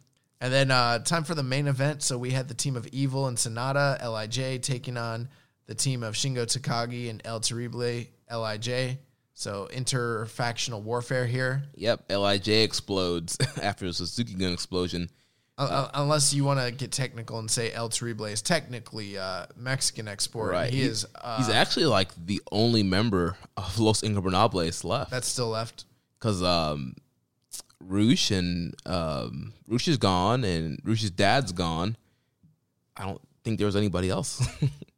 [0.41, 2.03] And then uh, time for the main event.
[2.03, 5.29] So we had the team of Evil and Sanada, Lij, taking on
[5.67, 8.97] the team of Shingo Takagi and El Terrible, Lij.
[9.33, 11.63] So interfactional warfare here.
[11.75, 15.09] Yep, Lij explodes after a Suzuki gun explosion.
[15.57, 19.45] Uh, uh, unless you want to get technical and say El Terrible is technically uh,
[19.55, 20.51] Mexican export.
[20.51, 21.05] Right, He, is.
[21.15, 25.85] Uh, he's actually like the only member of Los Ingobernables left that's still left.
[26.19, 26.95] because um,
[27.87, 31.97] Rush and um, Rush is gone and Rush's dad's gone.
[32.97, 34.45] I don't think there was anybody else.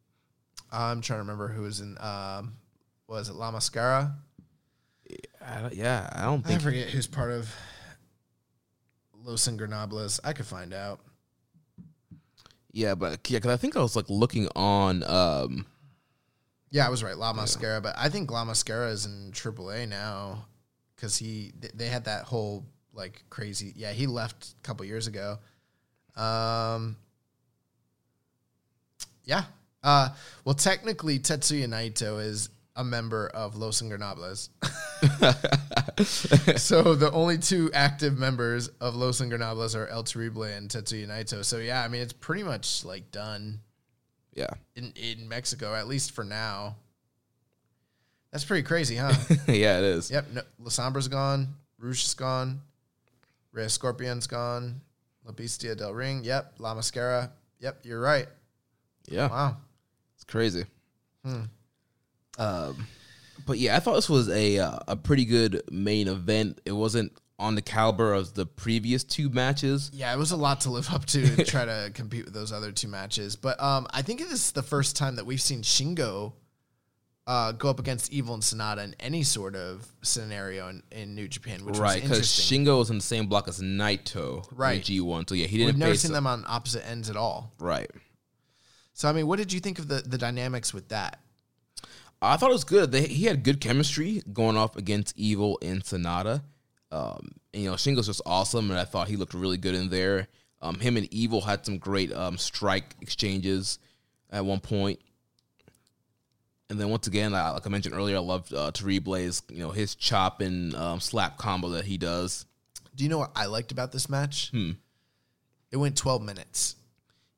[0.72, 1.97] I'm trying to remember who was in.
[1.99, 2.53] Um,
[3.07, 4.15] was it La Mascara?
[5.45, 6.61] I don't, yeah, I don't I think.
[6.61, 7.53] forget who's part of
[9.23, 10.19] Los Ingobernables.
[10.23, 10.99] I could find out.
[12.72, 15.03] Yeah, but yeah, because I think I was like looking on.
[15.03, 15.65] Um,
[16.69, 17.18] Yeah, I was right.
[17.18, 20.45] La Mascara, but I think La Mascara is in AAA now
[20.95, 22.65] because he they had that whole
[22.98, 23.72] like crazy.
[23.76, 25.38] Yeah, he left a couple years ago.
[26.15, 26.98] Um,
[29.24, 29.44] yeah.
[29.84, 30.10] Uh,
[30.44, 34.49] well, technically, Tetsuya Naito is a member of Los Ingobernables.
[36.60, 41.45] so the only two active members of Los Ingobernables are El Terrible and Tetsuya Naito.
[41.45, 43.60] So yeah, I mean it's pretty much like done
[44.34, 46.76] yeah, in, in Mexico, at least for now.
[48.32, 49.14] That's pretty crazy, huh?
[49.48, 50.11] yeah, it is.
[50.11, 50.28] yep.
[50.32, 51.56] No, La Sombra's gone.
[51.80, 52.61] Rouge is gone.
[53.57, 54.81] Rey Scorpion's gone.
[55.25, 56.23] La Bestia del Ring.
[56.23, 56.53] Yep.
[56.59, 57.31] La Mascara.
[57.59, 57.79] Yep.
[57.85, 58.27] You're right.
[59.09, 59.57] Yeah, Wow.
[60.15, 60.65] it's crazy.
[61.25, 61.49] Um,
[63.45, 66.61] but yeah, I thought this was a uh, a pretty good main event.
[66.65, 69.89] It wasn't on the caliber of the previous two matches.
[69.93, 72.51] Yeah, it was a lot to live up to to try to compete with those
[72.51, 73.35] other two matches.
[73.35, 76.34] But um, I think it is the first time that we've seen Shingo
[77.27, 81.27] uh, go up against Evil and Sanada in any sort of scenario in, in New
[81.27, 82.27] Japan, which right, because.
[82.27, 84.81] Shingo was in the same block as Naito Right.
[84.81, 85.27] G one.
[85.27, 87.53] So yeah, he didn't We've never seen them on opposite ends at all.
[87.59, 87.91] Right.
[88.93, 91.19] So I mean, what did you think of the the dynamics with that?
[92.21, 92.91] I thought it was good.
[92.91, 96.41] They, he had good chemistry going off against Evil and Sanada.
[96.91, 99.89] Um, and, you know, Shingo's just awesome, and I thought he looked really good in
[99.89, 100.27] there.
[100.61, 103.77] Um, him and Evil had some great um, strike exchanges
[104.31, 104.99] at one point.
[106.69, 109.95] And then once again, like I mentioned earlier, I love uh, Terrible's, you know, his
[109.95, 112.45] chop and um, slap combo that he does.
[112.95, 114.49] Do you know what I liked about this match?
[114.52, 114.72] Hmm.
[115.72, 116.76] It went 12 minutes.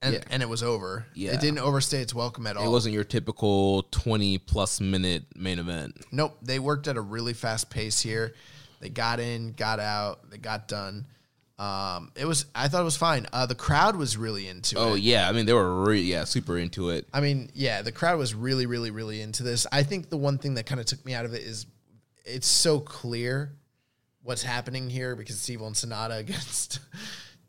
[0.01, 0.21] And, Yeah.
[0.31, 1.05] and it was over.
[1.13, 1.33] Yeah.
[1.33, 2.65] It didn't overstay its welcome at all.
[2.65, 5.97] It wasn't your typical 20 plus minute main event.
[6.11, 6.37] Nope.
[6.41, 8.33] They worked at a really fast pace here.
[8.79, 11.05] They got in, got out, they got done.
[11.59, 13.27] Um, it was I thought it was fine.
[13.33, 15.01] Uh, the crowd was really into Oh, it.
[15.01, 15.27] yeah.
[15.27, 17.05] I mean, they were really, yeah, super into it.
[17.13, 19.67] I mean, yeah, the crowd was really, really, really into this.
[19.71, 21.65] I think the one thing that kind of took me out of it is
[22.23, 23.51] it's so clear
[24.23, 26.79] what's happening here because it's Evil and Sanada against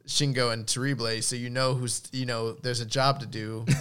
[0.08, 1.22] Shingo and Terrible.
[1.22, 3.64] So you know who's you know there's a job to do.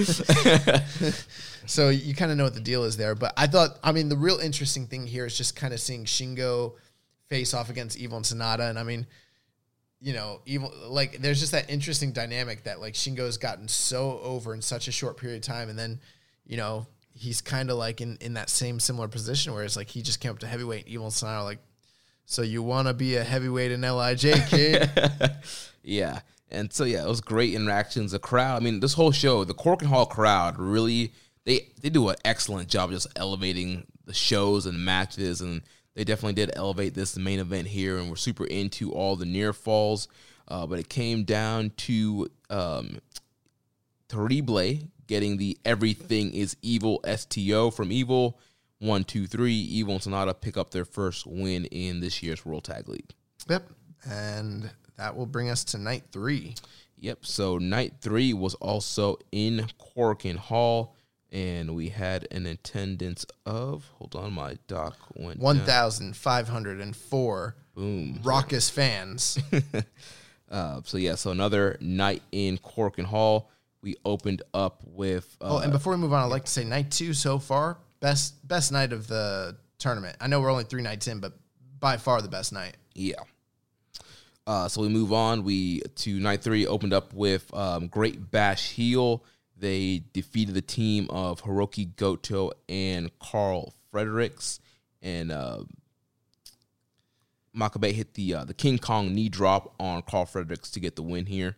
[1.66, 3.14] so you kind of know what the deal is there.
[3.14, 6.04] But I thought, I mean, the real interesting thing here is just kind of seeing
[6.06, 6.74] Shingo
[7.28, 9.06] face off against Evil and Sanada, and I mean
[10.00, 14.54] you know, evil like there's just that interesting dynamic that like Shingo's gotten so over
[14.54, 16.00] in such a short period of time, and then
[16.46, 19.90] you know he's kind of like in in that same similar position where it's like
[19.90, 21.58] he just came up to heavyweight, evil and like,
[22.24, 24.90] so you want to be a heavyweight in Lij, kid?
[25.82, 26.20] Yeah.
[26.50, 28.12] And so yeah, it was great interactions.
[28.12, 31.12] The crowd, I mean, this whole show, the Korakuen Hall crowd really
[31.44, 35.62] they they do an excellent job just elevating the shows and matches and
[35.94, 39.52] they definitely did elevate this main event here and we're super into all the near
[39.52, 40.08] falls.
[40.48, 42.98] Uh, but it came down to um
[44.10, 44.58] Terrible
[45.06, 48.40] getting the everything is evil STO from Evil.
[48.80, 49.54] One, two, three.
[49.54, 53.10] Evil and Sanada pick up their first win in this year's World Tag League.
[53.48, 53.68] yep,
[54.08, 56.54] and that will bring us to night three.
[56.98, 57.24] Yep.
[57.24, 60.96] So night three was also in Korakuen Hall,
[61.32, 63.90] and we had an attendance of.
[63.98, 68.20] Hold on, my doc went thousand five hundred and four Boom.
[68.22, 69.38] raucous fans.
[70.50, 73.48] Uh, so yeah, so another night in Korakuen Hall.
[73.82, 75.36] We opened up with.
[75.40, 77.78] Uh, oh, and before we move on, I'd like to say night two so far
[78.00, 80.16] best best night of the tournament.
[80.20, 81.34] I know we're only three nights in, but
[81.78, 82.76] by far the best night.
[82.94, 83.20] Yeah.
[84.46, 85.44] Uh, so we move on.
[85.44, 89.22] We to night three opened up with um, Great Bash Heel.
[89.60, 94.58] They defeated the team of Hirooki Goto and Karl Fredericks,
[95.02, 95.64] and uh,
[97.54, 101.02] Makabe hit the uh, the King Kong knee drop on Karl Fredericks to get the
[101.02, 101.56] win here.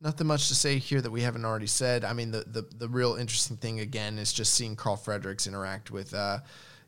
[0.00, 2.04] Nothing much to say here that we haven't already said.
[2.04, 5.90] I mean, the the, the real interesting thing again is just seeing Karl Fredericks interact
[5.90, 6.38] with, uh,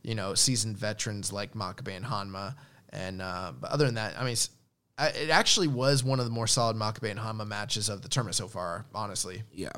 [0.03, 2.55] you know, seasoned veterans like Makabe and Honma.
[2.91, 4.37] And uh, but other than that, I mean,
[4.97, 8.09] I, it actually was one of the more solid Makabe and Honma matches of the
[8.09, 8.87] tournament so far.
[8.95, 9.73] Honestly, Yeah.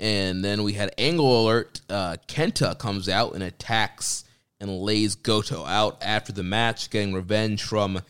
[0.00, 1.82] And then we had Angle Alert.
[1.88, 4.24] Uh, Kenta comes out and attacks
[4.58, 8.00] and lays Goto out after the match, getting revenge from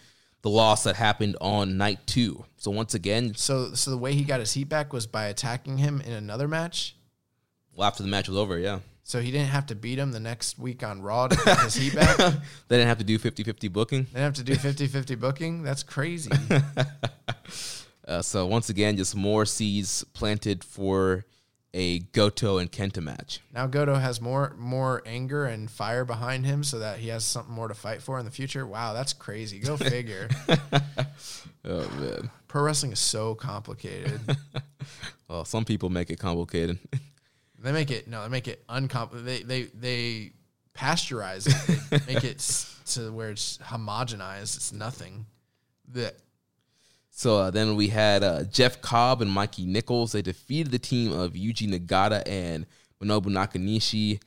[0.42, 2.44] the loss that happened on night two.
[2.56, 5.78] So once again, so so the way he got his heat back was by attacking
[5.78, 6.94] him in another match.
[7.74, 8.78] well, after the match was over, yeah.
[9.02, 11.74] So he didn't have to beat him the next week on Raw to get his
[11.74, 12.16] heat back.
[12.68, 14.06] They didn't have to do 50 50 booking.
[14.12, 15.62] They didn't have to do 50-50 booking.
[15.64, 16.30] That's crazy.
[18.08, 21.24] Uh, so once again, just more seeds planted for
[21.72, 23.40] a Goto and Kenta match.
[23.54, 27.54] Now Goto has more more anger and fire behind him, so that he has something
[27.54, 28.66] more to fight for in the future.
[28.66, 29.60] Wow, that's crazy.
[29.60, 30.28] Go figure.
[31.64, 32.30] Oh, man.
[32.48, 34.20] Pro wrestling is so complicated.
[35.28, 36.80] Well, some people make it complicated.
[37.60, 39.46] they make it no, they make it uncomplicated.
[39.46, 40.32] They they they
[40.76, 41.90] pasteurize it.
[42.04, 42.38] They make it
[42.86, 44.56] to where it's homogenized.
[44.56, 45.26] It's nothing.
[45.86, 46.14] The
[47.20, 50.12] So uh, then we had uh, Jeff Cobb and Mikey Nicholls.
[50.12, 52.64] They defeated the team of Yuji Nagata and
[52.98, 54.22] Manabu Nakanishi.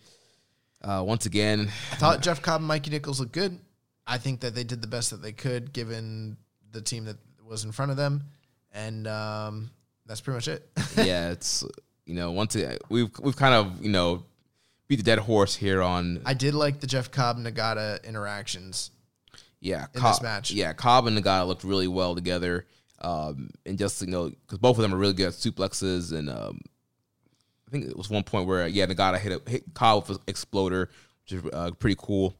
[0.80, 3.58] Uh, once again, I thought Jeff Cobb and Mikey Nicholls looked good.
[4.06, 6.38] I think that they did the best that they could given
[6.72, 8.26] the team that was in front of them,
[8.72, 9.72] and um,
[10.06, 10.70] that's pretty much it.
[10.98, 11.64] yeah, it's
[12.06, 12.56] you know once
[12.90, 14.24] we've we've kind of you know
[14.88, 18.92] beat the dead horse here on I did like the Jeff Cobb Nagata interactions.
[19.62, 20.52] yeah in Cobb, this match.
[20.52, 22.68] Yeah, Cobb and Nagata looked really well together,
[23.04, 26.30] um, and just you know because both of them are really good at suplexes and
[26.30, 26.62] um,
[27.68, 30.24] I think it was one point where yeah Nagata hit a, hit Cobb with an
[30.28, 30.90] exploder,
[31.24, 32.36] which is uh, pretty cool,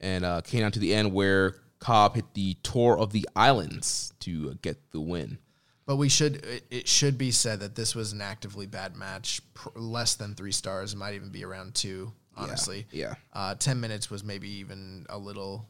[0.00, 4.12] and uh, came down to the end where Cobb hit the tour of the islands
[4.20, 5.38] to uh, get the win.
[5.86, 9.70] But we should it, should be said that this was an actively bad match, pr-
[9.74, 10.92] less than three stars.
[10.92, 12.12] It might even be around two.
[12.36, 13.14] Honestly, yeah.
[13.32, 15.66] Uh, Ten minutes was maybe even a little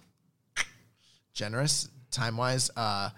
[1.32, 2.70] generous time wise.
[2.76, 3.10] Uh,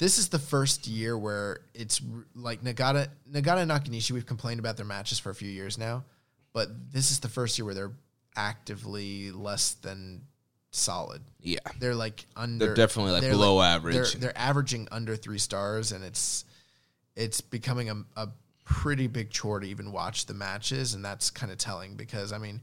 [0.00, 2.00] this is the first year where it's
[2.34, 4.10] like Nagata Nagata and Nakanishi.
[4.12, 6.04] We've complained about their matches for a few years now,
[6.54, 7.92] but this is the first year where they're
[8.34, 10.22] actively less than
[10.70, 11.20] solid.
[11.42, 12.66] Yeah, They're like under.
[12.66, 13.94] They're definitely, like, they're below average.
[13.94, 16.44] They're, they're averaging under three stars, and it's
[17.14, 18.28] it's becoming a, a
[18.64, 22.38] pretty big chore to even watch the matches, and that's kind of telling because I
[22.38, 22.62] mean,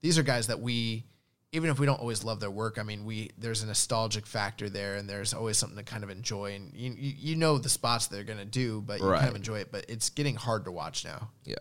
[0.00, 1.04] these are guys that we,
[1.52, 4.68] even if we don't always love their work, I mean, we there's a nostalgic factor
[4.68, 7.68] there, and there's always something to kind of enjoy, and you you, you know the
[7.68, 9.18] spots they're gonna do, but you Right.
[9.20, 9.72] kind of enjoy it.
[9.72, 11.30] But it's getting hard to watch now.
[11.44, 11.56] Yeah.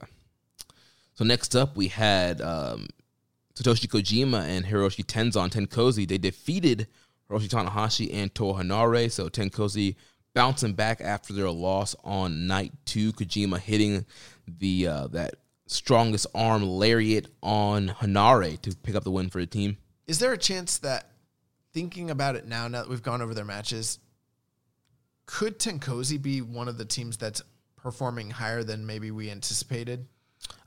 [1.15, 2.87] So next up, we had um,
[3.55, 6.07] Satoshi Kojima and Hiroshi Tenzan TenCozy.
[6.07, 6.87] They defeated
[7.29, 9.09] Hiroshi Tanahashi and Toa Henare.
[9.11, 9.95] So TenCozy
[10.35, 13.13] bouncing back after their loss on night two.
[13.13, 14.05] Kojima hitting
[14.47, 15.35] the uh, that
[15.67, 19.77] strongest arm lariat on Henare to pick up the win for the team.
[20.07, 21.11] Is there a chance that
[21.73, 23.99] thinking about it now, now that we've gone over their matches,
[25.25, 27.41] could TenCozy be one of the teams that's
[27.75, 30.07] performing higher than maybe we anticipated?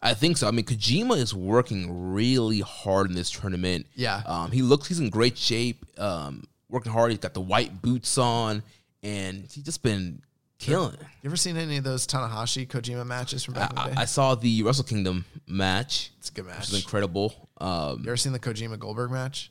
[0.02, 0.46] I think so.
[0.46, 3.86] I mean, Kojima is working really hard in this tournament.
[3.94, 4.22] Yeah.
[4.26, 7.10] Um, he looks, he's in great shape, um, working hard.
[7.10, 8.62] He's got the white boots on,
[9.02, 10.22] and he's just been
[10.60, 10.96] killing.
[11.22, 13.94] You ever seen any of those Tanahashi Kojima matches from back in the day?
[13.96, 16.70] I saw the Wrestle Kingdom match, it's a good which match.
[16.70, 17.48] was incredible.
[17.58, 19.50] Um, You ever seen the Kojima Goldberg match?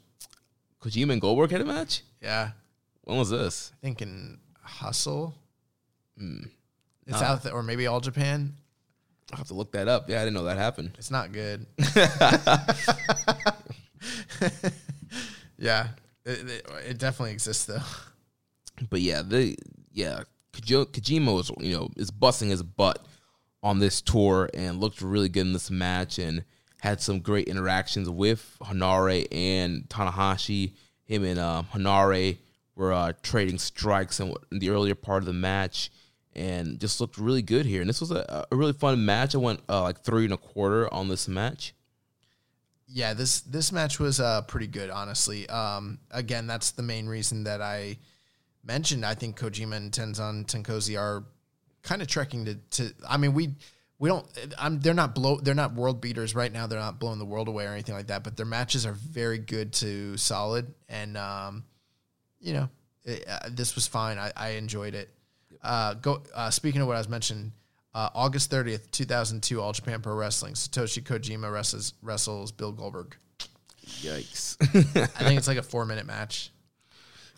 [0.82, 2.04] Kojima and Goldberg had a match.
[2.22, 2.52] Yeah,
[3.04, 3.72] When was this?
[3.74, 5.34] I think in Hustle.
[6.18, 6.44] Hmm.
[7.08, 8.56] It's out there, or maybe All Japan.
[9.32, 10.10] I'll have to look that up.
[10.10, 10.92] Yeah, I didn't know that happened.
[10.98, 11.66] It's not good.
[15.58, 15.88] yeah,
[16.26, 17.82] it, it, it definitely exists though.
[18.90, 19.56] But yeah, the
[19.92, 20.22] yeah
[20.62, 23.06] Kojima was you know is busting his butt
[23.62, 26.44] on this tour and looked really good in this match and
[26.82, 30.74] had some great interactions with Henare and Tanahashi.
[31.04, 32.38] Him and um, Henare
[32.76, 35.92] were uh, trading strikes in, in the earlier part of the match
[36.36, 37.82] and just looked really good here.
[37.82, 39.36] And this was a, a really fun match.
[39.36, 41.74] I went uh, like three and a quarter on this match.
[42.92, 45.48] Yeah, this this match was uh, pretty good, honestly.
[45.48, 47.98] Um, again, that's the main reason that I
[48.64, 49.06] mentioned.
[49.06, 51.24] I think Kojima and Tenzan TenCozy are
[51.84, 52.94] kind of trekking to, to.
[53.08, 53.56] I mean, we
[54.00, 54.26] we don't.
[54.58, 54.80] I'm.
[54.80, 55.40] They're not blow.
[55.40, 56.68] They're not world beaters right now.
[56.68, 58.24] They're not blowing the world away or anything like that.
[58.24, 61.66] But their matches are very good to solid, and um,
[62.40, 62.70] you know,
[63.04, 64.18] it, uh, this was fine.
[64.18, 65.10] I, I enjoyed it.
[65.62, 66.24] Uh, go.
[66.34, 67.52] Uh, speaking of what I was mentioning,
[67.94, 70.54] uh, August thirtieth, two thousand two, All Japan Pro Wrestling.
[70.54, 73.18] Satoshi Kojima wrestles wrestles Bill Goldberg.
[73.86, 74.56] Yikes!
[75.20, 76.52] I think it's like a four minute match.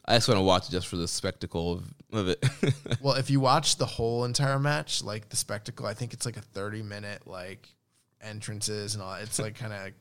[0.06, 2.46] I just want to watch it just for the spectacle of, of it.
[3.02, 6.38] Well, if you watch the whole entire match, like the spectacle, I think it's like
[6.38, 7.68] a thirty minute like
[8.22, 9.16] entrances and all.
[9.16, 9.92] It's like kind of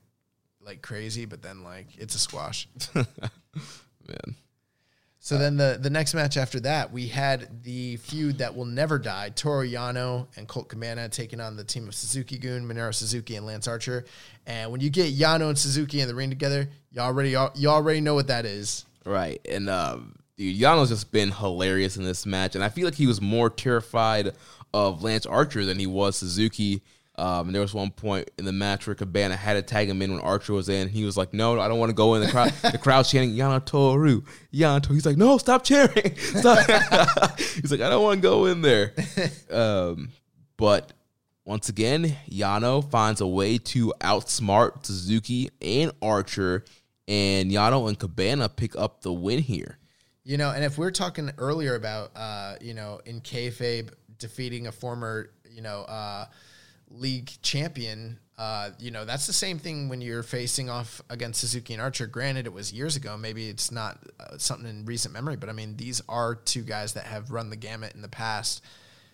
[0.60, 2.68] like crazy, but then like it's a squash.
[2.94, 4.36] Man.
[5.22, 8.98] So then the the next match after that, we had the feud that will never
[8.98, 13.36] die: Toru Yano and Colt Cabana taking on the team of Suzuki Gun, Minoru Suzuki,
[13.36, 14.06] and Lance Archer.
[14.46, 18.00] And when you get Yano and Suzuki in the ring together, you already you already
[18.00, 18.86] know what that is.
[19.04, 19.40] Right.
[19.48, 22.54] And um, dude, Yano's just been hilarious in this match.
[22.54, 24.32] And I feel like he was more terrified
[24.72, 26.82] of Lance Archer than he was Suzuki.
[27.16, 30.00] Um, and there was one point in the match where Cabana had to tag him
[30.00, 30.88] in when Archer was in.
[30.88, 33.36] He was like, "No, I don't want to go in." The crowd, the crowd chanting
[33.36, 34.22] "Yano Toru,
[34.54, 37.38] Yano." Toru." He's like, "No, stop cheering!" Stop.
[37.38, 38.94] He's like, "I don't want to go in there."
[39.50, 40.10] Um,
[40.56, 40.92] but
[41.44, 46.64] once again, Yano finds a way to outsmart Suzuki and Archer,
[47.10, 49.78] and Yano and Cabana pick up the win here.
[50.22, 54.72] You know, and if we're talking earlier about, uh, you know, in kayfabe defeating a
[54.72, 56.26] former, you know, uh,
[56.88, 61.72] league champion, uh, you know, that's the same thing when you're facing off against Suzuki
[61.72, 62.06] and Archer.
[62.06, 63.16] Granted, it was years ago.
[63.16, 66.92] Maybe it's not uh, something in recent memory, but I mean, these are two guys
[66.92, 68.62] that have run the gamut in the past.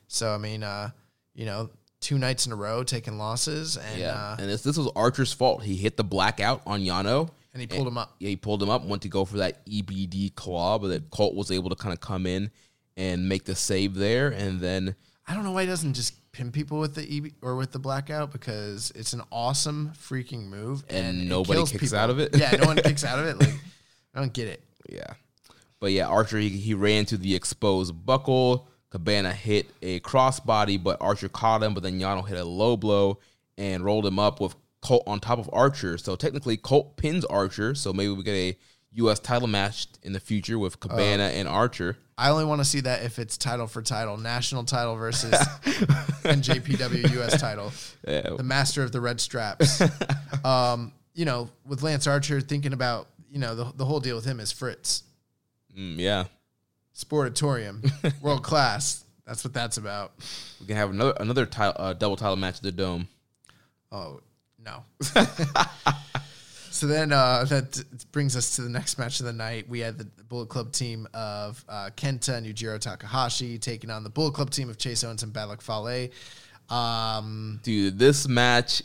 [0.06, 0.90] So, I mean, uh,
[1.34, 1.70] you know,
[2.00, 5.62] two nights in a row taking losses, and uh, and this this was Archer's fault.
[5.62, 7.30] He hit the blackout on Yano.
[7.56, 8.14] And he pulled him up.
[8.18, 11.34] Yeah, he pulled him up, went to go for that EBD claw, but that Colt
[11.34, 12.50] was able to kind of come in
[12.98, 14.94] and make the save there, and then
[15.26, 17.78] I don't know why he doesn't just pin people with the EB or with the
[17.78, 22.36] blackout because it's an awesome freaking move And it nobody kicks out of it?
[22.36, 23.36] Yeah, no one kicks out of it.
[23.40, 23.54] Like
[24.14, 24.62] I don't get it.
[24.88, 25.14] Yeah.
[25.80, 28.68] But yeah, Archer he, he ran to the exposed buckle.
[28.90, 31.74] Cabana hit a crossbody, but Archer caught him.
[31.74, 33.18] But then Yano hit a low blow
[33.58, 34.54] and rolled him up with
[34.86, 35.98] Colt on top of Archer.
[35.98, 37.74] So technically, Colt pins Archer.
[37.74, 38.56] So maybe we get a
[38.92, 39.18] U.S.
[39.18, 41.96] title match in the future with Cabana and Archer.
[42.16, 45.32] I only want to see that if it's title for title, national title versus
[46.24, 47.72] NJPW US title,
[48.06, 48.30] Yeah.
[48.36, 49.82] the master of the red straps.
[50.44, 54.24] um, you know, with Lance Archer thinking about you know the the whole deal with
[54.24, 55.02] him is Fritz
[55.76, 56.24] Mm, yeah.
[56.94, 57.82] Sportatorium,
[58.22, 59.04] world class.
[59.26, 60.12] That's what that's about.
[60.60, 63.08] We can have another another title, uh, double title match at the Dome.
[63.92, 64.20] Oh
[64.66, 64.84] no.
[66.76, 67.82] So then uh, that
[68.12, 69.66] brings us to the next match of the night.
[69.66, 74.10] We had the Bullet Club team of uh, Kenta and Yujiro Takahashi taking on the
[74.10, 76.10] Bullet Club team of Chase Owens and Bad Luck Fale.
[76.68, 78.82] Um, Dude, this match,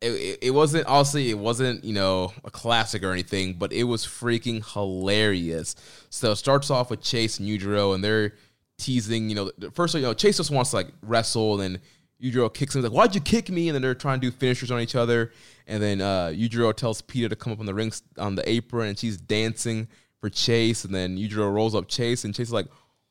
[0.00, 4.06] it, it, wasn't, honestly, it wasn't, you know, a classic or anything, but it was
[4.06, 5.76] freaking hilarious.
[6.08, 8.32] So it starts off with Chase and Yujiro, and they're
[8.78, 11.80] teasing, you know, first, you know, Chase just wants to like wrestle, and
[12.22, 13.68] Yujiro kicks him, He's like, why'd you kick me?
[13.68, 15.32] And then they're trying to do finishers on each other.
[15.66, 18.88] And then uh, Yujiro tells Pieter to come up on the ring, on the apron,
[18.88, 19.88] and she's dancing
[20.20, 20.84] for Chase.
[20.84, 22.66] And then Yujiro rolls up Chase, and Chase is like,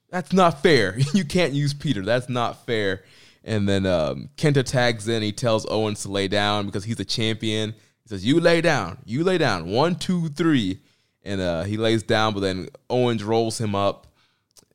[0.09, 0.97] that's not fair.
[1.13, 2.03] you can't use Pieter.
[2.03, 3.03] That's not fair.
[3.43, 5.21] And then um, Kenta tags in.
[5.21, 7.71] He tells Owens to lay down because he's a champion.
[7.71, 8.97] He says, "You lay down.
[9.05, 9.67] You lay down.
[9.69, 10.79] One, two, three."
[11.23, 14.07] And uh, he lays down, but then Owens rolls him up,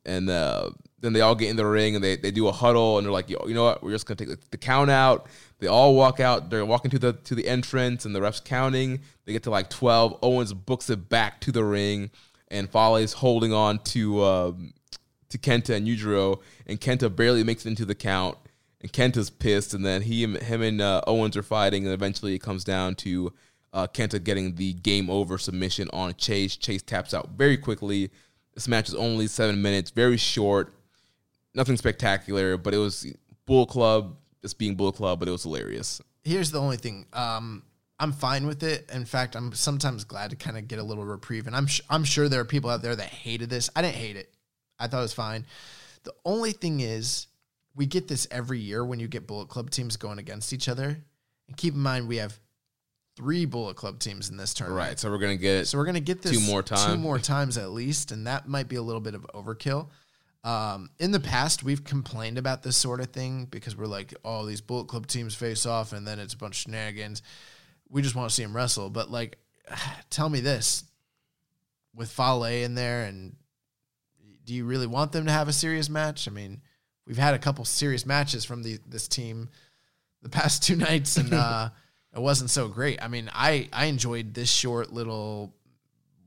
[0.05, 0.69] and uh,
[1.05, 3.11] then they all get in the ring and they, they do a huddle and they're
[3.13, 3.83] like, Yo, you know what?
[3.83, 5.27] We're just gonna take the, the count out.
[5.59, 6.49] They all walk out.
[6.49, 8.99] They're walking to the to the entrance and the refs counting.
[9.25, 10.17] They get to like twelve.
[10.21, 12.11] Owens books it back to the ring,
[12.49, 14.73] and Fale's holding on to um,
[15.29, 18.37] to Kenta and Yujiro, and Kenta barely makes it into the count.
[18.81, 22.39] And Kenta's pissed, and then he him and uh, Owens are fighting, and eventually it
[22.39, 23.33] comes down to
[23.73, 26.55] uh, Kenta getting the game over submission on Chase.
[26.55, 28.11] Chase taps out very quickly.
[28.53, 30.73] This match is only seven minutes, very short,
[31.55, 33.05] nothing spectacular, but it was
[33.45, 36.01] Bullet Club, just being Bullet Club, but it was hilarious.
[36.23, 37.05] here's the only thing.
[37.13, 37.63] Um,
[37.99, 38.89] I'm fine with it.
[38.93, 41.47] In fact, I'm sometimes glad to kind of get a little reprieve.
[41.47, 43.69] And I'm sh- I'm sure there are people out there that hated this.
[43.75, 44.33] I didn't hate it.
[44.77, 45.45] I thought it was fine.
[46.03, 47.27] The only thing is,
[47.73, 50.97] we get this every year when you get Bullet Club teams going against each other.
[51.47, 52.37] And keep in mind, we have
[53.15, 54.87] three Bullet Club teams in this tournament.
[54.87, 57.19] Right, so we're gonna get So we're gonna get this Two more times, two more
[57.19, 59.87] times at least, and that might be a little bit of overkill.
[60.45, 64.45] Um, in the past, we've complained about this sort of thing because we're like, oh,
[64.45, 67.23] these Bullet Club teams face off, and then it's a bunch of shenanigans.
[67.89, 68.91] We just want to see them wrestle.
[68.91, 69.39] But like,
[70.11, 70.83] tell me this:
[71.95, 73.35] with Fale in there, and
[74.45, 76.27] do you really want them to have a serious match?
[76.27, 76.61] I mean,
[77.07, 79.49] we've had a couple serious matches from the, this team
[80.21, 81.69] the past two nights, and uh,
[82.15, 83.01] it wasn't so great.
[83.01, 85.55] I mean, I I enjoyed this short little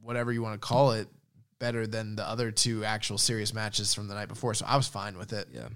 [0.02, 1.06] whatever you want to call it
[1.58, 4.54] better than the other two actual serious matches from the night before.
[4.54, 5.48] So I was fine with it.
[5.52, 5.68] Yeah.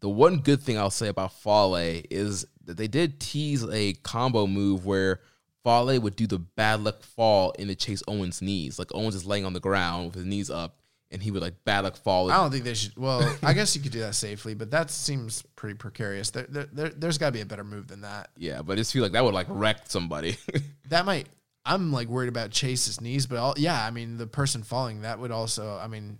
[0.00, 1.74] The one good thing I'll say about Fale
[2.10, 5.20] is that they did tease a combo move where
[5.64, 8.78] Fale would do the bad luck fall into Chase Owens' knees.
[8.78, 10.78] Like Owens is laying on the ground with his knees up,
[11.10, 12.30] and he would like bad luck fall.
[12.30, 12.96] I don't think they should.
[12.96, 16.30] Well, I guess you could do that safely, but that seems pretty precarious.
[16.30, 18.30] There, there, there, there's got to be a better move than that.
[18.36, 20.36] yeah, but I just feel like that would like wreck somebody.
[20.90, 21.26] That might.
[21.64, 25.18] I'm like worried about Chase's knees, but all, yeah, I mean the person falling that
[25.18, 25.78] would also.
[25.78, 26.18] I mean,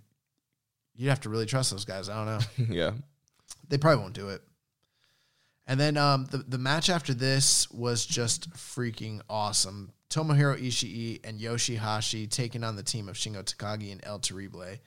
[0.95, 2.09] you'd have to really trust those guys.
[2.09, 2.75] I don't know.
[2.75, 2.91] yeah.
[3.67, 4.41] they probably won't do it.
[5.65, 9.91] And then um, the the match after this was just freaking awesome.
[10.09, 14.77] Tomohiro Ishii and Yoshihashi taking on the team of Shingo Takagi and El Terrible.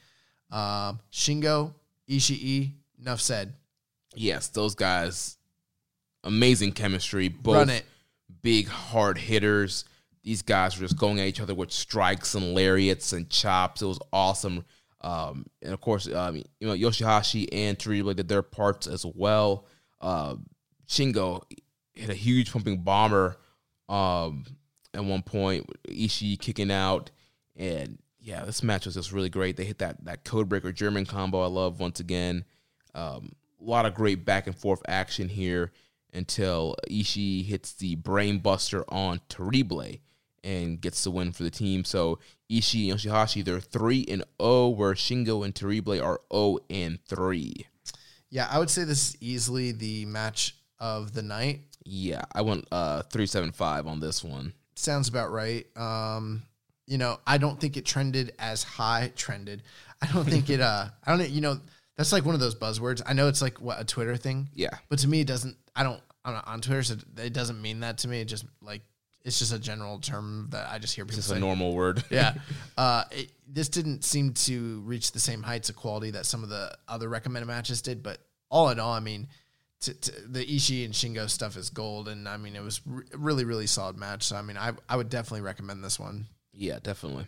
[0.51, 1.75] Um, Shingo
[2.09, 3.55] Ishii, enough said.
[4.15, 5.39] Yes, those guys,
[6.25, 7.29] amazing chemistry.
[7.29, 7.83] Both
[8.43, 9.85] big hard hitters.
[10.23, 13.83] These guys were just going at each other with strikes and lariats and chops.
[13.83, 14.65] It was awesome.
[15.01, 19.67] Um, and of course, um, you know Yoshihashi and Terrible did their parts as well.
[20.01, 20.37] Uh,
[20.87, 21.43] Shingo
[21.95, 23.37] hit a huge pumping bomber
[23.89, 24.45] um,
[24.95, 25.69] at one point.
[25.89, 27.11] Ishii kicking out,
[27.57, 29.57] and yeah, this match was just really great.
[29.57, 31.43] They hit that that codebreaker German combo.
[31.43, 32.45] I love once again.
[32.95, 35.73] Um, a lot of great back and forth action here
[36.13, 39.85] until Ishii hits the brainbuster on Terrible
[40.45, 41.85] and gets the win for the team.
[41.85, 42.19] So
[42.51, 47.67] Ishii and Yoshihashi, they're three and zero, where Shingo and Terrible are zero and three.
[48.31, 51.61] Yeah, I would say this is easily the match of the night.
[51.85, 54.53] Yeah, I went uh three seven five on this one.
[54.75, 55.67] Sounds about right.
[55.77, 56.43] Um,
[56.87, 59.13] you know, I don't think it trended as high.
[59.17, 59.63] Trended.
[60.01, 60.61] I don't think it.
[60.61, 61.29] Uh, I don't.
[61.31, 61.61] You know,
[61.97, 63.03] that's like one of those buzzwords.
[63.07, 64.49] I know it's like what a Twitter thing.
[64.55, 65.57] Yeah, But to me, it doesn't.
[65.77, 66.01] I don't.
[66.25, 68.21] I'm not on Twitter, so it doesn't mean that to me.
[68.21, 68.83] It just like
[69.25, 71.37] it's just a general term that I just hear people it's say.
[71.37, 72.03] a normal word.
[72.11, 72.35] yeah.
[72.77, 76.49] Uh, it, this didn't seem to reach the same heights of quality that some of
[76.49, 78.03] the other recommended matches did.
[78.03, 78.19] But
[78.51, 79.29] all in all, I mean,
[79.85, 83.67] the Ishii and Shingo stuff is gold, and I mean, it was re- really, really
[83.67, 84.23] solid match.
[84.23, 86.27] So I mean, I I would definitely recommend this one.
[86.53, 87.27] Yeah, definitely.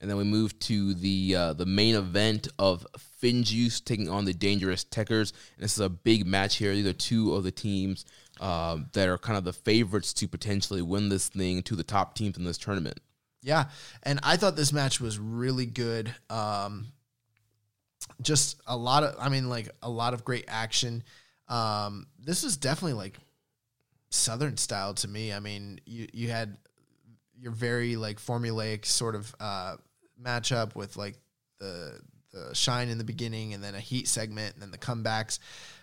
[0.00, 2.86] And then we move to the uh, the main event of
[3.22, 5.32] FinJuice taking on the Dangerous Tekkers.
[5.56, 6.72] And this is a big match here.
[6.72, 8.04] These are two of the teams
[8.40, 12.14] um, that are kind of the favorites to potentially win this thing, to the top
[12.14, 13.00] teams in this tournament.
[13.42, 13.66] Yeah,
[14.02, 16.14] and I thought this match was really good.
[16.28, 16.88] Um,
[18.20, 21.02] just a lot of, I mean, like a lot of great action.
[21.48, 23.16] Um, this is definitely like
[24.10, 25.32] Southern style to me.
[25.32, 26.56] I mean, you you had
[27.38, 29.76] your very like formulaic sort of uh,
[30.20, 31.14] matchup with like
[31.58, 32.00] the
[32.32, 35.38] the shine in the beginning and then a heat segment and then the comebacks.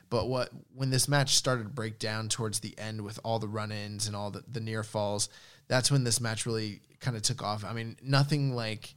[0.09, 3.47] But what when this match started to break down towards the end with all the
[3.47, 5.29] run-ins and all the, the near falls,
[5.67, 7.65] that's when this match really kind of took off.
[7.65, 8.93] I mean, nothing like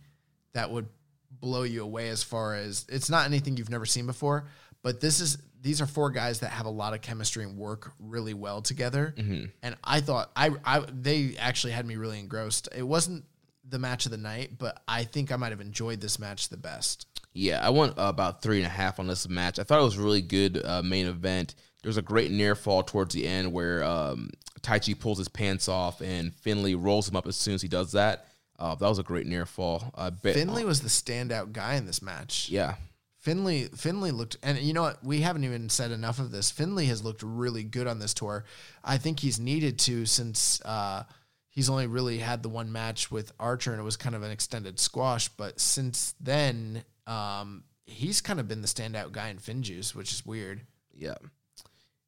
[0.52, 0.86] that would
[1.30, 4.48] blow you away as far as it's not anything you've never seen before,
[4.82, 7.92] but this is these are four guys that have a lot of chemistry and work
[7.98, 9.14] really well together.
[9.16, 9.46] Mm-hmm.
[9.62, 12.68] And I thought I I they actually had me really engrossed.
[12.76, 13.24] It wasn't
[13.68, 16.56] the match of the night, but I think I might have enjoyed this match the
[16.56, 17.06] best.
[17.32, 19.58] Yeah, I went uh, about three and a half on this match.
[19.58, 21.54] I thought it was a really good uh, main event.
[21.82, 24.30] There was a great near fall towards the end where um,
[24.60, 27.92] Taichi pulls his pants off and Finlay rolls him up as soon as he does
[27.92, 28.26] that.
[28.58, 29.94] Uh, that was a great near fall.
[30.22, 32.48] Bet Finlay was the standout guy in this match.
[32.50, 32.74] Yeah,
[33.18, 36.50] Finlay Finlay looked and you know what we haven't even said enough of this.
[36.50, 38.44] Finlay has looked really good on this tour.
[38.84, 41.02] I think he's needed to since uh,
[41.48, 44.30] he's only really had the one match with Archer and it was kind of an
[44.30, 45.28] extended squash.
[45.28, 50.24] But since then, um, he's kind of been the standout guy in FinJuice, which is
[50.24, 50.60] weird.
[50.94, 51.16] yeah.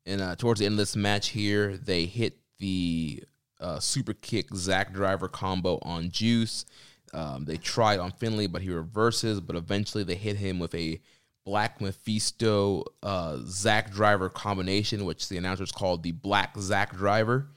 [0.07, 3.23] And uh, towards the end of this match here, they hit the
[3.61, 6.65] uh, super kick Zack Driver combo on Juice.
[7.13, 9.41] Um, they tried on Finlay, but he reverses.
[9.41, 11.01] But eventually, they hit him with a
[11.45, 17.49] Black Mephisto uh, Zack Driver combination, which the announcers called the Black Zack Driver.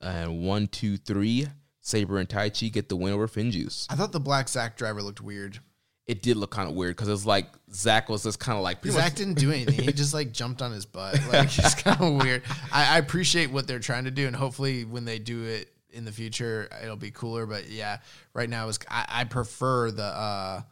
[0.00, 1.48] And one, two, three,
[1.80, 3.86] Sabre and Taichi get the win over FinJuice.
[3.88, 5.60] I thought the black Zack driver looked weird.
[6.06, 8.62] It did look kind of weird because it was like Zack was just kind of
[8.62, 9.84] like pretty much- Zack didn't do anything.
[9.84, 11.18] He just like jumped on his butt.
[11.32, 12.42] Like it's kind of weird.
[12.72, 16.04] I, I appreciate what they're trying to do, and hopefully when they do it in
[16.04, 17.46] the future, it'll be cooler.
[17.46, 17.98] But yeah,
[18.34, 20.62] right now is I, I prefer the uh,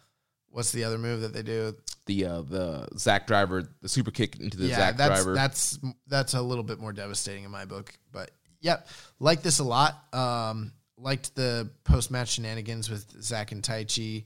[0.51, 1.74] what's the other move that they do?
[2.06, 5.35] the uh, the Zack Driver, the super kick into the yeah, Zack that's Driver.
[5.35, 7.93] that's that's a little bit more devastating in my book.
[8.12, 8.31] But
[8.61, 8.86] yep,
[9.19, 9.94] like this a lot.
[10.15, 14.24] Um, liked the post match shenanigans with Zack and Taichi.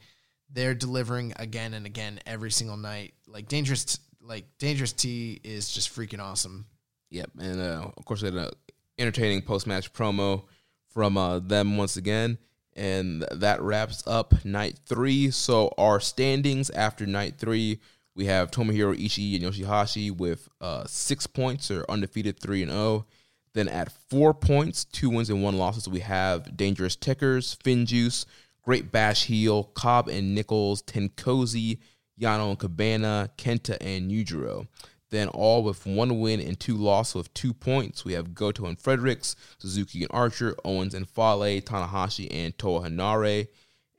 [0.51, 3.15] They're delivering again and again every single night.
[3.27, 6.67] Like dangerous, like dangerous T is just freaking awesome.
[7.11, 8.51] Yep, and uh, of course, we had an
[8.99, 10.45] entertaining post match promo
[10.91, 12.39] from uh, them once again,
[12.77, 15.31] and that wraps up night three.
[15.31, 17.81] So our standings after night three,
[18.15, 23.07] we have Tomohiro Ishii and Yoshihashi with uh, six points, or undefeated three and zero.
[23.55, 28.27] Then at four points, two wins and one losses, we have Dangerous Tekkers, FinJuice,
[28.69, 31.79] Great Bash Heel, Cobb and Nicholls, TenCozy,
[32.21, 34.69] Yano and Cabana, Kenta and Yujiro.
[35.09, 38.05] Then all with one win and two losses with two points.
[38.05, 43.49] We have Goto and Fredericks, Suzuki and Archer, Owens and Fale, Tanahashi and Toa Henare.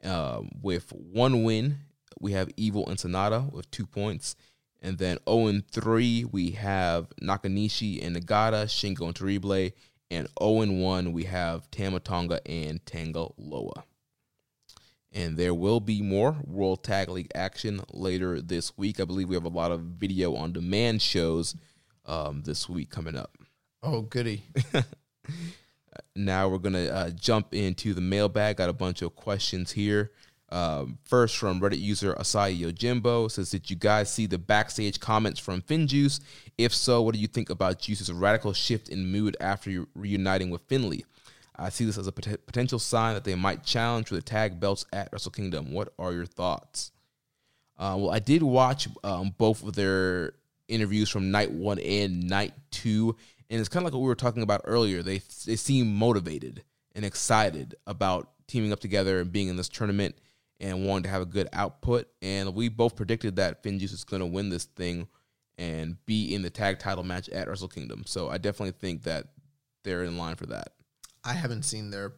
[0.03, 1.77] Uh, with one win,
[2.19, 4.35] we have Evil and Sanada with two points.
[4.83, 9.71] And then 0 and 3, we have Nakanishi and Nagata, Shingo and Terrible.
[10.11, 13.83] And 0 and 1, we have Tama Tonga and Tanga Loa.
[15.11, 18.99] And there will be more World Tag League action later this week.
[18.99, 21.55] I believe we have a lot of video on demand shows
[22.05, 23.35] um, this week coming up.
[23.81, 24.43] Oh, goody.
[26.15, 28.57] Now we're going to uh, jump into the mailbag.
[28.57, 30.11] Got a bunch of questions here.
[30.51, 35.39] Um, first, from Reddit user Asai Yojimbo says, Did you guys see the backstage comments
[35.39, 36.19] from FinJuice?
[36.57, 40.61] If so, what do you think about Juice's radical shift in mood after reuniting with
[40.63, 41.05] Finlay?
[41.59, 44.59] I see this as a pot- potential sign that they might challenge for the tag
[44.59, 45.71] belts at Wrestle Kingdom.
[45.71, 46.91] What are your thoughts?
[47.77, 50.33] Uh, well, I did watch um, both of their
[50.67, 53.15] interviews from night one and night two,
[53.49, 55.01] and it's kind of like what we were talking about earlier.
[55.01, 56.63] They they seem motivated
[56.93, 60.15] and excited about teaming up together and being in this tournament
[60.59, 62.07] and wanting to have a good output.
[62.21, 65.07] And we both predicted that Finn FinJuice is going to win this thing
[65.57, 68.03] and be in the tag title match at Wrestle Kingdom.
[68.05, 69.27] So I definitely think that
[69.83, 70.73] they're in line for that.
[71.23, 72.13] I haven't seen their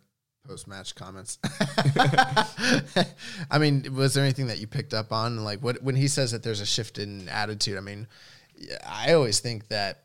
[0.47, 1.37] post match comments.
[3.51, 5.43] I mean, was there anything that you picked up on?
[5.43, 7.77] Like what when he says that there's a shift in attitude?
[7.77, 8.07] I mean,
[8.85, 10.03] I always think that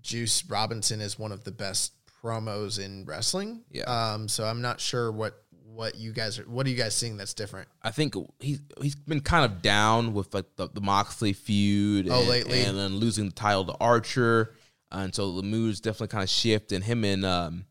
[0.00, 3.62] Juice Robinson is one of the best promos in wrestling.
[3.70, 3.84] Yeah.
[3.84, 4.28] Um.
[4.28, 5.42] So I'm not sure what
[5.74, 6.44] what you guys are.
[6.44, 7.68] What are you guys seeing that's different?
[7.82, 12.08] I think he's he's been kind of down with like the, the Moxley feud.
[12.10, 12.62] Oh, and, lately?
[12.62, 14.54] and then losing the title to Archer,
[14.90, 16.72] and so the mood's definitely kind of shift.
[16.72, 17.64] And him and um,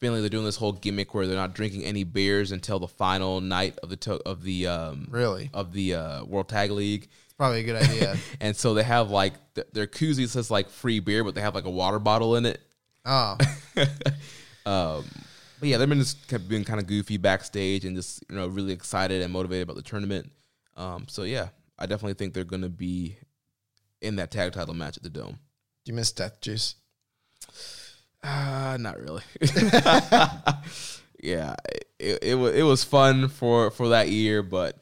[0.00, 3.40] Finlay, they're doing this whole gimmick where they're not drinking any beers until the final
[3.40, 5.50] night of the to- of the um, Really?
[5.52, 7.08] of the uh, World Tag League.
[7.24, 8.16] It's probably a good idea.
[8.40, 11.54] And so they have like th- their koozie says like free beer, but they have
[11.54, 12.60] like a water bottle in it.
[13.04, 13.36] oh,
[14.66, 15.04] Um,
[15.58, 18.46] but yeah, they've been just kept being kind of goofy backstage and just you know
[18.48, 20.30] really excited and motivated about the tournament.
[20.76, 21.48] Um, so yeah,
[21.78, 23.16] I definitely think they're going to be
[24.00, 25.38] in that tag title match at the Dome.
[25.84, 26.76] do you miss Death Juice?
[28.22, 29.22] Uh, not really.
[31.22, 31.54] yeah,
[31.98, 34.76] it, it was it was fun for for that year, but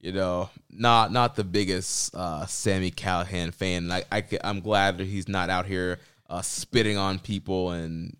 [0.00, 3.90] you know, not not the biggest uh, Sami Callihan fan.
[3.90, 8.16] I, I am glad that he's not out here uh, spitting on people and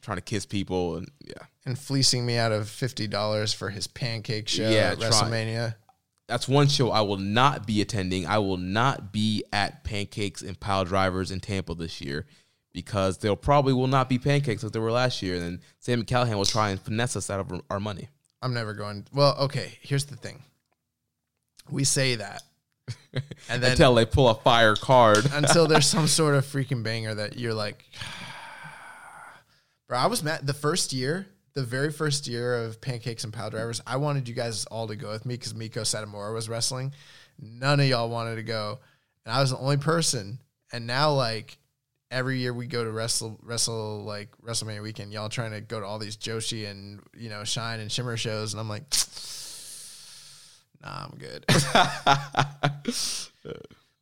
[0.00, 1.34] trying to kiss people and yeah.
[1.64, 5.74] And fleecing me out of fifty dollars for his pancake show Yeah, at try- WrestleMania.
[6.28, 8.26] That's one show I will not be attending.
[8.26, 12.26] I will not be at Pancakes and Pile Drivers in Tampa this year
[12.72, 15.34] because there probably will not be pancakes like there were last year.
[15.34, 18.08] And then Sami Callihan will try and finesse us out of our money.
[18.40, 19.06] I'm never going.
[19.12, 19.78] Well, okay.
[19.80, 20.42] Here's the thing.
[21.70, 22.42] We say that,
[23.48, 25.30] and then Until they pull a fire card.
[25.32, 27.84] until there's some sort of freaking banger that you're like,
[29.88, 29.98] bro.
[29.98, 33.80] I was mad the first year, the very first year of Pancakes and Pile Drivers.
[33.86, 36.92] I wanted you guys all to go with me because Meiko Satomura was wrestling.
[37.40, 38.80] None of y'all wanted to go,
[39.24, 40.38] and I was the only person.
[40.72, 41.58] And now, like
[42.12, 45.86] every year we go to wrestle, wrestle like WrestleMania weekend, y'all trying to go to
[45.86, 48.84] all these Joshi and you know Shine and Shimmer shows, and I'm like.
[50.84, 51.44] Nah, I'm good.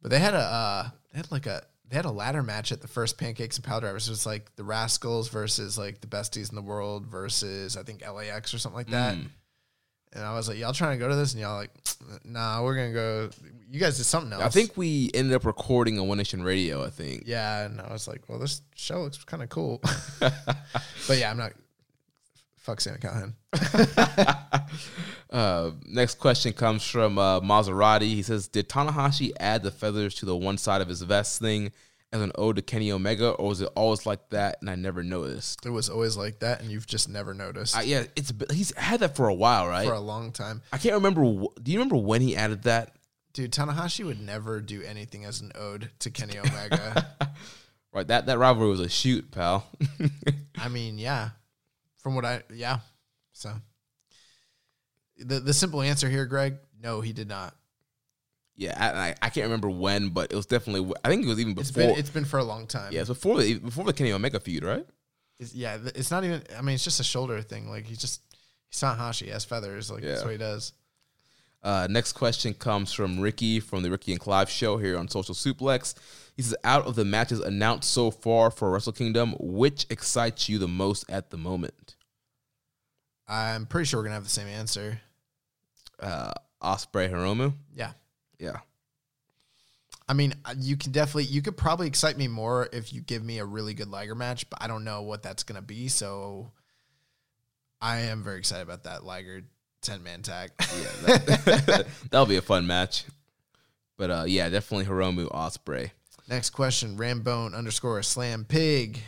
[0.03, 2.81] But they had a uh, they had like a they had a ladder match at
[2.81, 4.09] the first Pancakes and Pile Drivers.
[4.09, 8.03] It was like the Rascalz versus like the besties in the world versus I think
[8.07, 9.17] LAX or something like that.
[9.17, 9.29] Mm.
[10.13, 11.33] And I was like, y'all trying to go to this?
[11.33, 11.71] And y'all like,
[12.25, 13.31] nah, we're gonna go.
[13.71, 14.43] You guys did something else.
[14.43, 17.25] I think we ended up recording on One Nation Radio, I think.
[17.27, 19.81] Yeah, and I was like, well, this show looks kind of cool.
[20.21, 21.53] but yeah, I'm not.
[22.57, 23.35] Fuck Sami Callihan.
[25.31, 28.03] Uh, next question comes from uh, Maserati.
[28.03, 31.71] He says, "Did Tanahashi add the feathers to the one side of his vest thing
[32.13, 35.03] as an ode to Kenny Omega, or was it always like that and I never
[35.03, 38.75] noticed?" It was always like that, and you've just never noticed Uh, yeah, it's he's
[38.77, 39.87] had that for a while, right?
[39.87, 40.63] for a long time.
[40.73, 41.23] I can't remember.
[41.23, 42.97] Do you remember when he added that?
[43.33, 47.07] Dude, Tanahashi would never do anything as an ode to Kenny Omega.
[47.93, 49.67] Right, that that rivalry was a shoot, pal.
[50.57, 51.31] I mean, yeah.
[51.97, 52.79] From what I, yeah.
[53.33, 53.53] So
[55.19, 57.57] the the simple answer here, Greg, no, he did not.
[58.61, 60.93] Yeah, I, I, can't remember when, but it was definitely.
[61.03, 61.93] I think it was even It's before.
[61.93, 62.93] been it's been for a long time.
[62.93, 64.85] yeah, it's before the before the Kenny Omega feud, right?
[65.39, 65.79] It's, yeah.
[65.95, 66.43] It's not even.
[66.55, 67.71] I mean, it's just a shoulder thing.
[67.71, 68.21] Like he's just
[68.69, 69.25] he's not Hashi.
[69.25, 69.91] He has feathers.
[69.91, 70.75] Like that's what he does.
[71.63, 75.35] Uh, next question comes from Ricky from the Ricky and Clive show here on Social
[75.35, 75.95] Suplex.
[76.37, 80.59] He says, "Out of the matches announced so far for Wrestle Kingdom, which excites you
[80.59, 81.97] the most at the moment?"
[83.27, 85.01] I'm pretty sure we're gonna have the same answer.
[85.99, 86.33] Uh,
[86.63, 87.55] Ospreay Hiromu.
[87.75, 87.93] Yeah.
[88.41, 88.61] Yeah,
[90.11, 93.23] I mean, uh, you can definitely, you could probably excite me more if you give
[93.23, 95.87] me a really good Liger match, but I don't know what that's going to be.
[95.87, 96.51] So
[97.81, 99.43] I am very excited about that Liger
[99.83, 100.51] 10 man tag.
[100.59, 100.67] yeah,
[101.07, 103.05] that, that'll be a fun match.
[103.97, 105.93] But uh, yeah, definitely Hiromu Ospreay.
[106.29, 108.99] Next question, Rambone underscore slam pig.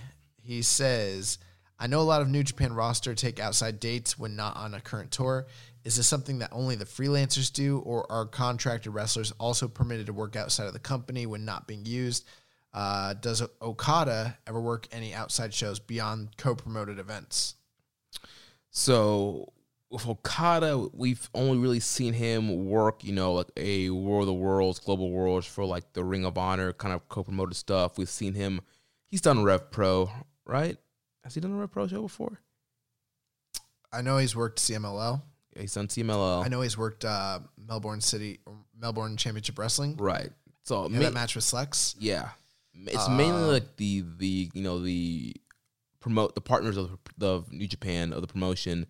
[0.41, 1.39] He says,
[1.81, 4.81] I know a lot of New Japan roster take outside dates when not on a
[4.81, 5.47] current tour.
[5.85, 10.13] Is this something that only the freelancers do, or are contracted wrestlers also permitted to
[10.13, 12.25] work outside of the company when not being used?
[12.73, 17.57] Uh, does Okada ever work any outside shows beyond co promoted events?
[18.71, 19.53] So
[19.93, 24.33] with Okada, we've only really seen him work, you know, like a War of the
[24.33, 27.99] Worlds, Global Wars for like the Ring of Honor kind of co-promoted stuff.
[27.99, 28.63] We've seen him.
[29.09, 30.11] He's done Rev Pro,
[30.47, 30.79] right?
[31.25, 32.41] Has he done a Rev Pro show before?
[33.93, 35.21] I know he's worked CMLL.
[35.59, 36.45] He's done CMLL.
[36.45, 38.41] I know he's worked uh, Melbourne City,
[38.79, 39.97] Melbourne Championship Wrestling.
[39.97, 40.31] Right.
[40.65, 41.95] So ma- that match with Slex.
[41.99, 42.29] yeah,
[42.75, 45.35] it's mainly Uh, like the the you know the
[46.01, 48.87] promote the partners of the of New Japan of the promotion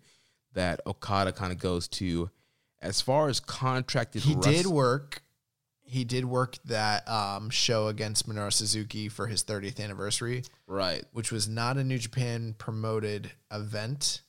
[0.53, 2.29] that Okada kind of goes to.
[2.81, 5.21] As far as contracted, He did work.
[5.85, 11.03] He did work that um, show against Minoru Suzuki for his 30th anniversary, right.
[11.11, 14.21] which was not a New Japan promoted event.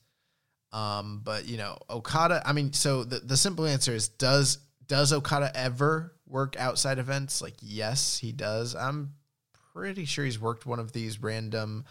[0.75, 2.43] Um, but you know, Okada.
[2.45, 4.57] I mean, so the the simple answer is does
[4.87, 7.41] does Okada ever work outside events?
[7.41, 8.75] Like, yes, he does.
[8.75, 9.13] I'm
[9.73, 11.85] pretty sure he's worked one of these random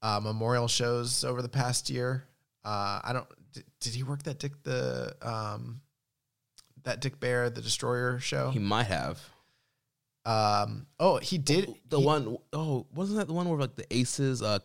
[0.00, 2.22] uh, memorial shows over the past year.
[2.64, 3.26] Uh, I don't.
[3.52, 5.80] Did, did he work that Dick the um,
[6.84, 8.50] that Dick Beyer the Destroyer show?
[8.50, 9.20] He might have.
[10.24, 11.74] um, oh, he did.
[11.88, 14.60] The he, one oh wasn't that the one where like the Aces uh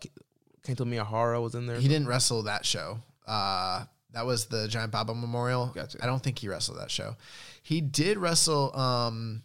[0.63, 1.79] Kento Miyahara was in there?
[1.79, 2.99] He didn't wrestle that show.
[3.27, 5.67] Uh, that was the Giant Baba Memorial.
[5.67, 5.99] Gotcha.
[6.01, 7.15] I don't think he wrestled that show.
[7.61, 8.75] He did wrestle.
[8.75, 9.43] Um,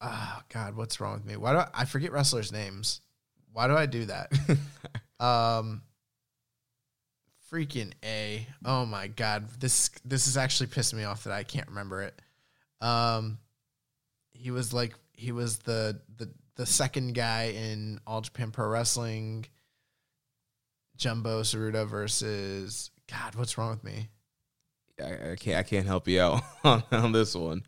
[0.00, 1.36] oh God, what's wrong with me?
[1.36, 3.02] Why do I, I forget wrestlers' names?
[3.52, 4.32] Why do I do that?
[5.20, 5.82] um,
[7.52, 8.46] freaking a.
[8.64, 12.20] Oh my God, this this is actually pissing me off that I can't remember it.
[12.80, 13.38] Um,
[14.32, 19.46] he was like he was the the the second guy in All Japan Pro Wrestling.
[21.00, 23.34] Jumbo Tsuruta versus God.
[23.34, 24.08] What's wrong with me?
[25.02, 27.62] I, I can't I can't help you out on, on this one.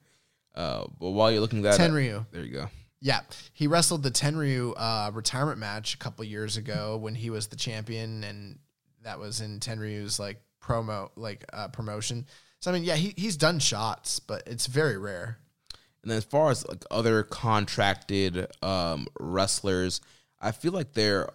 [0.55, 2.27] Uh, but while you're looking that up- Tenryu.
[2.31, 2.69] there you go.
[3.01, 3.21] Yeah,
[3.55, 7.57] he wrestled the Tenryu uh, retirement match a couple years ago when he was the
[7.57, 8.59] champion, and
[9.03, 12.27] that was in Tenryu's like promo, like uh, promotion.
[12.61, 15.39] So I mean, yeah, he he's done shots, but it's very rare.
[16.03, 20.01] And then as far as like other contracted um, wrestlers,
[20.41, 21.31] I feel like there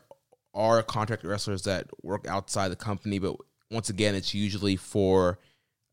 [0.58, 3.38] are contracted wrestlers that work outside the company, but
[3.72, 5.40] once again, it's usually for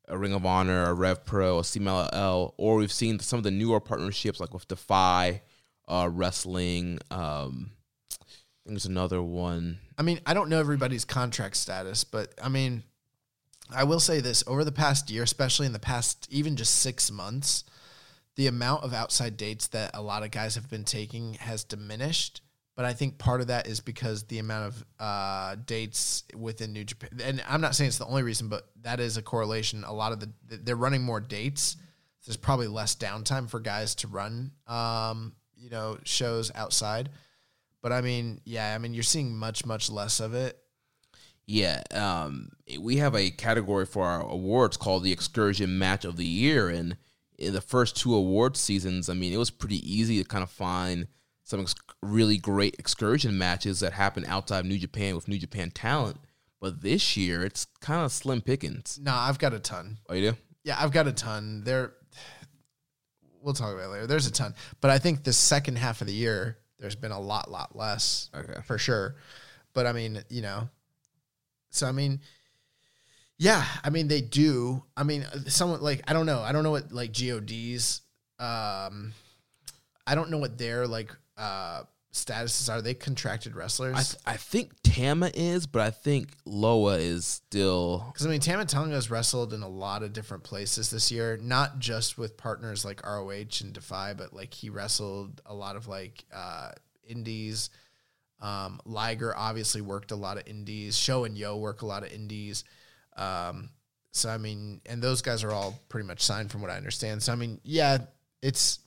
[0.09, 3.51] a Ring of Honor, a Rev Pro, a CMLL, or we've seen some of the
[3.51, 5.43] newer partnerships like with Defy
[5.86, 6.99] uh, Wrestling.
[7.11, 7.73] Um,
[8.11, 8.24] I
[8.65, 9.78] think there's another one.
[9.99, 12.82] I mean, I don't know everybody's contract status, but I mean,
[13.70, 17.11] I will say this over the past year, especially in the past even just six
[17.11, 17.65] months,
[18.36, 22.41] the amount of outside dates that a lot of guys have been taking has diminished.
[22.76, 26.84] But I think part of that is because the amount of uh, dates within New
[26.84, 29.84] Japan, and I'm not saying it's the only reason, but that is a correlation.
[29.84, 31.76] A lot of the they're running more dates.
[32.26, 37.10] There's probably less downtime for guys to run, um, you know, shows outside.
[37.80, 40.59] But I mean, yeah, I mean, you're seeing much, much less of it.
[41.46, 42.48] Yeah, um,
[42.80, 46.96] we have a category for our awards called the Excursion Match of the Year, and
[47.38, 50.51] in the first two award seasons, I mean, it was pretty easy to kind of
[50.51, 51.06] find
[51.44, 55.70] some ex- really great excursion matches that happen outside of New Japan with New Japan
[55.70, 56.16] talent.
[56.60, 58.98] But this year, it's kind of slim pickings.
[59.00, 59.98] No, I've got a ton.
[60.08, 60.36] Oh, you do?
[60.64, 61.62] Yeah, I've got a ton.
[61.62, 61.92] There,
[63.42, 64.06] we'll talk about it later.
[64.06, 67.20] There's a ton, but I think the second half of the year, there's been a
[67.20, 68.60] lot, lot less Okay.
[68.64, 69.16] for sure.
[69.74, 70.68] But I mean, you know,
[71.70, 72.20] so I mean,
[73.36, 74.82] yeah, I mean they do.
[74.96, 76.40] I mean, someone like I don't know.
[76.40, 78.00] I don't know what like God's.
[78.38, 79.12] Um,
[80.06, 81.82] I don't know what their like uh
[82.15, 82.81] statuses are.
[82.81, 83.97] They contracted wrestlers.
[83.97, 88.05] I, th- I think Tama is, but I think Loa is still.
[88.12, 91.78] Because I mean, Tama Tonga's wrestled in a lot of different places this year, not
[91.78, 96.24] just with partners like ROH and Defy, but like he wrestled a lot of like
[96.32, 96.70] uh,
[97.06, 97.70] indies.
[98.40, 100.97] Um, Liger obviously worked a lot of indies.
[100.97, 102.65] Show and Yo work a lot of indies.
[103.16, 103.70] Um,
[104.12, 107.23] so I mean, and those guys are all pretty much signed from what I understand.
[107.23, 107.98] So I mean, yeah,
[108.43, 108.78] it's,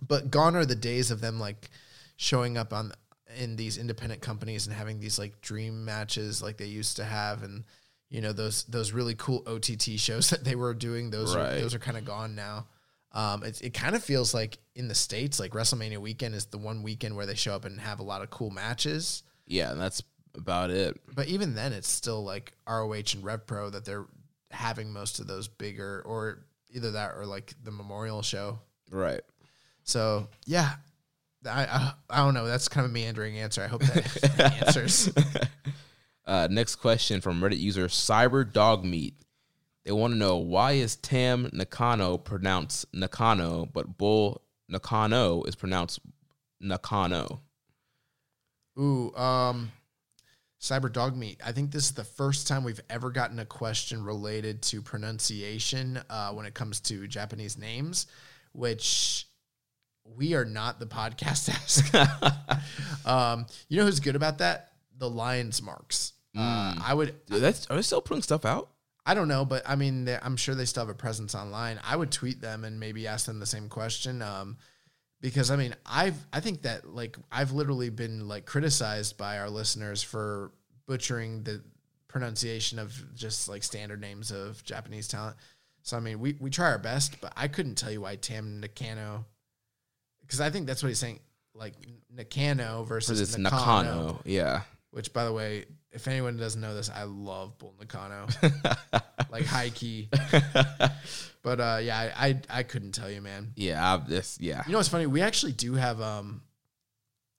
[0.00, 1.70] but gone are the days of them like
[2.16, 2.92] showing up on
[3.38, 7.42] in these independent companies and having these like dream matches like they used to have
[7.42, 7.64] and
[8.08, 11.56] you know those those really cool OTT shows that they were doing those Right.
[11.56, 12.66] are those are kind of gone now.
[13.12, 16.58] Um, it it kind of feels like in the states like WrestleMania weekend is the
[16.58, 19.22] one weekend where they show up and have a lot of cool matches.
[19.46, 20.02] Yeah, and that's
[20.34, 21.00] about it.
[21.14, 24.04] But even then, it's still like ROH and Rev Pro that they're
[24.50, 26.44] having most of those bigger or
[26.74, 28.58] either that or like the Memorial show.
[28.90, 29.20] Right.
[29.86, 30.74] So yeah,
[31.46, 32.46] I I, I don't know.
[32.46, 33.62] That's kind of a meandering answer.
[33.62, 35.10] I hope that answers.
[36.26, 39.14] Uh, next question from Reddit user Cyber Dog Meat.
[39.84, 46.00] They want to know why is Tam Nakano pronounced Nakano, but Bull Nakano is pronounced
[46.60, 47.42] Nakano.
[48.76, 49.70] Ooh, um,
[50.60, 51.40] Cyber Dog Meat.
[51.46, 56.00] I think this is the first time we've ever gotten a question related to pronunciation
[56.10, 58.08] uh, when it comes to Japanese names,
[58.50, 59.28] which
[60.14, 63.06] we are not the podcast ask.
[63.06, 64.72] um, you know who's good about that?
[64.98, 66.12] The Lions Marks.
[66.36, 67.14] Uh, I would.
[67.26, 68.70] Dude, that's are they still putting stuff out?
[69.06, 71.78] I don't know, but I mean, they- I'm sure they still have a presence online.
[71.84, 74.20] I would tweet them and maybe ask them the same question.
[74.20, 74.58] Um,
[75.20, 79.48] because I mean, I've I think that like I've literally been like criticized by our
[79.48, 80.52] listeners for
[80.86, 81.62] butchering the
[82.08, 85.36] pronunciation of just like standard names of Japanese talent.
[85.82, 88.60] So I mean, we we try our best, but I couldn't tell you why Tam
[88.60, 89.24] Nakano,
[90.26, 91.20] because I think that's what he's saying,
[91.54, 91.74] like
[92.14, 93.82] Nakano versus this Nakano.
[93.82, 94.20] Nakano.
[94.24, 94.62] Yeah.
[94.90, 98.26] Which, by the way, if anyone doesn't know this, I love Bull Nakano,
[99.30, 100.08] like high key.
[101.42, 103.52] but uh, yeah, I, I I couldn't tell you, man.
[103.56, 103.94] Yeah.
[103.94, 104.38] I, this.
[104.40, 104.62] Yeah.
[104.66, 105.06] You know what's funny?
[105.06, 106.42] We actually do have um,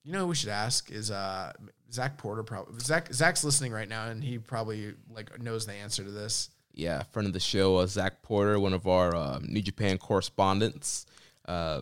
[0.03, 1.51] you know, who we should ask is uh
[1.91, 2.43] Zach Porter.
[2.43, 6.49] Probably Zach Zach's listening right now, and he probably like knows the answer to this.
[6.73, 7.03] Yeah.
[7.11, 11.05] Friend of the show, uh, Zach Porter, one of our uh, New Japan correspondents.
[11.45, 11.81] Uh,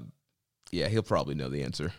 [0.72, 1.94] yeah, he'll probably know the answer.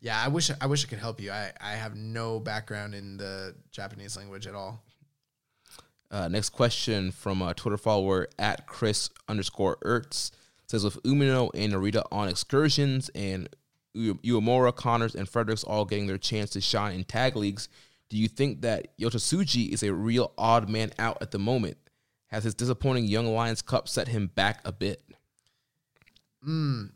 [0.00, 1.30] Yeah, I wish I wish I could help you.
[1.30, 4.82] I I have no background in the Japanese language at all.
[6.10, 10.30] Uh, next question from a Twitter follower at Chris underscore Ertz
[10.68, 13.48] says with Umino and Narita on excursions and
[13.94, 17.68] U- Uemura, Connors, and Fredericks all getting their chance to shine in tag leagues,
[18.10, 21.76] do you think that Yota Tsuji is a real odd man out at the moment?
[22.28, 25.02] Has his disappointing Young Lions Cup set him back a bit?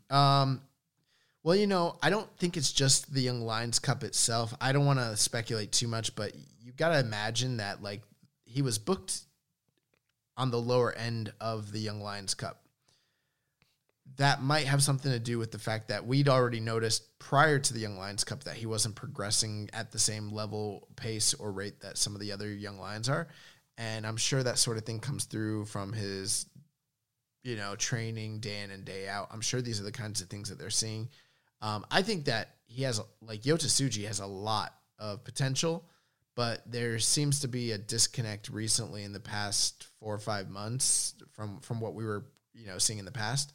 [0.09, 0.61] Um,
[1.43, 4.53] Well, you know, I don't think it's just the Young Lions Cup itself.
[4.61, 8.01] I don't want to speculate too much, but you got to imagine that like
[8.45, 9.21] he was booked
[10.37, 12.61] on the lower end of the Young Lions Cup.
[14.17, 17.73] That might have something to do with the fact that we'd already noticed prior to
[17.73, 21.81] the Young Lions Cup that he wasn't progressing at the same level, pace, or rate
[21.81, 23.27] that some of the other young lions are.
[23.77, 26.45] And I'm sure that sort of thing comes through from his,
[27.43, 29.29] you know, training day in and day out.
[29.31, 31.09] I'm sure these are the kinds of things that they're seeing.
[31.63, 35.89] Um, I think that he has, like, Yota Tsuji has a lot of potential,
[36.35, 41.15] but there seems to be a disconnect recently in the past four or five months
[41.31, 43.53] from from what we were, you know, seeing in the past.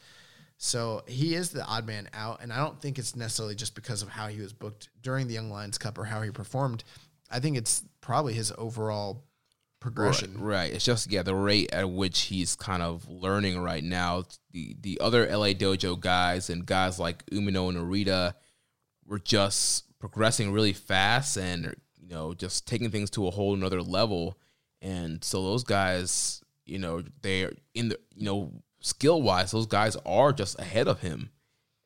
[0.57, 4.03] So he is the odd man out, and I don't think it's necessarily just because
[4.03, 6.83] of how he was booked during the Young Lions Cup or how he performed.
[7.31, 9.28] I think it's probably his overall
[9.81, 10.35] progression.
[10.41, 10.73] Right, right.
[10.73, 14.25] It's just yeah, the rate at which he's kind of learning right now.
[14.53, 18.35] The the other LA Dojo guys and guys like Umino and Narita
[19.07, 23.83] were just progressing really fast and you know just taking things to a whole another
[23.83, 24.39] level.
[24.81, 29.97] And so those guys, you know, they're in the you know skill wise, those guys
[30.07, 31.31] are just ahead of him.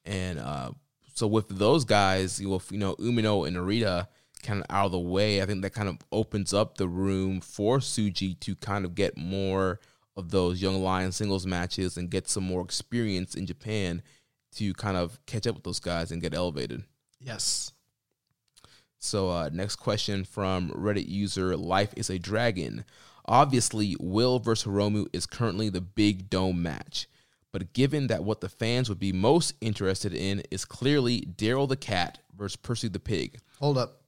[0.04, 0.72] And uh,
[1.14, 4.08] so with those guys, with you know Umino and Narita
[4.42, 7.40] kind of out of the way, I think that kind of opens up the room
[7.40, 9.80] for Tsuji to kind of get more
[10.16, 14.02] of those young lion singles matches and get some more experience in Japan
[14.56, 16.84] to kind of catch up with those guys and get elevated.
[17.20, 17.72] Yes.
[18.98, 22.84] So, uh, next question from Reddit user Life is a Dragon.
[23.24, 27.08] Obviously, Will versus Hiromu is currently the big dome match.
[27.52, 31.76] But given that what the fans would be most interested in is clearly Daryl the
[31.76, 34.01] Cat versus Percy the Pig, Hold up.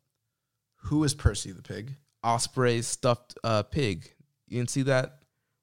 [0.84, 1.94] Who is Percy the pig?
[2.24, 4.10] Ospreay's stuffed uh, pig.
[4.48, 5.18] You didn't see that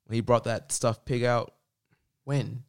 [0.05, 1.53] when he brought that stuffed pig out.
[2.23, 2.63] When?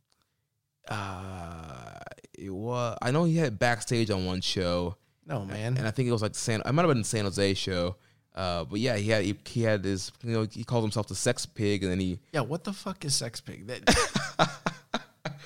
[0.89, 1.99] Uh,
[2.39, 2.99] it was.
[3.03, 4.97] I know he had it backstage on one show,
[5.27, 5.77] No, man.
[5.77, 6.63] and I think it was like San.
[6.65, 7.97] I might have been the San Jose show.
[8.35, 10.11] Uh, but yeah, he had he, he had his.
[10.23, 13.05] You know, he called himself the Sex Pig, and then he yeah, what the fuck
[13.05, 13.67] is sex pig?
[13.67, 14.51] That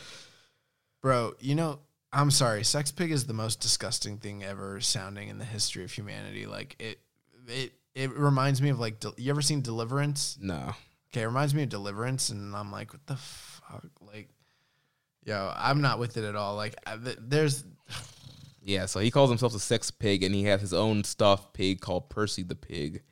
[1.02, 1.80] Bro, you know,
[2.16, 2.64] I'm sorry.
[2.64, 6.46] Sex pig is the most disgusting thing ever sounding in the history of humanity.
[6.46, 6.98] Like it
[7.46, 10.38] it it reminds me of like Del- you ever seen Deliverance?
[10.40, 10.74] no.
[11.12, 13.86] Okay, it reminds me of Deliverance, and I'm like, what the fuck?
[14.00, 14.28] Like,
[15.24, 16.56] yo, I'm not with it at all.
[16.56, 17.64] Like, I, th- there's
[18.62, 21.80] Yeah, so he calls himself the sex pig, and he has his own stuffed pig
[21.80, 23.02] called Percy the Pig.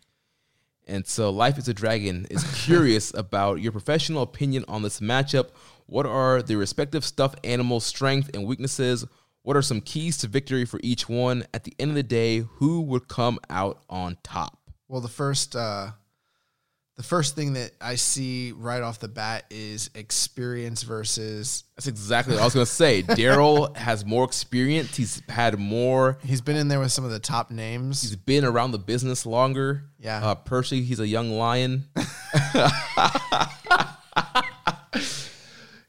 [0.86, 5.50] And so, Life is a Dragon is curious about your professional opinion on this matchup.
[5.86, 9.04] What are the respective stuffed animals' strengths and weaknesses?
[9.42, 11.44] What are some keys to victory for each one?
[11.52, 14.58] At the end of the day, who would come out on top?
[14.88, 15.90] well, the first uh,
[16.96, 21.64] the first thing that I see right off the bat is experience versus.
[21.76, 23.02] That's exactly what I was going to say.
[23.08, 24.96] Daryl has more experience.
[24.96, 26.18] He's had more.
[26.22, 28.02] He's been in there with some of the top names.
[28.02, 29.86] He's been around the business longer.
[29.98, 30.24] Yeah.
[30.24, 31.88] Uh, Percy, he's a young lion.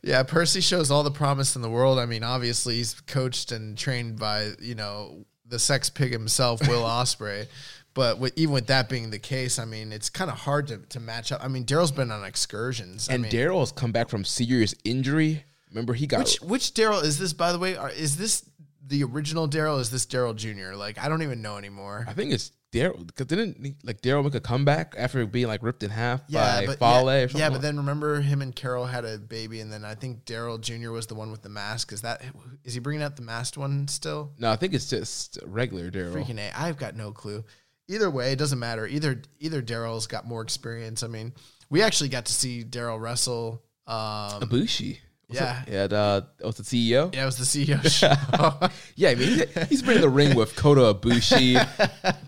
[0.06, 1.98] Yeah, Percy shows all the promise in the world.
[1.98, 6.84] I mean, obviously he's coached and trained by you know the sex pig himself, Will
[6.84, 7.48] Ospreay.
[7.96, 10.78] But with, even with that being the case, I mean, it's kind of hard to,
[10.78, 11.44] to match up.
[11.44, 13.10] I mean, Daryl's been on excursions.
[13.10, 15.44] I And mean, Daryl has come back from serious injury.
[15.72, 17.34] Remember, he got which which Daryl is this?
[17.34, 18.44] By the way, Are- is this
[18.88, 19.80] the original Daryl?
[19.80, 20.76] Is this Daryl Jr.?
[20.76, 22.06] Like, I don't even know anymore.
[22.08, 25.64] I think it's Daryl because didn't he- like Daryl make a comeback after being like
[25.64, 27.40] ripped in half by Fale yeah, or something?
[27.40, 30.26] yeah, but like- then remember him and Carol had a baby, and then I think
[30.26, 30.92] Daryl Jr.
[30.92, 31.92] was the one with the mask.
[31.94, 32.22] Is that
[32.64, 34.34] is he bringing out the masked one still?
[34.38, 36.14] no, I think it's just regular Daryl.
[36.14, 36.52] Freaking a!
[36.60, 37.44] I've got no clue.
[37.88, 38.88] Either way, it doesn't matter.
[38.88, 41.04] Either either Daryl's got more experience.
[41.04, 41.34] I mean,
[41.70, 43.64] we actually got to see Daryl wrestle.
[43.88, 44.98] Um, Ibushi.
[45.28, 45.64] What's Yeah.
[45.68, 45.92] it?
[45.92, 45.98] yeah.
[45.98, 47.14] Uh, what's the CEO?
[47.14, 48.70] yeah, it was the CEO show.
[48.96, 51.56] Yeah, I mean, he- he's been in the ring with Kota Ibushi.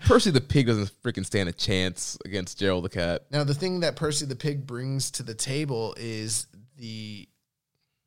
[0.06, 3.26] Percy the Pig doesn't freaking stand a chance against Daryl the Cat.
[3.30, 6.46] now, the thing that Percy the Pig brings to the table is
[6.76, 7.28] the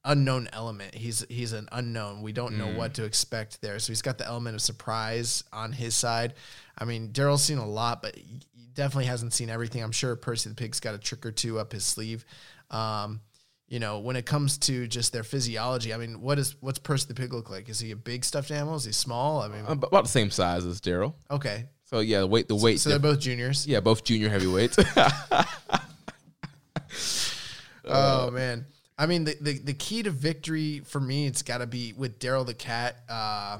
[0.03, 0.95] unknown element.
[0.95, 2.22] He's he's an unknown.
[2.23, 3.77] We don't know what to expect there.
[3.80, 6.34] So he's got the element of surprise on his side.
[6.77, 8.41] I mean, Daryl's seen a lot, but he
[8.73, 9.84] definitely hasn't seen everything.
[9.84, 12.26] I'm sure Percy the Pig's got a trick or two up his sleeve.
[12.72, 13.22] Um,
[13.72, 17.06] you know, when it comes to just their physiology, I mean, what is what's Percy
[17.07, 17.69] the Pig look like?
[17.69, 18.76] Is he a big stuffed animal?
[18.76, 19.41] Is he small?
[19.41, 21.14] I mean, Um, about the same size as Daryl.
[21.31, 21.69] okay.
[21.85, 22.81] So yeah, the weight the weight.
[22.81, 23.65] So they're both juniors.
[23.65, 24.77] yeah, both junior heavyweights.
[27.85, 28.65] Oh man.
[28.98, 32.19] I mean the, the the key to victory for me it's got to be with
[32.19, 33.60] Daryl the cat uh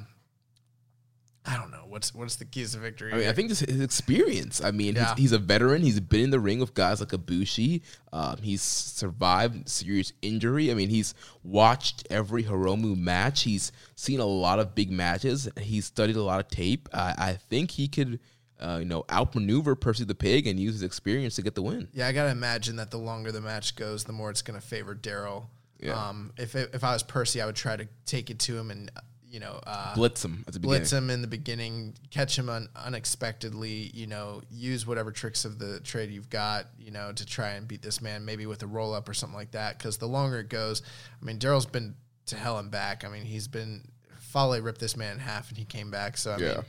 [1.44, 3.12] I don't know what's what's the keys to victory.
[3.14, 4.64] I mean, I think just his experience.
[4.64, 5.10] I mean, Yeah.
[5.16, 5.82] he's, he's a veteran.
[5.82, 7.82] He's been in the ring with guys like Ibushi.
[8.14, 10.70] Um, he's survived serious injury.
[10.70, 13.42] I mean, he's watched every Hiromu match.
[13.42, 15.50] He's seen a lot of big matches.
[15.60, 16.88] He's studied a lot of tape.
[16.94, 18.20] I, I think he could,
[18.60, 21.88] uh, you know, outmaneuver Percy the Pig and use his experience to get the win.
[21.92, 24.94] Yeah, I gotta imagine that the longer the match goes, the more it's gonna favor
[24.94, 25.48] Daryl.
[25.80, 25.94] Yeah.
[26.10, 28.70] Um, if it, if I was Percy, I would try to take it to him
[28.70, 28.92] and
[29.32, 30.80] you know uh, Blitz him at the beginning.
[30.80, 33.92] blitz him in the beginning, catch him un- unexpectedly.
[33.94, 36.68] You know, use whatever tricks of the trade you've got.
[36.78, 39.38] You know, to try and beat this man, maybe with a roll up or something
[39.38, 39.78] like that.
[39.78, 40.82] Because the longer it goes,
[41.22, 41.96] I mean, Daryl's been
[42.28, 43.04] to hell and back.
[43.06, 43.84] I mean, he's been
[44.20, 46.18] Fale ripped this man in half and he came back.
[46.18, 46.48] So I Yeah.
[46.56, 46.64] mean.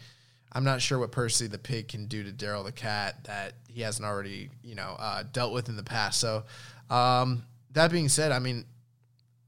[0.55, 3.81] I'm not sure what Percy the pig can do to Daryl the cat that he
[3.81, 6.21] hasn't already, you know, uh, dealt with in the past.
[6.21, 6.45] So,
[6.91, 8.67] um, that being said, I mean,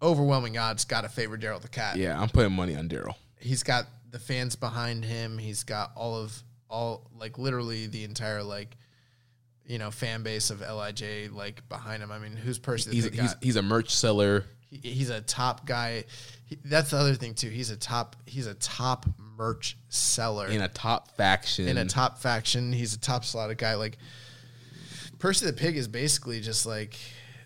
[0.05, 1.97] overwhelming odds got to favor Daryl the cat.
[1.97, 3.14] Yeah, I'm putting money on Daryl.
[3.40, 5.39] He's got the fans behind him.
[5.39, 8.76] He's got all of all like literally the entire like,
[9.66, 12.12] you know, fan base of LIJ like behind him.
[12.12, 14.44] I mean, who's Percy the He's he's, he's a merch seller.
[14.70, 16.05] He- he's a top guy.
[16.47, 17.48] He, that's the other thing too.
[17.48, 18.16] He's a top.
[18.26, 19.06] He's a top
[19.36, 21.66] merch seller in a top faction.
[21.68, 22.72] in a top faction.
[22.72, 23.74] He's a top slotted guy.
[23.74, 23.98] Like
[25.18, 26.97] Percy the Pig is basically just like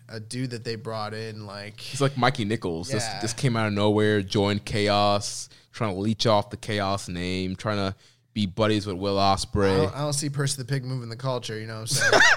[0.09, 1.45] a dude that they brought in.
[1.45, 2.89] Like He's like Mikey Nicholls.
[2.89, 3.21] Just Yeah.
[3.21, 7.77] just came out of nowhere, joined Chaos, trying to leech off the Chaos name, trying
[7.77, 7.95] to
[8.33, 9.77] be buddies with Will I Ospreay.
[9.85, 11.59] don't, I don't see Percy the Pig moving the culture.
[11.59, 12.21] You know what I'm saying?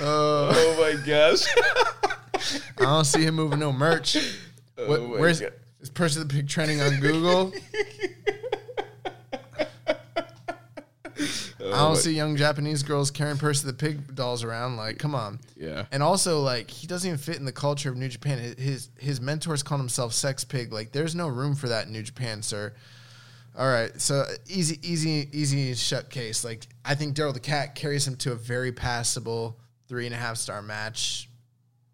[0.00, 1.44] Uh, oh my gosh!
[2.78, 4.16] I don't see him moving no merch.
[4.78, 5.52] Oh what, Oh my where's God.
[5.80, 7.52] is Percy the Pig trending on Google?
[11.72, 14.76] I don't see young Japanese girls carrying Percy the Pig dolls around.
[14.76, 15.40] Like, come on.
[15.56, 15.86] Yeah.
[15.92, 18.54] And also, like, he doesn't even fit in the culture of New Japan.
[18.58, 20.72] His his, mentors call himself Sex Pig.
[20.72, 22.74] Like, there's no room for that in New Japan, sir.
[23.56, 26.42] All right, so easy, easy, easy shut case.
[26.42, 29.58] Like, I think Daryl the Cat carries him to a very passable
[29.88, 31.28] three and a half star match,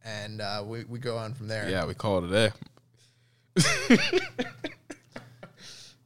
[0.04, 1.68] and uh, we we go on from there.
[1.68, 2.52] Yeah, we call it a day.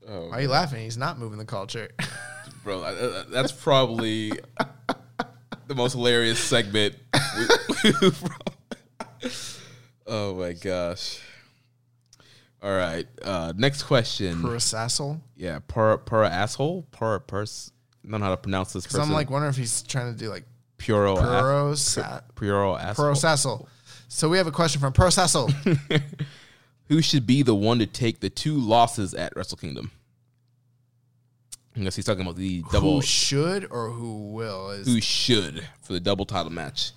[0.07, 0.83] Why are you laughing?
[0.83, 1.89] He's not moving the culture.
[2.65, 4.33] Bro, I- that's probably
[5.67, 6.95] the most hilarious segment.
[10.07, 11.21] oh my gosh!
[12.63, 14.41] All right, uh, next question.
[14.41, 15.21] For a sassel?
[15.37, 17.73] yeah, per per asshole, per pers.
[18.07, 19.11] I don't know how to pronounce this Because person.
[19.11, 20.45] I'm like wondering if he's trying to do like
[20.79, 23.15] puro Puro Sa- puro asshole.
[23.15, 23.67] Sassel.
[24.09, 25.51] So we have a question from Pro Sassel.
[26.89, 29.91] Who should be the one to take the two losses at Wrestle Kingdom?
[31.75, 32.97] I guess he's talking about the double.
[32.97, 34.71] who should or who will?
[34.71, 36.93] Is who should for the double title match?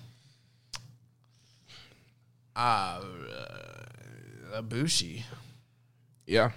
[2.54, 2.58] uh,
[3.00, 5.22] uh, Ibushi.
[6.26, 6.50] Yeah,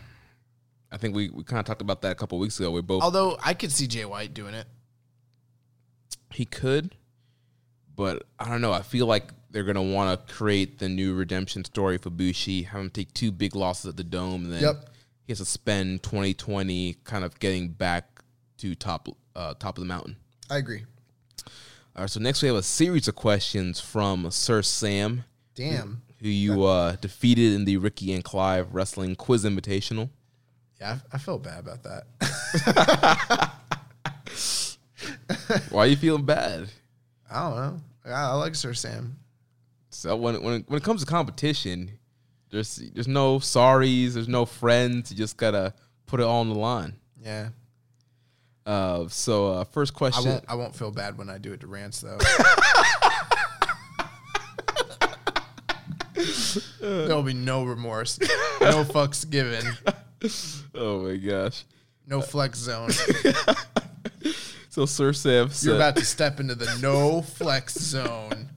[0.91, 2.71] I think we, we kind of talked about that a couple weeks ago.
[2.71, 4.65] We both Although I could see Jay White doing it.
[6.33, 6.95] he could,
[7.95, 8.73] but I don't know.
[8.73, 12.81] I feel like they're gonna want to create the new redemption story for Bushi, have
[12.81, 14.89] him take two big losses at the Dome, and then Yep.
[15.27, 18.08] he has to spend 2020 kind of getting back
[18.59, 20.15] to top uh, top of the mountain.
[20.49, 20.83] I agree.
[21.95, 25.23] All right, so next we have a series of questions from Sir Sam,
[25.55, 26.01] Damn.
[26.21, 30.09] who you uh, defeated in the Ricky and Clive Wrestling Quiz Invitational.
[30.79, 33.51] Yeah, I, I felt bad about that.
[35.69, 36.69] Why are you feeling bad?
[37.29, 37.81] I don't know.
[38.05, 39.17] Yeah, I like Sir Sam.
[39.89, 41.91] So when when when it comes to competition,
[42.49, 45.11] there's there's no sorries, there's no friends.
[45.11, 45.73] You just gotta
[46.05, 46.93] put it all on the line.
[47.21, 47.49] Yeah.
[48.65, 50.31] Uh, so uh, first I question.
[50.31, 50.45] won't.
[50.47, 52.17] I won't feel bad when I do it to Rance though.
[56.81, 58.27] There'll be no remorse, no
[58.83, 59.63] fucks given,
[60.75, 61.63] Oh my gosh!
[62.07, 62.89] no flex zone.
[64.71, 68.49] So Sir Sam You're said, about to step into the no flex zone.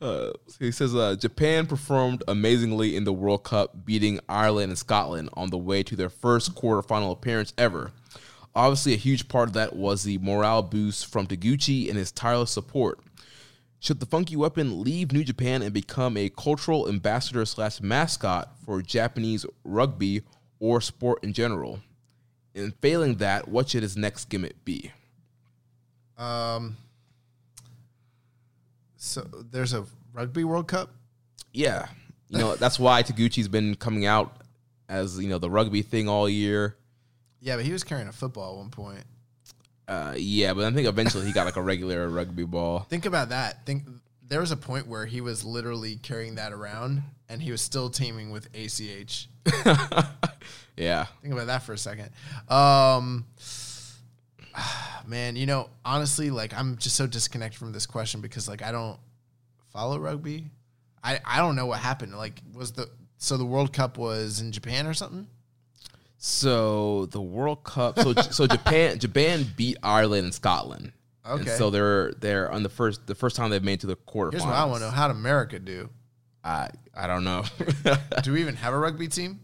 [0.00, 5.28] uh, he says uh, Japan performed amazingly in the World Cup, beating Ireland and Scotland
[5.34, 7.92] on the way to their first quarterfinal appearance ever.
[8.54, 12.50] Obviously, a huge part of that was the morale boost from Taguchi and his tireless
[12.50, 12.98] support.
[13.78, 18.82] Should the Funky Weapon leave New Japan and become a cultural ambassador slash mascot for
[18.82, 20.22] Japanese rugby
[20.58, 21.80] or sport in general?
[22.54, 24.92] And failing that, what should his next gimmick be?
[26.18, 26.76] Um.
[28.96, 30.90] So there's a rugby World Cup.
[31.54, 31.86] Yeah,
[32.28, 34.42] you know that's why Taguchi's been coming out
[34.90, 36.76] as you know the rugby thing all year.
[37.40, 39.04] Yeah, but he was carrying a football at one point.
[39.88, 42.80] Uh, yeah, but I think eventually he got like a regular rugby ball.
[42.88, 43.66] Think about that.
[43.66, 43.84] Think
[44.26, 47.90] there was a point where he was literally carrying that around, and he was still
[47.90, 49.28] teaming with ACH.
[50.80, 51.06] Yeah.
[51.20, 52.10] Think about that for a second.
[52.48, 53.26] Um,
[55.06, 58.72] man, you know, honestly, like I'm just so disconnected from this question because like I
[58.72, 58.98] don't
[59.72, 60.50] follow rugby.
[61.04, 62.16] I I don't know what happened.
[62.16, 62.88] Like, was the
[63.18, 65.26] so the World Cup was in Japan or something?
[66.22, 67.98] So the World Cup.
[67.98, 70.92] So so Japan Japan beat Ireland and Scotland.
[71.24, 71.56] And Okay.
[71.56, 74.32] so they're they're on the first the first time they've made it to the quarterfinals.
[74.32, 75.88] Here's what I want to know: How did America do?
[76.44, 77.44] I I don't know.
[78.22, 79.40] Do we even have a rugby team?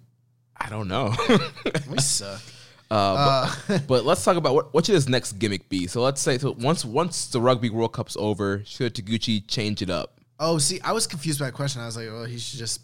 [0.57, 1.15] I don't know.
[1.91, 2.41] We suck.
[2.89, 5.89] Uh, but, but let's talk about what what should his next gimmick be.
[5.89, 9.91] So let's say so once once the Rugby World Cup's over, should Taguchi change it
[9.91, 10.21] up?
[10.39, 11.83] Oh, see, I was confused by that question.
[11.83, 12.81] I was like, well, he should just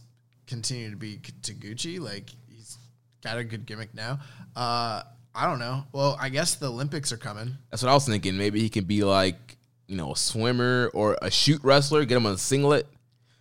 [0.48, 2.01] continue to be Taguchi.
[2.01, 2.31] Like,
[3.23, 4.19] got a good gimmick now.
[4.55, 5.03] Uh,
[5.35, 5.85] I don't know.
[5.93, 7.57] Well, I guess the Olympics are coming.
[7.70, 8.36] That's what I was thinking.
[8.36, 12.05] Maybe he can be like you know a swimmer or a shoot wrestler.
[12.05, 12.86] Get him on a singlet.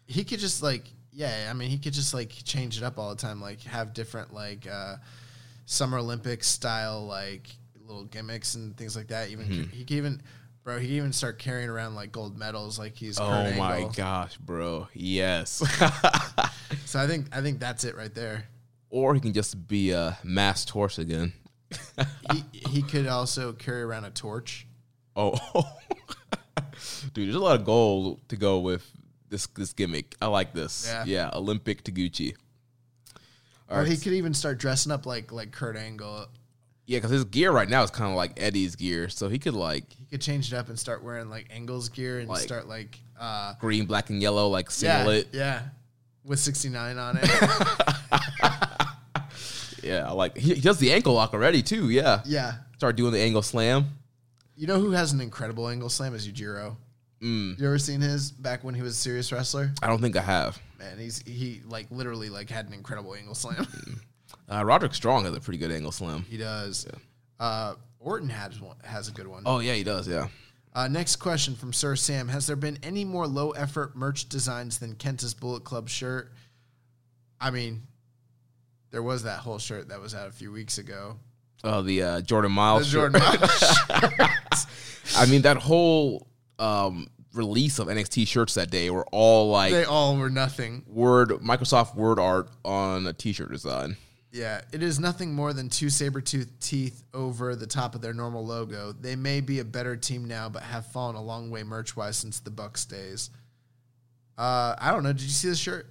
[0.06, 1.48] He could just like, yeah.
[1.50, 3.42] I mean, he could just like change it up all the time.
[3.42, 4.96] Like, have different like uh,
[5.66, 7.48] Summer Olympics style like
[7.86, 9.30] little gimmicks and things like that.
[9.30, 10.22] Even he could even,
[10.64, 13.20] bro, he could even start carrying around like gold medals like he's.
[13.20, 14.88] Oh my gosh, bro!
[14.94, 15.62] Yes.
[16.86, 18.46] So I think I think that's it right there.
[18.92, 21.34] Or he can just be a mass torch again.
[22.32, 24.68] he he could also carry around a torch.
[25.16, 25.34] Oh,
[27.14, 28.86] dude, there's a lot of gold to go with
[29.30, 30.16] this this gimmick.
[30.22, 30.86] I like this.
[30.88, 31.04] Yeah.
[31.06, 32.36] Yeah, Olympic Taguchi.
[33.70, 33.92] All Or right.
[33.92, 36.28] he could even start dressing up like like Kurt Angle.
[36.88, 39.54] Yeah, because his gear right now is kind of like Eddie's gear, so he could
[39.54, 42.68] like He could change it up and start wearing like Angle's gear and Like- start
[42.68, 45.28] like uh green, black, and yellow, like yeah, singlet.
[45.32, 45.62] yeah,
[46.26, 47.30] with sixty nine on it.
[49.84, 51.90] Yeah, I like he, he does the ankle lock already too.
[51.90, 53.86] Yeah, yeah, start doing the angle slam.
[54.56, 56.76] you know who has an incredible angle slam is Yujiro.
[57.22, 57.60] Mm.
[57.60, 59.72] You ever seen his back when he was a serious wrestler?
[59.84, 60.60] I don't think I have.
[60.80, 63.68] Man, he's he like literally like had an incredible angle slam.
[64.52, 66.26] Uh, Roderick Strong has a pretty good angle slam.
[66.30, 66.88] he does.
[67.40, 69.44] Uh, Orton has one, has a good one.
[69.46, 70.08] Oh yeah, he does.
[70.08, 70.28] Yeah.
[70.74, 74.80] Uh, next question from Sir Sam: Has there been any more low effort merch designs
[74.80, 76.32] than Kenta's Bullet Club shirt?
[77.40, 77.84] I mean,
[78.92, 81.18] there was that whole shirt that was out a few weeks ago.
[81.64, 82.88] Oh, the uh, Jordan The Myles.
[82.88, 83.14] shirt.
[83.14, 84.68] Jordan Myles.
[85.18, 86.28] I mean, that whole
[86.60, 90.84] um, release of NXT shirts that day were all like they all were nothing.
[90.88, 93.96] Word Microsoft Word art on a T-shirt design.
[94.32, 98.46] Yeah, it is nothing more than two saber-toothed teeth over the top of their normal
[98.46, 98.94] logo.
[98.94, 102.40] They may be a better team now, but have fallen a long way merch-wise since
[102.40, 103.30] the Bucks days.
[104.38, 105.12] Uh, I don't know.
[105.12, 105.88] Did you see the shirt?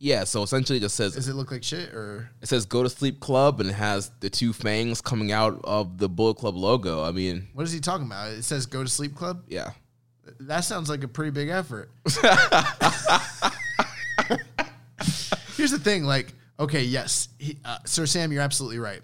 [0.00, 2.30] Yeah, so essentially it just says Does it look like shit or?
[2.40, 5.98] it says "Go to Sleep Club" and it has the two fangs coming out of
[5.98, 7.02] the Bullet Club logo.
[7.02, 8.28] I mean, What is he talking about?
[8.30, 9.72] It says "Go to Sleep Club." yeah,
[10.40, 11.90] That sounds like a pretty big effort.
[15.56, 19.00] Here's the thing, like, okay, yes, he, uh, Sir Sam, you're absolutely right.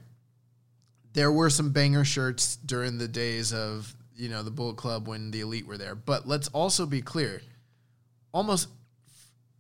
[1.12, 5.30] There were some banger shirts during the days of you know the Bullet Club when
[5.32, 7.42] the Elite were there, but let's also be clear.
[8.32, 8.68] Almost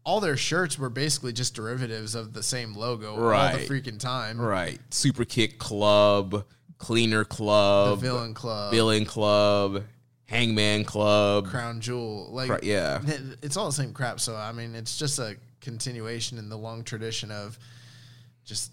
[0.04, 4.40] all their shirts were basically just derivatives of the same logo all the freaking time.
[4.40, 4.78] right.
[4.90, 6.44] Super Kick Club,
[6.78, 9.84] Cleaner Club, The Villain Club, Villain Club,
[10.26, 11.46] Hangman Club.
[11.46, 13.00] Crown Jewel, like Right, yeah.
[13.42, 14.20] it's all the same crap.
[14.20, 17.58] So I mean, it's just a continuation in the long tradition of
[18.44, 18.70] just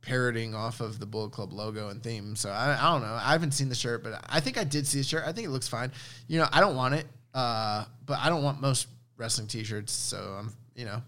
[0.00, 2.36] parroting off of the Bullet Club logo and theme.
[2.36, 3.18] So I, I don't know.
[3.20, 5.24] I haven't seen the shirt, but I think I did see the shirt.
[5.26, 5.90] I think it looks fine.
[6.28, 8.86] You know, I don't want it, uh, but I don't want most
[9.16, 9.92] wrestling T-shirts.
[9.92, 11.02] So I'm, you know,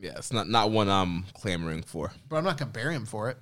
[0.00, 2.10] Yeah, it's not not one I'm clamoring for.
[2.28, 3.36] but I'm not gonna bury him for it.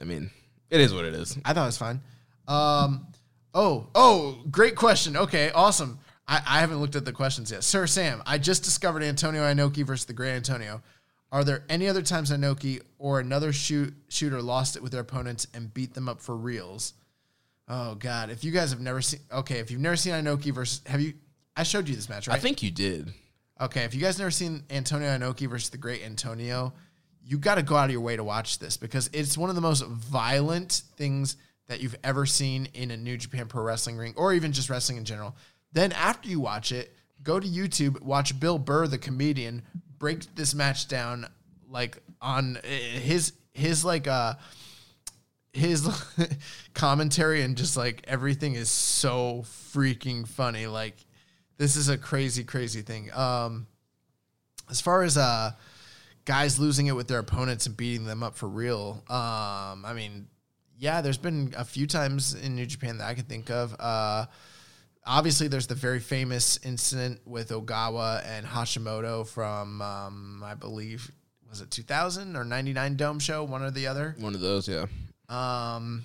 [0.00, 0.30] I mean,
[0.70, 1.36] it is what it is.
[1.44, 2.00] I thought it was fine.
[2.46, 3.06] Um,
[3.52, 5.16] oh, oh, great question.
[5.16, 5.98] Okay, awesome.
[6.26, 7.64] I, I haven't looked at the questions yet.
[7.64, 10.82] Sir Sam, I just discovered Antonio Inoki versus the Great Antonio.
[11.30, 15.46] Are there any other times Inoki or another shoot, shooter lost it with their opponents
[15.52, 16.94] and beat them up for reals?
[17.68, 18.30] Oh God!
[18.30, 21.12] If you guys have never seen, okay, if you've never seen Inoki versus, have you?
[21.54, 22.36] I showed you this match, right?
[22.36, 23.12] I think you did.
[23.60, 26.72] Okay, if you guys never seen Antonio Inoki versus the Great Antonio,
[27.24, 29.56] you got to go out of your way to watch this because it's one of
[29.56, 31.36] the most violent things
[31.66, 34.96] that you've ever seen in a New Japan Pro Wrestling ring or even just wrestling
[34.96, 35.36] in general.
[35.72, 39.62] Then after you watch it, go to YouTube, watch Bill Burr, the comedian,
[39.98, 41.26] break this match down
[41.68, 44.34] like on eh, his his like uh
[45.52, 45.86] his
[46.74, 50.66] commentary and just like everything is so freaking funny.
[50.66, 51.04] Like
[51.58, 53.12] this is a crazy, crazy thing.
[53.12, 53.66] Um,
[54.70, 55.50] as far as uh,
[56.24, 60.28] guys losing it with their opponents and beating them up for real, um, I mean,
[60.78, 63.74] yeah, there's been a few times in New Japan that I can think of.
[63.78, 64.26] Uh,
[65.04, 71.10] obviously, there's the very famous incident with Ogawa and Hashimoto from, um, I believe,
[71.48, 74.14] was it 2000 or 99 Dome Show, one or the other.
[74.18, 74.86] One of those, yeah.
[75.28, 76.04] Um,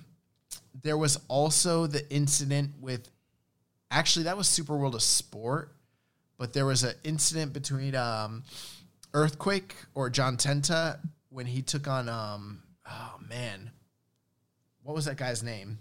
[0.81, 3.09] there was also the incident with,
[3.93, 5.73] actually, that was Super World of Sport,
[6.37, 8.43] but there was an incident between um,
[9.13, 10.99] Earthquake or John Tenta
[11.29, 13.71] when he took on, um, oh man,
[14.83, 15.79] what was that guy's name?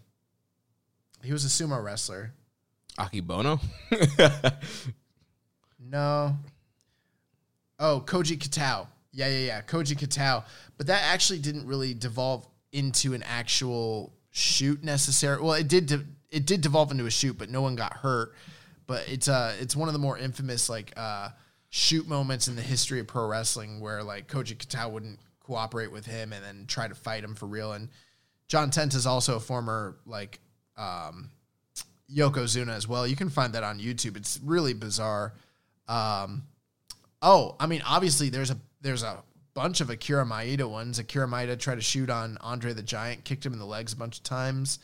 [1.24, 2.32] He was a sumo wrestler.
[2.98, 3.60] Akebono.
[5.84, 6.38] No.
[7.78, 8.86] Oh, Koji Kitao.
[9.12, 9.62] Yeah, yeah, yeah.
[9.62, 10.44] Koji Kitao.
[10.78, 15.42] But that actually didn't really devolve into an actual shoot necessarily.
[15.42, 15.86] Well, it did.
[15.86, 18.34] De- it did devolve into a shoot, but no one got hurt.
[18.86, 21.28] But it's uh, it's one of the more infamous like uh,
[21.70, 26.06] shoot moments in the history of pro wrestling where like Koji Kitao wouldn't cooperate with
[26.06, 27.72] him and then try to fight him for real.
[27.72, 27.88] And
[28.48, 30.40] John Tent is also a former like
[30.76, 31.30] um,
[32.12, 33.06] Yokozuna as well.
[33.06, 34.16] You can find that on YouTube.
[34.16, 35.34] It's really bizarre.
[35.88, 36.42] Um,
[37.20, 39.22] oh, I mean, obviously there's a there's a
[39.54, 40.98] bunch of Akira Maeda ones.
[40.98, 43.96] Akira Maeda tried to shoot on Andre the Giant, kicked him in the legs a
[43.96, 44.78] bunch of times.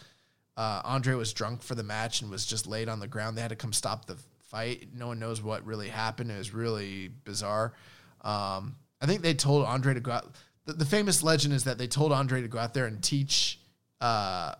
[0.58, 3.38] Uh, Andre was drunk for the match and was just laid on the ground.
[3.38, 4.16] They had to come stop the
[4.48, 4.88] fight.
[4.92, 6.32] No one knows what really happened.
[6.32, 7.74] It was really bizarre.
[8.22, 10.34] Um, I think they told Andre to go out.
[10.64, 13.60] The, the famous legend is that they told Andre to go out there and teach
[14.00, 14.54] uh,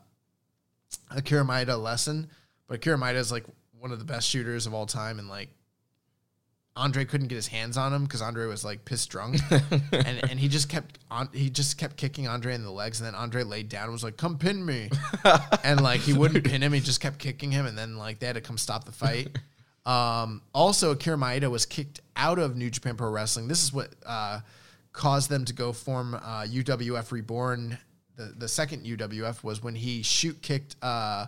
[1.10, 2.30] Akira Maeda a lesson.
[2.68, 3.46] But Akira Maeda is like
[3.80, 5.48] one of the best shooters of all time, and like
[6.78, 10.38] Andre couldn't get his hands on him because Andre was like pissed drunk, and and
[10.38, 11.28] he just kept on.
[11.32, 14.04] He just kept kicking Andre in the legs, and then Andre laid down and was
[14.04, 14.88] like, "Come pin me,"
[15.64, 16.72] and like he wouldn't pin him.
[16.72, 19.36] He just kept kicking him, and then like they had to come stop the fight.
[19.86, 23.48] Um, also, Akira Maeda was kicked out of New Japan Pro Wrestling.
[23.48, 24.40] This is what uh,
[24.92, 27.78] caused them to go form uh, UWF Reborn.
[28.16, 30.76] The the second UWF was when he shoot kicked.
[30.82, 31.26] Uh,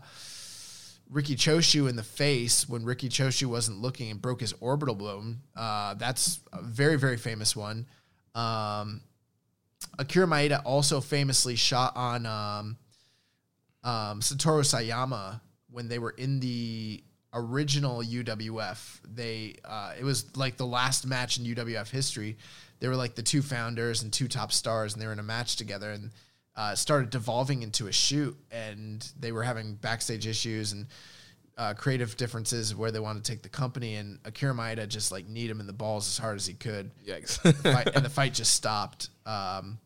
[1.10, 5.40] Riki Choshu in the face when Riki Choshu wasn't looking and broke his orbital bone.
[5.56, 7.86] Uh, that's a very, very famous one.
[8.34, 9.00] Um,
[9.98, 12.76] Akira Maeda also famously shot on um,
[13.82, 17.02] um, Satoru Sayama when they were in the
[17.34, 19.00] original UWF.
[19.12, 22.36] They uh, it was like the last match in UWF history.
[22.78, 25.24] They were like the two founders and two top stars, and they were in a
[25.24, 25.90] match together.
[25.90, 26.10] And
[26.60, 30.88] uh, started devolving into a shoot, and they were having backstage issues and
[31.56, 33.94] uh, creative differences where they wanted to take the company.
[33.94, 36.90] And Akira Maeda just like kneed him in the balls as hard as he could.
[37.02, 37.38] Yikes.
[37.62, 39.08] Fight, and the fight just stopped.
[39.24, 39.78] Um,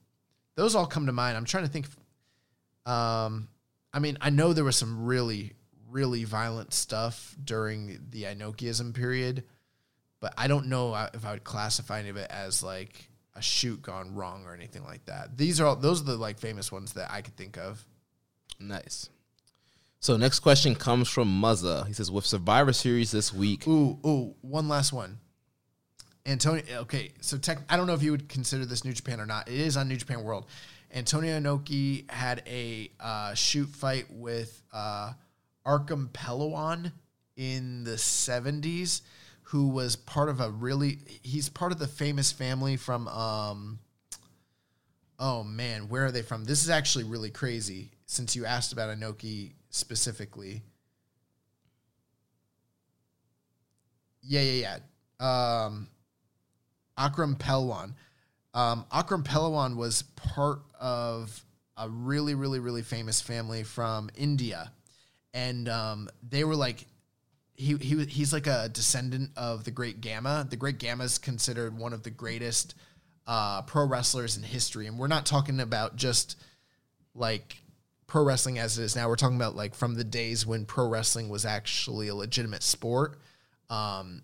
[0.56, 1.36] those all come to mind.
[1.36, 1.86] I'm trying to think.
[2.86, 3.46] Um,
[3.92, 5.52] I mean, I know there was some really,
[5.90, 9.44] really violent stuff during the Inokiism period,
[10.18, 13.82] but I don't know if I would classify any of it as like a shoot
[13.82, 15.36] gone wrong or anything like that.
[15.36, 17.85] These are all those are the like famous ones that I could think of.
[18.61, 19.09] nice.
[20.01, 21.86] So next question comes from Muzza.
[21.86, 25.19] He says, with Survivor Series this week, Ooh, ooh, one last one.
[26.27, 26.62] Antonio.
[26.81, 29.48] Okay, so tech, I don't know if you would consider this New Japan or not.
[29.48, 30.44] It is on New Japan World.
[30.94, 35.12] Antonio Inoki had a uh, shoot fight with uh,
[35.66, 36.93] Akram Pelawan
[37.36, 39.02] in the seventies,
[39.45, 40.99] who was part of a really.
[41.23, 43.09] He's part of the famous family from.
[43.09, 43.79] Um,
[45.19, 46.45] oh man, where are they from?
[46.45, 47.91] This is actually really crazy.
[48.07, 50.62] Since you asked about Inoki specifically.
[54.23, 54.79] Yeah, yeah,
[55.21, 55.65] yeah.
[55.66, 55.89] Um,
[56.97, 57.95] Akram Pelwan.
[58.55, 61.45] Um, Akram Pelwan was part of
[61.77, 64.73] a really, really, really famous family from India,
[65.33, 66.87] and um, they were like,
[67.56, 70.47] he he he's like a descendant of the Great Gama.
[70.48, 72.74] The Great Gama is considered one of the greatest
[73.26, 76.40] uh, pro wrestlers in history, and we're not talking about just
[77.14, 77.56] like
[78.06, 79.09] pro wrestling as it is now.
[79.09, 83.18] We're talking about like from the days when pro wrestling was actually a legitimate sport.
[83.70, 84.22] Um,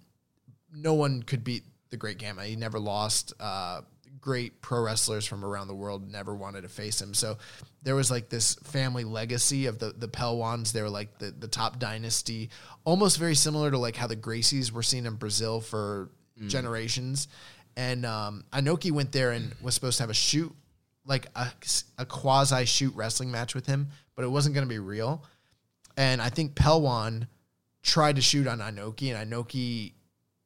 [0.72, 2.44] no one could beat the Great Gama.
[2.44, 3.32] He never lost.
[3.38, 3.82] Uh,
[4.20, 7.14] great pro wrestlers from around the world never wanted to face him.
[7.14, 7.38] So
[7.82, 10.72] there was like this family legacy of the the Pelwans.
[10.72, 12.50] They were like the the top dynasty,
[12.84, 16.10] almost very similar to like how the Gracies were seen in Brazil for
[16.48, 17.28] generations.
[17.76, 20.54] And um, Inoki went there and was supposed to have a shoot,
[21.06, 21.48] like a,
[21.98, 25.24] a quasi shoot wrestling match with him, but it wasn't going to be real.
[25.96, 27.26] And I think Pelwan
[27.82, 29.92] tried to shoot on Inoki, and Inoki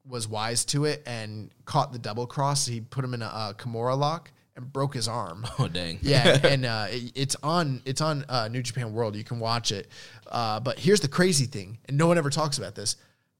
[0.08, 2.66] was wise to it and caught the double cross.
[2.66, 5.46] He put him in a, uh Kimura lock and broke his arm.
[5.58, 9.16] oh dang, Yeah, and uh, it- it's on it's on uh, New Japan World.
[9.16, 9.88] You can watch it.
[10.26, 12.96] Uh, but here's the crazy thing, and no one ever talks about this.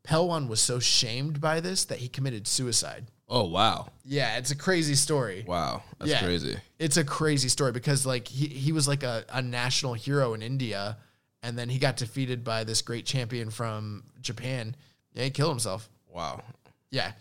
[0.07, 3.07] Pelwan was so shamed by this that he committed suicide.
[3.29, 5.45] oh wow, Yeah, it's a crazy story.
[5.47, 6.23] wow, that's Yeah.
[6.23, 6.57] crazy.
[6.79, 10.43] It's a crazy story because like he, he was like a, a national hero in
[10.43, 10.99] India
[11.43, 14.77] and then he got defeated by this great champion from Japan.
[15.15, 15.89] Yeah, he killed himself.
[16.15, 16.43] Wow.
[16.91, 17.13] Yeah.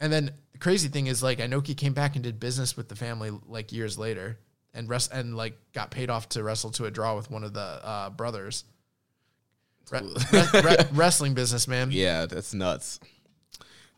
[0.00, 2.96] And then the crazy thing is like Inoki came back and did business with the
[2.96, 4.38] family like years later
[4.74, 7.52] and rest and like got paid off to wrestle to a draw with one of
[7.52, 8.64] the uh, brothers.
[9.90, 10.00] Re-
[10.32, 11.90] re- re- wrestling business, man.
[11.90, 13.00] Yeah, that's nuts.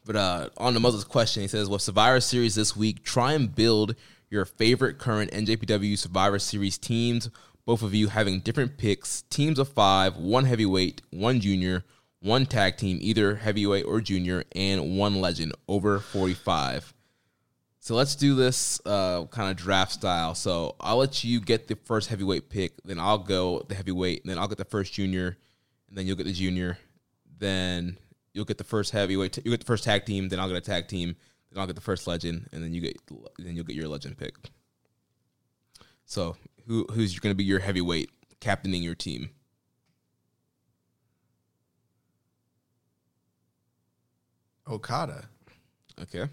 [0.05, 3.55] But uh, on the Muzza's question, he says, "With Survivor Series this week, try and
[3.55, 3.95] build
[4.31, 7.29] your favorite current NJPW Survivor Series teams.
[7.67, 11.85] Both of you having different picks: teams of five, one heavyweight, one junior,
[12.21, 16.95] one tag team, either heavyweight or junior, and one legend over forty-five.
[17.83, 20.35] So let's do this uh, kind of draft style.
[20.35, 24.31] So I'll let you get the first heavyweight pick, then I'll go the heavyweight, and
[24.31, 25.39] then I'll get the first junior,
[25.89, 26.79] and then you'll get the junior.
[27.39, 27.97] Then
[28.35, 29.39] you'll get the first heavyweight.
[29.39, 30.29] You get the first tag team.
[30.29, 31.17] Then I'll get a tag team.
[31.51, 33.01] Then I'll get the first legend, and then you get
[33.39, 34.35] then you'll get your legend pick.
[36.05, 36.37] So
[36.67, 38.11] who who's going to be your heavyweight
[38.41, 39.31] captaining your team?
[44.71, 45.25] Okada.
[46.01, 46.27] Okay.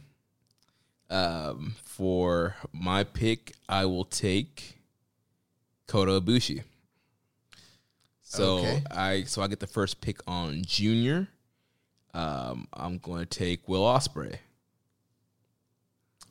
[1.10, 4.78] Um, for my pick, I will take
[5.88, 6.64] Kota Ibushi.
[8.22, 8.84] So Okay.
[8.92, 11.28] I so I get the first pick on Junior.
[12.14, 14.38] Um, I'm going to take Will Ospreay.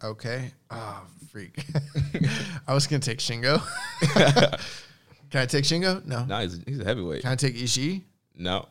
[0.05, 0.53] Okay.
[0.71, 1.65] Oh, freak.
[2.69, 3.63] I was going to take Shingo.
[5.31, 6.05] Can I take Shingo?
[6.05, 6.25] No.
[6.27, 7.23] No, he's, he's a heavyweight.
[7.23, 8.03] Can I take Ishii?
[8.39, 8.67] No,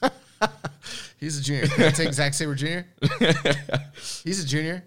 [1.18, 1.66] He's a junior.
[1.66, 2.80] Can I take Zack Sabre Jr.?
[4.22, 4.84] He's a junior.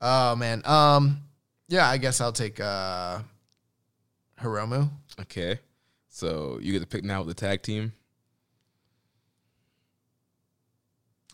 [0.00, 0.62] Oh man.
[0.64, 1.22] Um
[1.68, 3.18] yeah, I guess I'll take uh
[4.40, 4.88] Hiromu.
[5.22, 5.58] okay.
[6.08, 7.92] So you get to pick now with the tag team.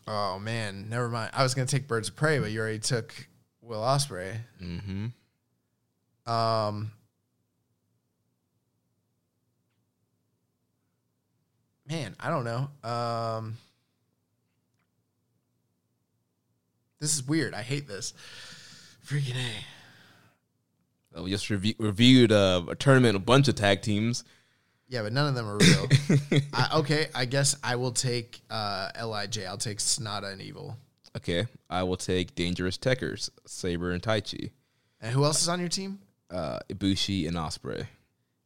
[0.07, 1.31] Oh man, never mind.
[1.33, 3.13] I was gonna take Birds of Prey, but you already took
[3.61, 4.37] Will Ospreay.
[4.61, 6.31] Mm-hmm.
[6.31, 6.91] Um
[11.89, 12.69] Man, I don't know.
[12.89, 13.57] Um
[17.03, 17.53] This is weird.
[17.53, 18.13] I hate this.
[19.05, 19.35] Freaking
[21.13, 21.21] A.
[21.21, 24.23] We just reviewed reviewed uh, a tournament, a bunch of tag teams.
[24.87, 25.89] Yeah, but none of them are real.
[26.53, 29.37] I, okay, I guess I will take uh, Lij.
[29.45, 30.77] I'll take Sanada and Evil.
[31.17, 34.51] Okay, I will take Dangerous Tekkers, Sabre and Taichi,
[35.01, 35.99] And who else is on your team?
[36.31, 37.85] uh, Ibushi and Ospreay.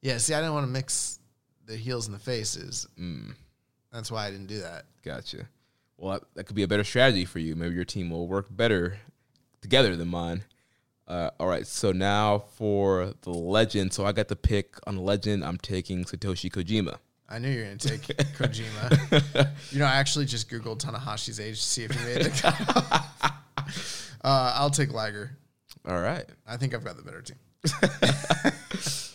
[0.01, 1.19] Yeah, see, I didn't want to mix
[1.67, 2.87] the heels and the faces.
[2.99, 3.35] Mm,
[3.93, 4.85] That's why I didn't do that.
[5.03, 5.47] gotcha.
[5.97, 7.55] Well, that, that could be a better strategy for you.
[7.55, 8.99] Maybe your team will work better
[9.61, 10.43] together than mine.
[11.07, 13.93] Uh, all right, so now for the legend.
[13.93, 15.43] So I got the pick on the legend.
[15.43, 16.97] I'm taking Satoshi Kojima.
[17.29, 18.01] I knew you were going to take
[18.37, 19.49] Kojima.
[19.71, 22.45] you know, I actually just Googled Tanahashi's age to see if he made it.
[22.45, 23.31] uh,
[24.23, 25.37] I'll take Liger.
[25.87, 26.25] All right.
[26.45, 27.37] I think I've got the better team.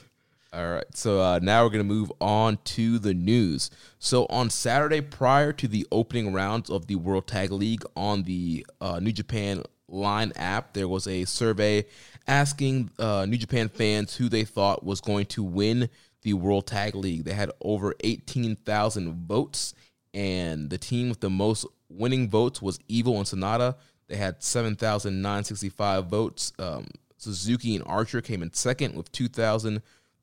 [0.54, 0.84] All right.
[0.94, 3.70] So uh, now we're going to move on to the news.
[3.98, 8.66] So on Saturday, prior to the opening rounds of the World Tag League on the
[8.80, 11.86] uh, New Japan Line app, there was a survey
[12.26, 15.88] asking uh, New Japan fans who they thought was going to win
[16.20, 17.24] the World Tag League.
[17.24, 19.74] They had over 18,000 votes,
[20.12, 23.76] and the team with the most winning votes was Evil and Sanada.
[24.08, 26.52] They had 7,965 votes.
[26.58, 29.12] Um, Suzuki and Archer came in second with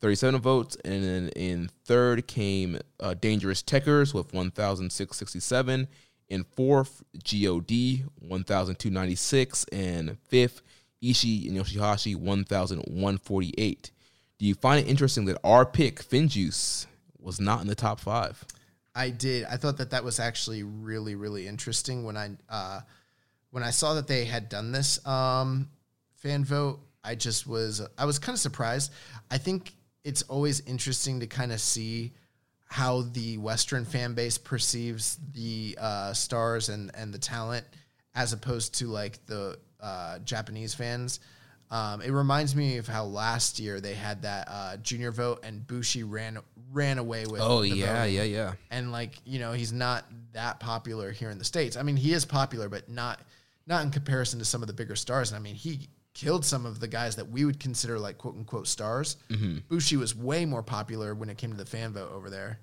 [0.01, 0.77] 2,037 votes.
[0.85, 5.87] And then in third came uh, Dangerous Tekkers with 1,667.
[6.29, 9.65] In fourth, GOD, 1,296.
[9.71, 10.61] And fifth,
[11.03, 13.91] Ishii and Yoshihashi, 1,148.
[14.37, 16.85] Do you find it interesting that our pick, Finjuice,
[17.19, 18.45] was not in the top five?
[18.95, 19.45] I did.
[19.45, 22.81] I thought that that was actually really, really interesting when I uh,
[23.51, 25.69] when I saw that they had done this um,
[26.15, 26.79] fan vote.
[27.03, 28.91] I just was I was kind of surprised.
[29.29, 29.73] I think
[30.09, 32.13] it's always interesting to kind of see
[32.65, 37.63] how the Western fan base perceives the uh, stars and and the talent
[38.15, 41.19] as opposed to like the uh, Japanese fans.
[41.69, 45.65] Um, it reminds me of how last year they had that uh, junior vote and
[45.67, 46.39] Bushi ran
[46.71, 47.41] ran away with.
[47.41, 48.53] Oh, the yeah, yeah, yeah.
[48.71, 51.77] and like you know he's not that popular here in the states.
[51.77, 53.19] I mean, he is popular, but not
[53.67, 55.31] not in comparison to some of the bigger stars.
[55.31, 58.35] And I mean, he killed some of the guys that we would consider like quote
[58.35, 59.17] unquote stars.
[59.69, 62.59] Bushi was way more popular when it came to the fan vote over there.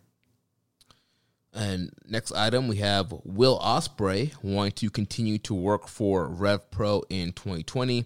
[1.54, 7.02] And next item, we have Will Ospreay wanting to continue to work for Rev Pro
[7.08, 8.04] in 2020.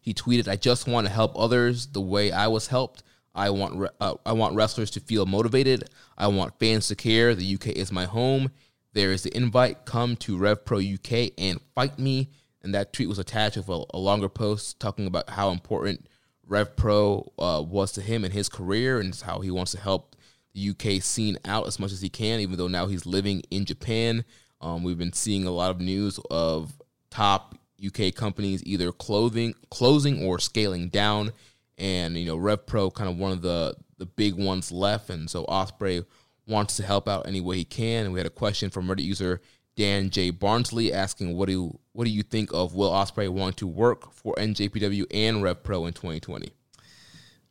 [0.00, 3.02] He tweeted, "I just want to help others the way I was helped.
[3.34, 5.88] I want re- uh, I want wrestlers to feel motivated.
[6.16, 7.34] I want fans to care.
[7.34, 8.52] The UK is my home.
[8.92, 9.84] There is the invite.
[9.84, 12.30] Come to Rev Pro UK and fight me."
[12.62, 16.06] And that tweet was attached with a, a longer post talking about how important
[16.46, 20.16] Rev Pro uh, was to him in his career and how he wants to help
[20.54, 23.64] the UK scene out as much as he can, even though now he's living in
[23.64, 24.24] Japan.
[24.60, 26.72] Um, we've been seeing a lot of news of
[27.10, 31.32] top UK companies either clothing, closing or scaling down,
[31.78, 35.28] and you know Rev Pro kind of one of the the big ones left, and
[35.28, 36.04] so Ospreay
[36.46, 38.04] wants to help out any way he can.
[38.04, 39.40] And we had a question from Reddit user
[39.76, 43.66] Dan J Barnsley asking, "What do what do you think of Will Ospreay wanting to
[43.66, 46.50] work for NJPW and Rev Pro in 2020?"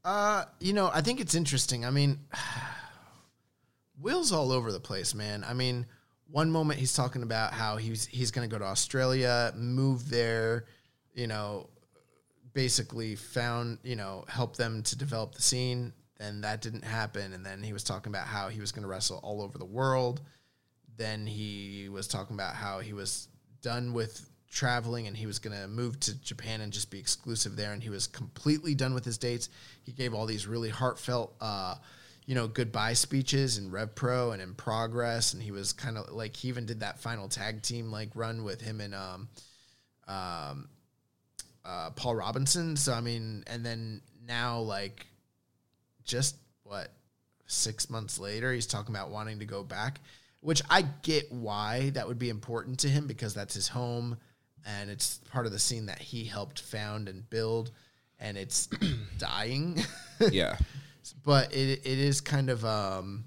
[0.04, 1.86] Uh, you know, I think it's interesting.
[1.86, 2.20] I mean,
[4.00, 5.44] Will's all over the place, man.
[5.48, 5.86] I mean,
[6.32, 10.66] one moment he's talking about how he's he's going to go to Australia, move there,
[11.14, 11.70] you know,
[12.54, 15.94] basically found, you know, help them to develop the scene.
[16.18, 18.88] Then that didn't happen, and then he was talking about how he was going to
[18.88, 20.22] wrestle all over the world.
[20.98, 23.28] Then he was talking about how he was
[23.62, 27.56] done with traveling and he was going to move to Japan and just be exclusive
[27.56, 27.72] there.
[27.72, 29.50] And he was completely done with his dates.
[29.84, 31.76] He gave all these really heartfelt, uh,
[32.26, 35.34] you know, goodbye speeches in Rev Pro and in Progress.
[35.34, 38.44] And he was kind of like, he even did that final tag team like run
[38.44, 39.30] with him and um,
[40.08, 40.70] um,
[41.64, 42.76] uh, Paul Robinson.
[42.76, 45.08] So, I mean, and then now, like,
[46.04, 46.92] just what,
[47.48, 50.00] six months later, he's talking about wanting to go back
[50.42, 54.18] which I get why that would be important to him because that's his home
[54.66, 57.72] and it's part of the scene that he helped found and build
[58.20, 58.68] and it's
[59.18, 59.84] dying.
[60.32, 60.58] yeah.
[61.24, 63.26] But it it is kind of um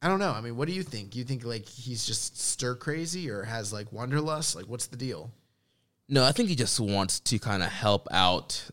[0.00, 0.30] I don't know.
[0.30, 1.16] I mean, what do you think?
[1.16, 4.54] You think like he's just stir crazy or has like wanderlust?
[4.54, 5.30] Like what's the deal?
[6.08, 8.70] No, I think he just wants to kind of help out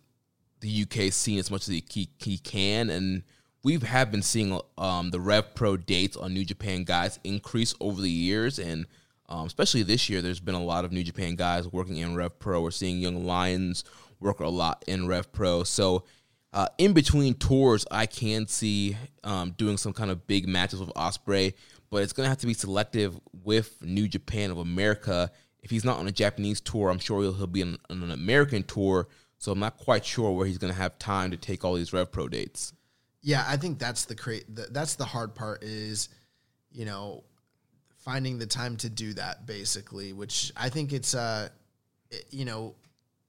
[0.61, 3.23] the UK scene as much as he, he, he can and
[3.65, 7.99] we have been seeing um, the Rev Pro dates on New Japan guys increase over
[7.99, 8.85] the years, and
[9.27, 12.37] um, especially this year, there's been a lot of New Japan guys working in Rev
[12.39, 12.61] Pro.
[12.61, 13.83] We're seeing Young Lions
[14.19, 15.63] work a lot in Rev Pro.
[15.63, 16.03] So,
[16.53, 18.95] uh, in between tours, I can see
[19.25, 21.53] um, doing some kind of big matches with Ospreay,
[21.89, 25.31] but it's going to have to be selective with New Japan of America.
[25.61, 28.11] If he's not on a Japanese tour, I'm sure he'll, he'll be on, on an
[28.11, 29.09] American tour.
[29.37, 31.91] So I'm not quite sure where he's going to have time to take all these
[31.91, 32.73] Rev Pro dates.
[33.21, 36.09] Yeah, I think that's the cra- the, that's the hard part is,
[36.71, 37.23] you know,
[38.05, 41.49] finding the time to do that basically, which I think it's uh
[42.29, 42.75] you know,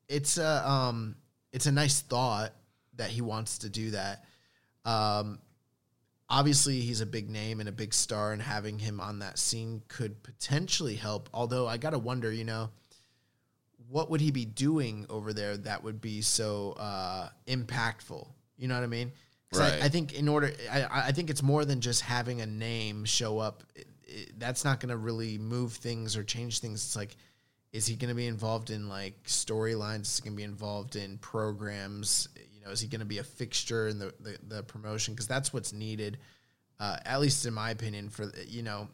[0.08, 1.16] it's a um
[1.52, 2.52] it's a nice thought
[2.96, 4.24] that he wants to do that.
[4.84, 5.40] Um
[6.28, 9.80] obviously he's a big name and a big star and having him on that scene
[9.88, 12.68] could potentially help, although I got to wonder, you know,
[13.88, 18.28] what would he be doing over there that would be so uh impactful?
[18.58, 19.12] You know what I mean?
[19.54, 19.80] Right.
[19.80, 23.04] I, I, think in order, I, I think it's more than just having a name
[23.04, 23.62] show up.
[24.06, 26.84] It, that's not going to really move things or change things.
[26.84, 27.16] It's like,
[27.72, 30.02] is he going to be involved in like storylines?
[30.02, 32.28] Is he going to be involved in programs?
[32.54, 35.14] You know, is he going to be a fixture in the the, the promotion?
[35.14, 36.18] Because that's what's needed,
[36.80, 38.08] uh, at least in my opinion.
[38.08, 38.88] For you know,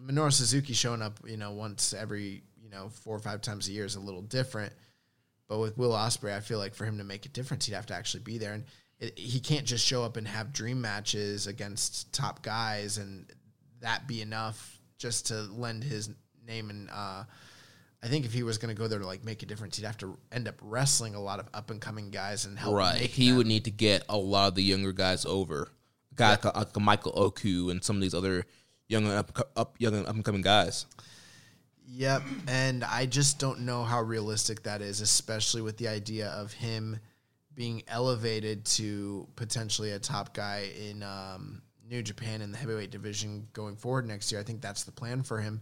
[0.00, 3.72] Minoru Suzuki showing up, you know, once every you know four or five times a
[3.72, 4.72] year is a little different.
[5.48, 7.86] But with Will Ospreay, I feel like for him to make a difference, he'd have
[7.86, 8.54] to actually be there.
[8.54, 8.64] And
[8.98, 13.30] it, he can't just show up and have dream matches against top guys and
[13.80, 16.10] that be enough just to lend his
[16.46, 17.24] name and uh,
[18.02, 19.84] I think if he was going to go there to like make a difference, he'd
[19.84, 22.76] have to end up wrestling a lot of up and coming guys and help.
[22.76, 23.38] Right, he them.
[23.38, 25.72] would need to get a lot of the younger guys over,
[26.14, 28.44] guy like, like Michael Oku and some of these other
[28.86, 30.86] young up, up young up and coming guys.
[31.88, 36.52] Yep, and I just don't know how realistic that is, especially with the idea of
[36.52, 36.98] him
[37.54, 43.48] being elevated to potentially a top guy in um, New Japan in the heavyweight division
[43.52, 44.40] going forward next year.
[44.40, 45.60] I think that's the plan for him.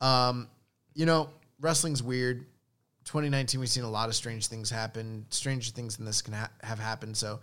[0.00, 0.48] Um,
[0.94, 1.30] you know,
[1.60, 2.46] wrestling's weird.
[3.04, 5.26] 2019, we've seen a lot of strange things happen.
[5.30, 7.16] Stranger things than this can ha- have happened.
[7.16, 7.40] So,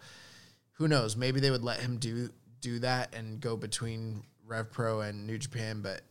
[0.73, 1.15] who knows?
[1.15, 2.29] Maybe they would let him do
[2.59, 6.01] do that and go between Rev Pro and New Japan, but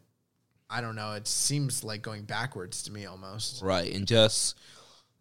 [0.70, 1.12] I don't know.
[1.12, 3.62] It seems like going backwards to me almost.
[3.62, 4.58] Right, and just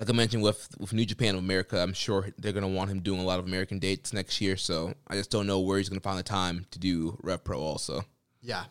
[0.02, 3.02] like I mentioned with with New Japan of America, I'm sure they're gonna want him
[3.02, 4.58] doing a lot of American dates next year.
[4.58, 7.60] So I just don't know where he's gonna find the time to do Rev Pro
[7.60, 8.04] also.
[8.42, 8.64] Yeah.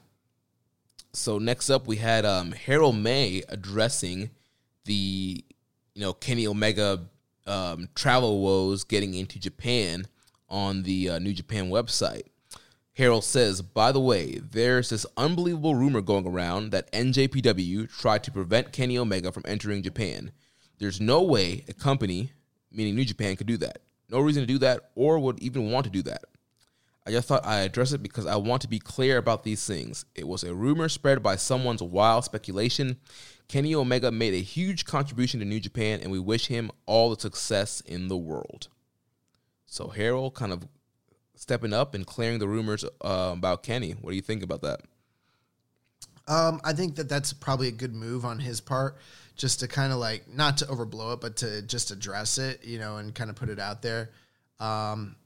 [1.13, 4.31] So next up, we had um, Harold Meij addressing
[4.87, 5.45] the
[5.95, 7.07] you know Kenny Omega
[7.47, 10.07] um, travel woes getting into Japan
[10.49, 12.25] on the uh, New Japan website.
[12.95, 18.33] Harold says, by the way, there's this unbelievable rumor going around that NJPW tried to
[18.33, 20.33] prevent Kenny Omega from entering Japan.
[20.81, 22.33] There's no way a company,
[22.73, 23.79] meaning New Japan, could do that.
[24.09, 26.25] No reason to do that or would even want to do that.
[27.07, 30.05] I just thought I'd address it because I want to be clear about these things.
[30.15, 32.97] It was a rumor spread by someone's wild speculation.
[33.47, 37.21] Kenny Omega made a huge contribution to New Japan, and we wish him all the
[37.21, 38.69] success in the world.
[39.67, 40.67] So Harold kind of
[41.35, 43.93] stepping up and clearing the rumors uh, about Kenny.
[43.93, 44.81] What do you think about that?
[46.29, 48.99] Um, I think that that's probably a good move on his part,
[49.41, 52.79] just to kind of like not to overblow it, but to just address it, you
[52.79, 54.11] know, and kind of put it out there.
[54.59, 55.17] Um,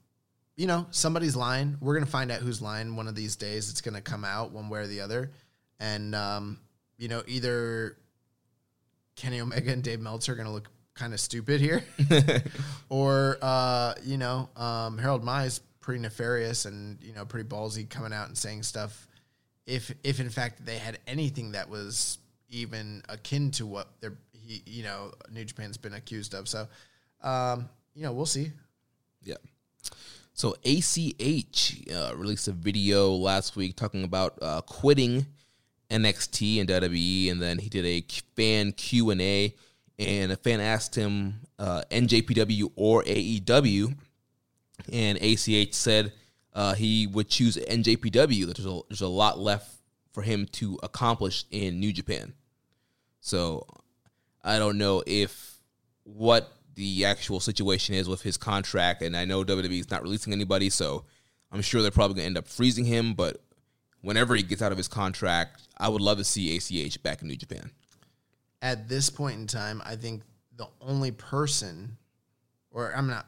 [0.55, 1.76] you know, somebody's lying.
[1.81, 3.70] We're gonna find out who's lying one of these days.
[3.70, 5.33] It's gonna come out one way or the other,
[5.81, 6.60] and um,
[6.97, 7.97] you know, either
[9.17, 11.83] Kenny Omega and Dave Meltzer are gonna look kind of stupid here,
[12.89, 18.12] or uh, you know, um, Harold Meij's pretty nefarious and you know pretty ballsy coming
[18.12, 19.09] out and saying stuff.
[19.67, 22.18] If if in fact they had anything that was
[22.50, 26.66] even akin to what they're he, you know New Japan's been accused of, so
[27.23, 28.52] um, you know we'll see.
[29.23, 29.36] Yeah.
[30.34, 35.26] So ACH uh, released a video last week talking about uh, quitting
[35.90, 39.55] NXT and WWE, and then he did a fan Q and A,
[39.98, 43.94] and a fan asked him uh, NJPW or AEW,
[44.92, 46.12] and ACH said
[46.52, 48.47] uh, he would choose NJPW.
[48.47, 49.70] There's a, there's a lot left
[50.15, 52.33] for him to accomplish in New Japan.
[53.20, 53.67] So
[54.43, 55.60] I don't know if
[56.05, 60.33] what the actual situation is with his contract, and I know WWE is not releasing
[60.33, 61.05] anybody, so
[61.51, 63.15] I'm sure they're probably gonna end up freezing him.
[63.15, 63.43] But
[64.02, 67.28] whenever he gets out of his contract, I would love to see ACH back in
[67.28, 67.70] New Japan.
[68.62, 70.23] At this point in time, I think
[70.57, 71.97] the only person,
[72.70, 73.26] or I'm not,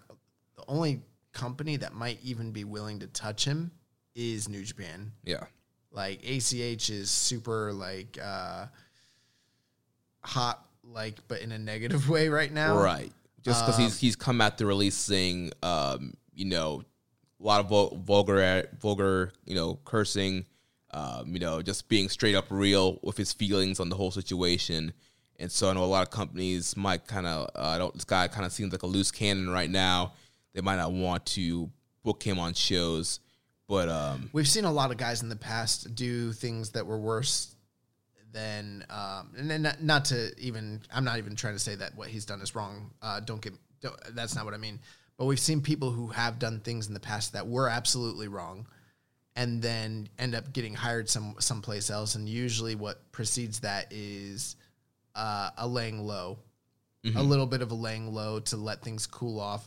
[0.56, 3.73] the only company that might even be willing to touch him
[4.15, 5.12] is New Japan.
[5.24, 5.44] Yeah,
[5.97, 8.66] Like ACH is super like uh
[10.20, 12.78] hot, like but in a negative way right now.
[12.78, 13.10] right.
[13.42, 16.83] Just because he's he's come out to releasing, um, you know,
[17.41, 20.44] a lot of vul- vulgar vulgar, you know, cursing,
[20.91, 24.92] um, you know, just being straight up real with his feelings on the whole situation.
[25.39, 28.05] And so I know a lot of companies might kind of, uh, I don't, this
[28.05, 30.15] guy kind of seems like a loose cannon right now.
[30.55, 31.70] They might not want to
[32.02, 33.20] book him on shows,
[33.68, 36.98] but um, We've seen a lot of guys in the past do things that were
[36.98, 37.54] worse
[38.32, 41.96] than, um, and then not, not to even, I'm not even trying to say that
[41.96, 42.90] what he's done is wrong.
[43.00, 44.78] Uh, don't get, don't, that's not what I mean.
[45.16, 48.66] But we've seen people who have done things in the past that were absolutely wrong,
[49.34, 52.14] and then end up getting hired some someplace else.
[52.16, 54.56] And usually, what precedes that is
[55.14, 56.38] uh, a laying low,
[57.16, 59.66] a little bit of a laying low to let things cool off,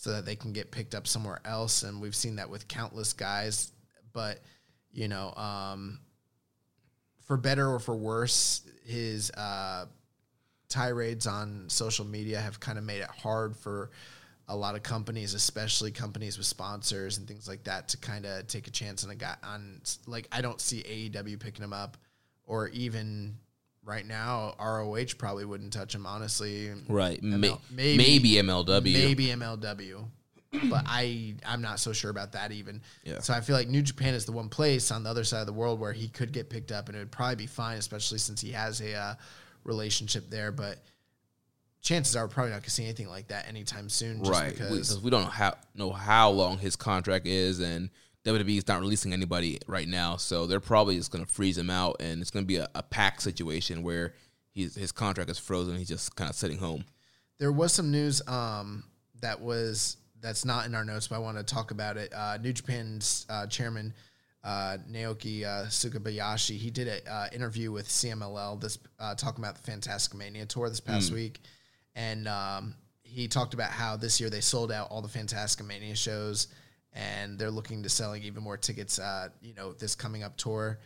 [0.00, 1.82] so that they can get picked up somewhere else.
[1.82, 3.70] And we've seen that with countless guys.
[4.14, 4.40] But
[4.90, 6.00] you know, um,
[7.26, 9.84] for better or for worse, his uh,
[10.70, 13.90] tirades on social media have kind of made it hard for
[14.48, 18.46] a lot of companies, especially companies with sponsors and things like that, to kind of
[18.46, 19.36] take a chance on a guy.
[19.44, 21.98] On like, I don't see AEW picking him up,
[22.46, 23.36] or even
[23.90, 26.06] right now, ROH probably wouldn't touch him.
[26.06, 30.04] Honestly, right, ML maybe- maybe, MLW, maybe MLW.
[30.68, 32.80] but I I'm not so sure about that even.
[33.04, 33.20] Yeah.
[33.20, 35.46] So I feel like New Japan is the one place on the other side of
[35.46, 38.18] the world where he could get picked up and it would probably be fine, especially
[38.18, 39.14] since he has a uh,
[39.64, 40.50] relationship there.
[40.50, 40.78] But
[41.82, 44.18] chances are we're probably not going to see anything like that anytime soon.
[44.20, 44.50] Just right?
[44.52, 47.90] Because Because we, don't know how know how long his contract is, and
[48.24, 51.70] WWE is not releasing anybody right now, so they're probably just going to freeze him
[51.70, 54.14] out, and it's going to be a, a pack situation where
[54.50, 55.76] he's, his contract is frozen.
[55.76, 56.84] He's just kind of sitting home.
[57.38, 58.84] there was some news um,
[59.20, 62.12] that was that's not in our notes, but I want to talk about it.
[62.14, 63.94] Uh, New Japan's uh, chairman
[64.42, 69.62] uh, Naoki uh, Sugabayashi he did an uh, interview with CMLL this uh, talking about
[69.62, 71.40] the Fantastica Mania tour this past week,
[71.94, 75.94] and um, he talked about how this year they sold out all the Fantastica Mania
[75.94, 76.48] shows,
[76.92, 78.98] and they're looking to selling even more tickets.
[78.98, 80.78] Uh, you know, this coming up tour.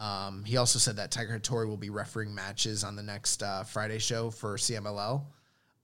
[0.00, 3.64] Um, he also said that Tiger Hattori will be refereeing matches on the next uh,
[3.64, 5.24] Friday show for CMLL.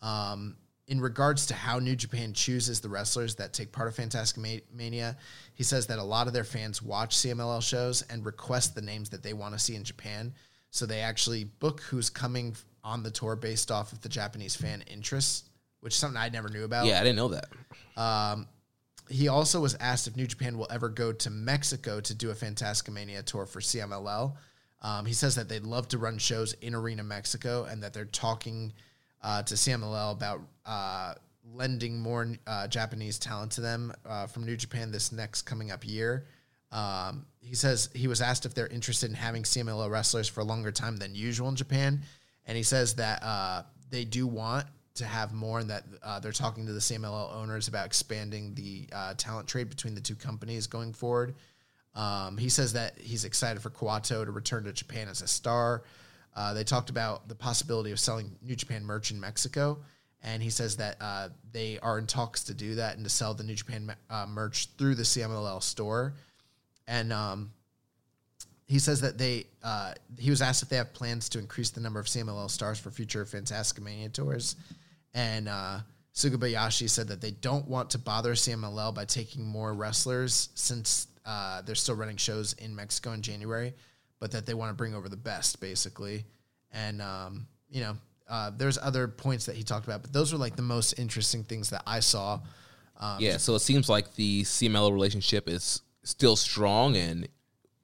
[0.00, 4.60] Um, in regards to how New Japan chooses the wrestlers that take part of Fantastica
[4.72, 5.16] Mania,
[5.54, 9.08] he says that a lot of their fans watch CMLL shows and request the names
[9.08, 10.34] that they want to see in Japan.
[10.70, 14.84] So they actually book who's coming on the tour based off of the Japanese fan
[14.86, 15.48] interest,
[15.80, 16.86] which is something I never knew about.
[16.86, 17.46] Yeah, I didn't know that.
[17.96, 18.46] Um,
[19.08, 22.34] he also was asked if New Japan will ever go to Mexico to do a
[22.34, 24.34] Fantastica Mania tour for CMLL.
[24.82, 28.04] Um, he says that they'd love to run shows in Arena Mexico and that they're
[28.04, 28.72] talking
[29.22, 31.14] uh, to CMLL about uh,
[31.52, 35.86] lending more uh, Japanese talent to them uh, from New Japan this next coming up
[35.86, 36.26] year.
[36.72, 40.44] Um, he says he was asked if they're interested in having CMLL wrestlers for a
[40.44, 42.02] longer time than usual in Japan,
[42.46, 46.32] and he says that uh, they do want to have more, and that uh, they're
[46.32, 50.66] talking to the CMLL owners about expanding the uh, talent trade between the two companies
[50.66, 51.34] going forward.
[51.94, 55.82] Um, he says that he's excited for Kawato to return to Japan as a star.
[56.36, 59.78] Uh, they talked about the possibility of selling New Japan merch in Mexico,
[60.22, 63.34] and he says that uh, they are in talks to do that and to sell
[63.34, 66.14] the New Japan uh, merch through the CMLL store.
[66.88, 67.52] And um,
[68.66, 71.80] he says that they uh, he was asked if they have plans to increase the
[71.80, 74.56] number of CMLL stars for future Fantastica Mania tours,
[75.14, 75.78] and uh,
[76.14, 81.62] Sugabayashi said that they don't want to bother CMLL by taking more wrestlers since uh,
[81.62, 83.72] they're still running shows in Mexico in January,
[84.20, 86.24] but that they want to bring over the best basically,
[86.72, 87.96] and um, you know
[88.28, 91.44] uh, there's other points that he talked about, but those were like the most interesting
[91.44, 92.40] things that I saw.
[92.98, 97.28] Um, yeah, so it seems like the CMLL relationship is still strong, and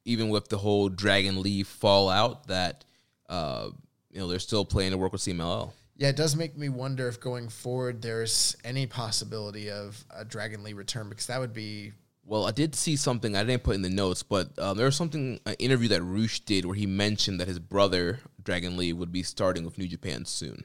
[0.04, 2.84] even with the whole Dragon Lee fallout, that
[3.28, 3.70] uh,
[4.10, 5.72] you know they're still playing to work with CMLL.
[6.00, 10.62] Yeah, it does make me wonder if going forward there's any possibility of a Dragon
[10.64, 11.92] Lee return because that would be
[12.24, 14.96] Well, I did see something I didn't put in the notes, but um, there was
[14.96, 19.12] something an interview that Rush did where he mentioned that his brother Dragon Lee would
[19.12, 20.64] be starting with New Japan soon.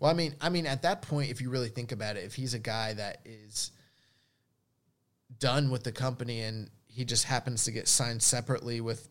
[0.00, 2.34] Well, I mean, I mean, at that point, if you really think about it, if
[2.34, 3.70] he's a guy that is
[5.38, 9.10] done with the company and he just happens to get signed separately with,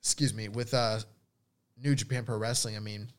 [0.00, 1.00] excuse me, with uh,
[1.82, 3.10] New Japan Pro Wrestling, I mean,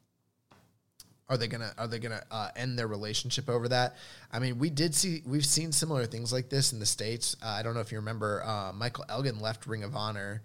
[1.30, 3.96] are they gonna are they gonna uh, end their relationship over that?
[4.32, 7.36] I mean, we did see we've seen similar things like this in the states.
[7.42, 10.42] Uh, I don't know if you remember, uh, Michael Elgin left Ring of Honor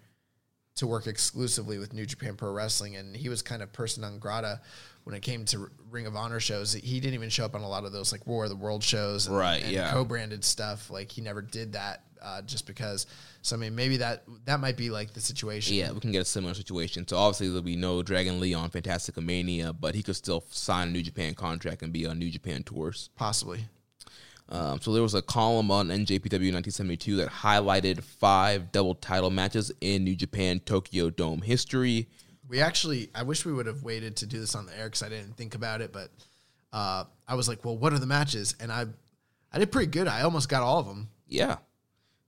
[0.76, 4.18] to work exclusively with New Japan Pro Wrestling, and he was kind of person non
[4.18, 4.60] grata
[5.04, 6.72] when it came to Ring of Honor shows.
[6.72, 8.82] He didn't even show up on a lot of those like War of the World
[8.82, 9.90] shows, and, Right, and yeah.
[9.92, 10.90] co-branded stuff.
[10.90, 13.06] Like he never did that uh, just because.
[13.42, 15.76] So I mean, maybe that that might be like the situation.
[15.76, 17.06] Yeah, we can get a similar situation.
[17.06, 20.88] So obviously there'll be no Dragon Lee on Fantastica Mania, but he could still sign
[20.88, 23.10] a New Japan contract and be on New Japan tours.
[23.16, 23.66] possibly.
[24.48, 29.72] Um, so there was a column on NJPW 1972 that highlighted five double title matches
[29.80, 32.08] in New Japan Tokyo Dome history.
[32.46, 35.02] We actually, I wish we would have waited to do this on the air because
[35.02, 35.92] I didn't think about it.
[35.92, 36.10] But
[36.74, 38.54] uh, I was like, well, what are the matches?
[38.60, 38.84] And I,
[39.50, 40.08] I did pretty good.
[40.08, 41.08] I almost got all of them.
[41.26, 41.56] Yeah.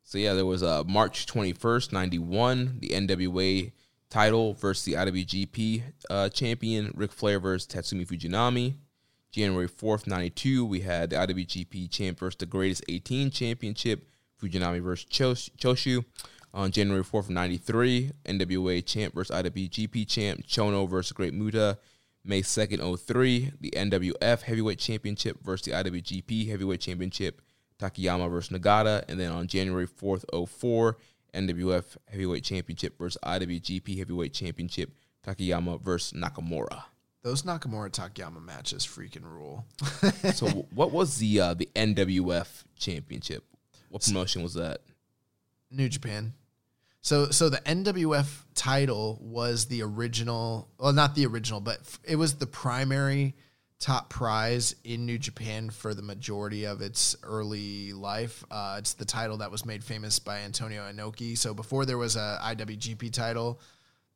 [0.08, 3.72] So yeah, there was uh, March 21st, 91, the NWA
[4.08, 8.76] title versus the IWGP uh, champion, Ric Flair versus Tatsumi Fujinami.
[9.32, 14.08] January 4th, 92, we had the IWGP champ versus the Greatest 18 championship,
[14.40, 16.04] Fujinami versus Chos- Choshu.
[16.54, 21.78] On January 4th, 93, NWA champ versus IWGP champ, Chono versus Great Muta.
[22.24, 27.42] May 2nd, 03, the NWF heavyweight championship versus the IWGP heavyweight championship,
[27.78, 29.04] Takayama versus Nagata.
[29.08, 30.96] And then on January 4th, 04,
[31.34, 34.92] NWF heavyweight championship versus IWGP heavyweight championship,
[35.26, 36.84] Takayama versus Nakamura.
[37.22, 39.66] Those Nakamura Takayama matches freaking rule.
[40.32, 43.44] So what was the uh, the NWF championship?
[43.90, 44.80] What promotion was that?
[45.70, 46.34] New Japan.
[47.00, 52.36] So so the NWF title was the original, well not the original, but it was
[52.36, 53.34] the primary
[53.78, 58.44] top prize in New Japan for the majority of its early life.
[58.50, 61.36] Uh, it's the title that was made famous by Antonio Inoki.
[61.36, 63.60] So before there was a IWGP title,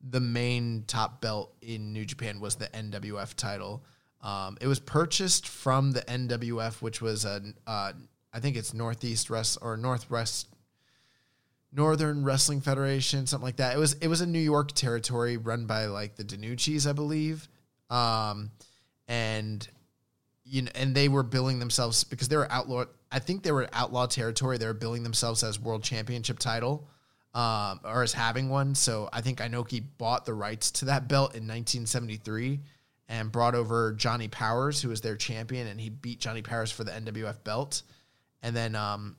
[0.01, 3.85] the main top belt in New Japan was the NWF title.
[4.23, 7.93] Um, it was purchased from the NWF, which was a, uh,
[8.33, 10.49] I think it's Northeast Rest or Northwest
[11.73, 13.77] Northern Wrestling Federation, something like that.
[13.77, 17.49] It was it was a New York territory run by like the Danucci's, I believe,
[17.89, 18.51] um,
[19.11, 19.69] and
[20.45, 22.85] you know, and they were billing themselves because they were outlaw.
[23.13, 24.57] I think they were outlaw territory.
[24.57, 26.89] They were billing themselves as world championship title,
[27.35, 28.75] um, or as having one.
[28.75, 32.61] So I think Inoki bought the rights to that belt in 1973
[33.09, 36.85] and brought over Johnny Powers, who was their champion, and he beat Johnny Powers for
[36.85, 37.83] the NWF belt.
[38.43, 39.17] And then um,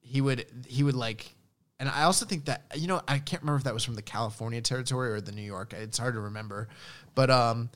[0.00, 1.34] he would he would like
[1.80, 4.02] and I also think that you know I can't remember if that was from the
[4.02, 5.72] California territory or the New York.
[5.72, 6.68] It's hard to remember,
[7.16, 7.70] but um,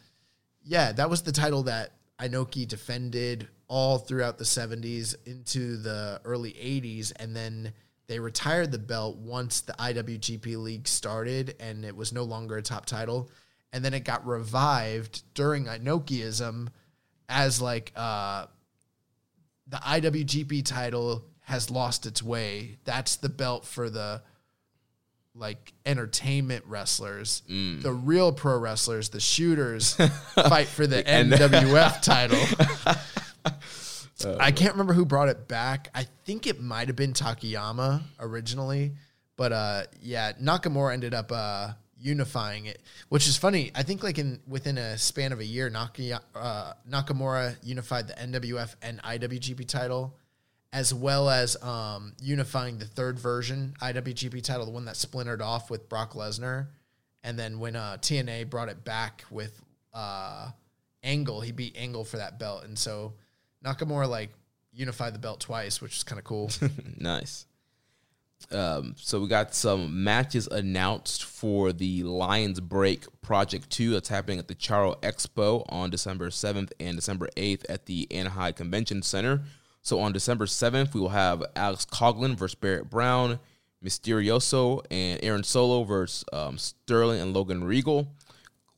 [0.67, 6.53] yeah, that was the title that Inoki defended all throughout the '70s into the early
[6.53, 7.73] '80s, and then
[8.09, 12.63] they retired the belt once the IWGP League started, and it was no longer a
[12.63, 13.31] top title,
[13.73, 16.69] and then it got revived during Inokiism
[17.29, 18.47] as like uh
[19.69, 22.79] the IWGP title has lost its way.
[22.85, 24.23] That's the belt for the
[25.39, 27.43] like entertainment wrestlers.
[27.83, 29.95] The real pro wrestlers, the shooters,
[30.35, 32.39] fight for the, NWF title.
[34.41, 35.91] I can't remember who brought it back.
[35.95, 38.93] I think it might have been Takayama originally,
[39.37, 43.71] but uh, yeah, Nakamura ended up uh, unifying it, which is funny.
[43.75, 48.15] I think like in within a span of a year, Naki, uh, Nakamura unified the
[48.15, 50.17] NWF and IWGP title,
[50.73, 55.71] as well as um, unifying the third version IWGP title, the one that splintered off
[55.71, 56.67] with Brock Lesnar,
[57.25, 59.61] and then when uh, TNA brought it back with
[59.95, 60.51] uh,
[61.03, 61.41] Angle.
[61.41, 63.15] He beat Angle for that belt, and so
[63.65, 64.31] Nakamura like
[64.73, 66.51] unified the belt twice, which is kind of cool.
[66.99, 67.47] nice.
[68.53, 74.39] Um, so we got some matches announced for the Lions Break Project 2 that's happening
[74.39, 79.43] at the Chara Expo on December 7th and December 8th at the Anaheim Convention Center.
[79.87, 83.39] So on December 7th, we will have Alex Coughlin versus Barrett Brown,
[83.85, 88.09] Misterioso and Aaron Solo versus um, Sterling and Logan Riegel,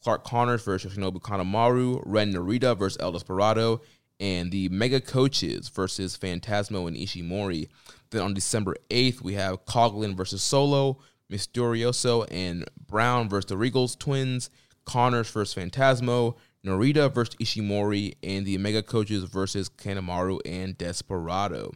[0.02, 3.80] Clark Connors versus Yoshinobu Kanemaru, Ren Narita versus El Desperado,
[4.20, 7.68] and the Mega Coaches versus Phantasmo and Ishimori.
[8.10, 10.98] Then on December 8th, we have Coughlin versus Solo,
[11.32, 14.50] Mysterioso and Brown versus the Regals twins,
[14.84, 16.34] Connors versus Phantasmo,
[16.68, 21.72] Narita versus Ishimori, and the Mega Coaches versus Kanemaru and Desperado.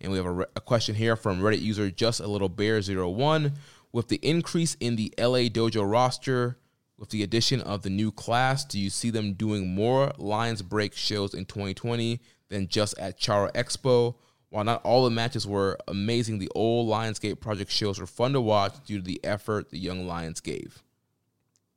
[0.00, 2.80] And we have a, re- a question here from Reddit user Just a Little Bear
[2.80, 3.52] 01.
[3.92, 6.58] With the increase in the LA Dojo roster,
[6.96, 10.94] with the addition of the new class, do you see them doing more Lions Break
[10.94, 14.14] shows in 2020 than just at Chara Expo?
[14.50, 18.40] While not all the matches were amazing, the old Lionsgate Project shows were fun to
[18.40, 20.82] watch due to the effort the young Lions gave.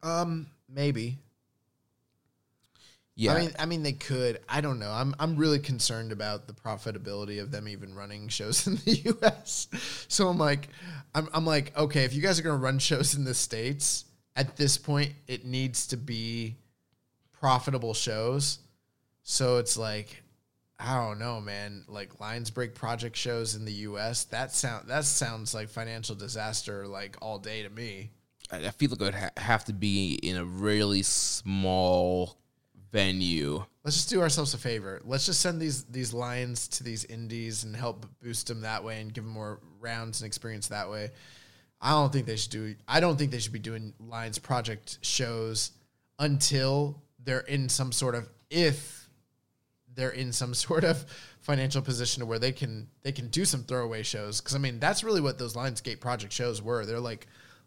[0.01, 1.19] um, maybe.
[3.15, 4.39] Yeah, I mean, I mean, they could.
[4.49, 4.89] I don't know.
[4.89, 9.67] I'm I'm really concerned about the profitability of them even running shows in the U.S.
[10.07, 10.69] So I'm like,
[11.13, 14.57] I'm I'm like, okay, if you guys are gonna run shows in the states, at
[14.57, 16.57] this point, it needs to be
[17.31, 18.59] profitable shows.
[19.21, 20.23] So it's like,
[20.79, 21.85] I don't know, man.
[21.87, 24.23] Like Lions Break Project shows in the U.S.
[24.25, 28.09] That sound that sounds like financial disaster, like all day to me.
[28.51, 32.37] I feel like it would ha- have to be in a really small
[32.93, 33.65] venue.
[33.83, 35.01] Let's just do ourselves a favor.
[35.03, 39.01] Let's just send these these lions to these indies and help boost them that way
[39.01, 41.09] and give them more rounds and experience that way.
[41.81, 42.75] I don't think they should do.
[42.87, 45.71] I don't think they should be doing Lions Project shows
[46.17, 49.09] until they're in some sort of if
[49.93, 51.03] they're in some sort of
[51.41, 54.39] financial position where they can they can do some throwaway shows.
[54.39, 56.85] Because I mean that's really what those Lion's Gate Project shows were.
[56.85, 57.25] They're like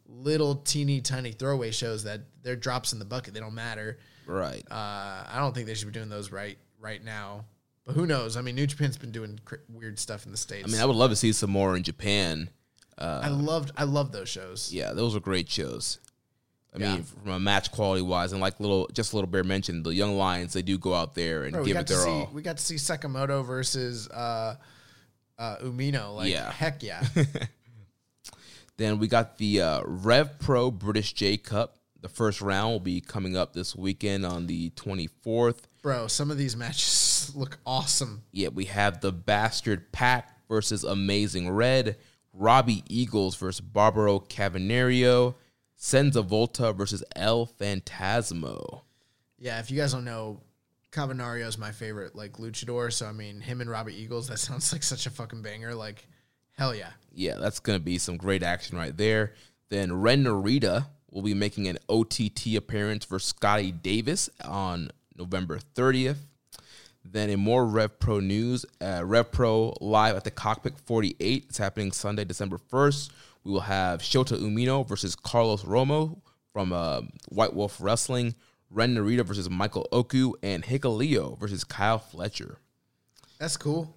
[0.08, 3.34] little teeny tiny throwaway shows that they're drops in the bucket.
[3.34, 3.98] They don't matter.
[4.26, 4.62] Right.
[4.70, 7.44] Uh, I don't think they should be doing those right right now.
[7.84, 8.36] But who knows?
[8.36, 10.68] I mean, New Japan's been doing cr- weird stuff in the states.
[10.68, 12.50] I mean, I would love to see some more in Japan.
[12.98, 14.72] Uh, I loved I love those shows.
[14.72, 15.98] Yeah, those were great shows.
[16.74, 16.94] I Yeah.
[16.94, 19.94] mean, from a match quality wise, and like little, just a little bear mentioned, the
[19.94, 22.30] young lions they do go out there and Bro, give it their see all.
[22.34, 24.56] we got to see Sakamoto versus uh,
[25.38, 26.16] uh, Umino.
[26.16, 26.50] Like Yeah.
[26.50, 27.04] heck yeah.
[28.78, 31.75] Then we got the uh, Rev Pro British J Cup.
[32.00, 35.62] The first round will be coming up this weekend on the 24th.
[35.82, 38.22] Bro, some of these matches look awesome.
[38.32, 41.96] Yeah, we have the Bastard Pack versus Amazing Red,
[42.32, 45.34] Robbie Eagles versus Barbaro Cavernario,
[45.76, 48.82] Senza Volto versus El Phantasmo.
[49.38, 50.40] Yeah, if you guys don't know,
[50.92, 52.92] Cavernario is my favorite like luchador.
[52.92, 55.74] So I mean, him and Robbie Eagles, that sounds like such a fucking banger.
[55.74, 56.06] Like,
[56.56, 56.90] hell yeah.
[57.12, 59.34] Yeah, that's going to be some great action right there.
[59.68, 66.18] Then Ren Narita will be making an OTT appearance for Scotty Davis on November 30th.
[67.06, 71.46] Then in more Rev Pro news, uh, Rev Pro live at the Cockpit 48.
[71.48, 73.10] It's happening Sunday, December 1st.
[73.44, 76.18] We will have Shota Umino versus Carlos Romo
[76.52, 78.34] from uh, White Wolf Wrestling,
[78.70, 82.58] Ren Narita versus Michael Oku, and Hikuleo versus Kyle Fletcher.
[83.38, 83.96] That's cool.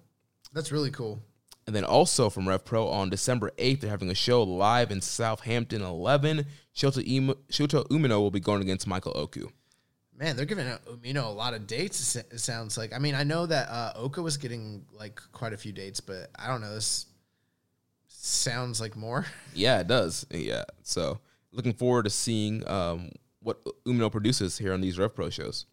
[0.54, 1.20] That's really cool.
[1.66, 5.00] And then also from Rev Pro on December 8th, they're having a show live in
[5.00, 6.46] Southampton 11.
[6.74, 9.48] Shota, Im- Shota Umino will be going against Michael Oku.
[10.18, 12.16] Man, they're giving Umino a lot of dates.
[12.16, 12.92] It sounds like.
[12.92, 16.30] I mean, I know that uh, Oka was getting like quite a few dates, but
[16.38, 16.74] I don't know.
[16.74, 17.06] This
[18.08, 19.26] sounds like more.
[19.54, 20.26] Yeah, it does.
[20.30, 20.64] Yeah.
[20.82, 21.20] So
[21.52, 25.66] looking forward to seeing um, what Umino produces here on these Rev Pro shows.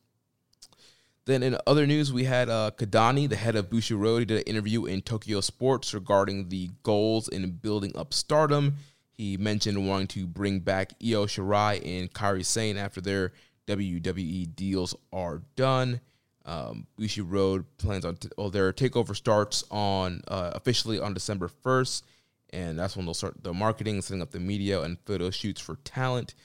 [1.27, 4.19] Then in other news, we had uh, Kidani, the head of Bushiroad.
[4.19, 8.77] He did an interview in Tokyo Sports regarding the goals in building up stardom.
[9.17, 13.33] He mentioned wanting to bring back Io Shirai and Kairi Sane after their
[13.67, 15.99] WWE deals are done.
[16.45, 22.05] Um, Bushiroad plans on t- well, their takeover starts on uh, officially on December first,
[22.51, 25.75] and that's when they'll start the marketing, setting up the media and photo shoots for
[25.83, 26.35] talent.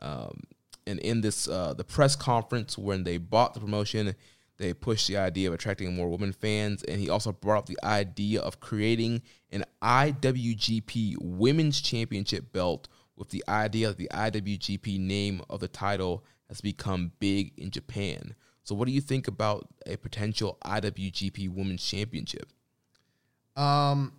[0.00, 0.44] Um,
[0.90, 4.14] and in this uh, the press conference when they bought the promotion,
[4.58, 7.78] they pushed the idea of attracting more women fans, and he also brought up the
[7.82, 15.42] idea of creating an IWGP Women's Championship belt with the idea that the IWGP name
[15.48, 18.34] of the title has become big in Japan.
[18.64, 22.52] So, what do you think about a potential IWGP Women's Championship?
[23.56, 24.12] Um,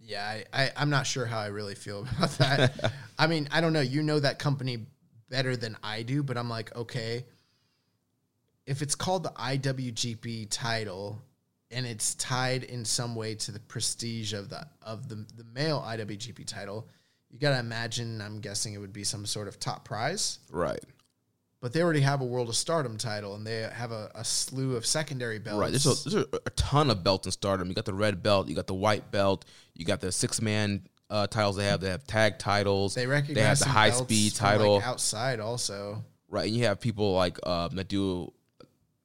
[0.00, 2.92] yeah, I, I I'm not sure how I really feel about that.
[3.18, 3.80] I mean, I don't know.
[3.80, 4.86] You know that company
[5.28, 7.24] better than I do, but I'm like, okay,
[8.66, 11.22] if it's called the IWGP title
[11.70, 15.84] and it's tied in some way to the prestige of the of the the male
[15.86, 16.88] IWGP title,
[17.30, 18.20] you got to imagine.
[18.20, 20.38] I'm guessing it would be some sort of top prize.
[20.50, 20.80] Right.
[21.60, 24.76] But they already have a World of Stardom title, and they have a, a slew
[24.76, 25.58] of secondary belts.
[25.58, 25.70] Right.
[25.70, 27.68] There's a, there's a, a ton of belts in Stardom.
[27.68, 30.82] You got the red belt, you got the white belt, you got the six man
[31.14, 31.80] uh, titles they have.
[31.80, 32.94] They have tag titles.
[32.94, 34.82] they recognize They have the high speed from, like, title.
[34.84, 36.04] outside also.
[36.28, 38.32] Right, and you have people like um, that do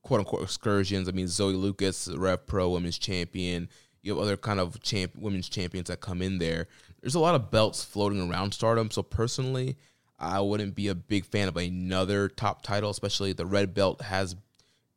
[0.01, 1.07] quote unquote excursions.
[1.07, 3.69] I mean, Zoe Lucas, Rev Pro Women's Champion.
[4.01, 6.67] You have other kind of champ- women's champions that come in there.
[7.01, 8.89] There's a lot of belts floating around Stardom.
[8.89, 9.77] So personally,
[10.17, 14.35] I wouldn't be a big fan of another top title, especially the red belt has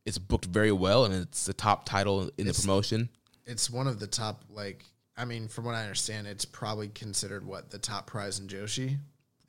[0.07, 3.09] it's booked very well and it's the top title in the promotion.
[3.45, 4.85] It's one of the top, like,
[5.17, 8.97] I mean, from what I understand, it's probably considered what the top prize in Joshi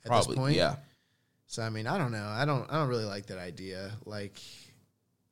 [0.04, 0.56] at Probably, this point.
[0.56, 0.76] yeah.
[1.46, 2.26] So I mean, I don't know.
[2.26, 2.70] I don't.
[2.70, 3.92] I don't really like that idea.
[4.04, 4.40] Like,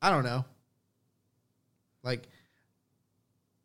[0.01, 0.44] I don't know.
[2.02, 2.28] Like,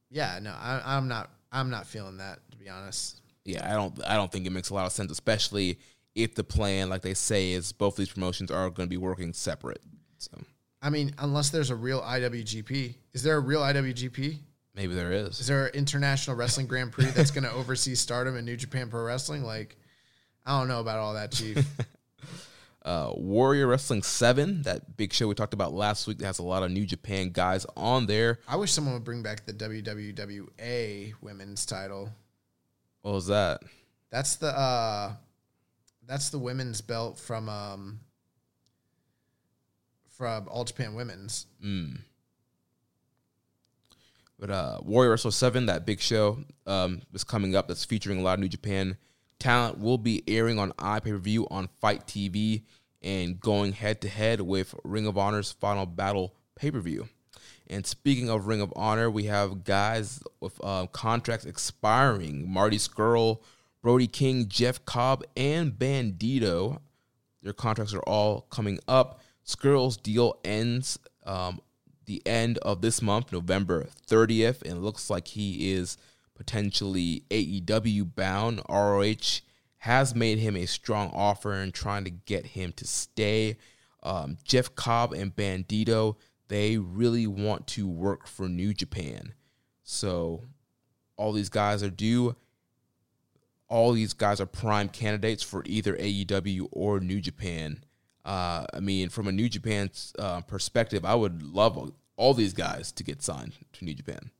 [0.09, 1.29] yeah, no, I, I'm not.
[1.51, 3.21] I'm not feeling that to be honest.
[3.45, 5.79] Yeah, I don't I don't think it makes a lot of sense, especially
[6.15, 9.33] if the plan, like they say, is both these promotions are going to be working
[9.33, 9.81] separate.
[10.17, 10.31] So
[10.81, 12.95] I mean, unless there's a real IWGP.
[13.13, 14.37] Is there a real IWGP?
[14.77, 15.41] Maybe there is.
[15.41, 18.89] Is there an International Wrestling Grand Prix that's going to oversee Stardom and New Japan
[18.89, 19.43] Pro Wrestling?
[19.43, 19.75] Like,
[20.45, 21.67] I don't know about all that, Chief.
[22.85, 26.43] uh, Warrior Wrestling 7, that big show we talked about last week that has a
[26.43, 28.39] lot of New Japan guys on there.
[28.47, 32.09] I wish someone would bring back the WWWA Women's title.
[33.01, 33.61] What was that?
[34.09, 35.13] That's the uh
[36.07, 37.99] that's the women's belt from um
[40.09, 41.45] from All Japan Women's.
[44.39, 48.21] But uh, Warrior Wrestling 7, that big show, um, is coming up that's featuring a
[48.21, 48.97] lot of New Japan
[49.39, 52.63] talent, will be airing on iPay per view on FITE TV
[53.01, 57.09] and going head to head with Ring of Honor's Final Battle pay per view.
[57.69, 63.41] And speaking of Ring of Honor, we have guys with uh, contracts expiring Marty Scurll,
[63.81, 66.79] Brody King, Jeff Cobb, and Bandido.
[67.43, 69.21] Their contracts are all coming up.
[69.45, 71.59] Scurll's deal ends um,
[72.07, 75.97] the end of this month, November 30th, and looks like he is
[76.35, 78.61] potentially AEW bound.
[78.69, 79.41] ROH
[79.79, 83.57] has made him a strong offer and trying to get him to stay.
[84.01, 86.15] Um, Jeff Cobb and Bandido,
[86.47, 89.33] they really want to work for New Japan.
[89.83, 90.43] So
[91.17, 92.35] all these guys are due.
[93.69, 97.83] All these guys are prime candidates for either AEW or New Japan.
[98.27, 99.89] Uh, I mean, from a New Japan
[100.19, 104.31] uh, perspective, I would love all these guys to get signed to New Japan.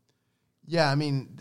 [0.68, 1.40] Yeah, I mean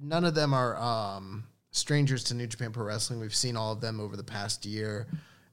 [0.00, 3.20] none of them are um strangers to New Japan Pro Wrestling.
[3.20, 5.06] We've seen all of them over the past year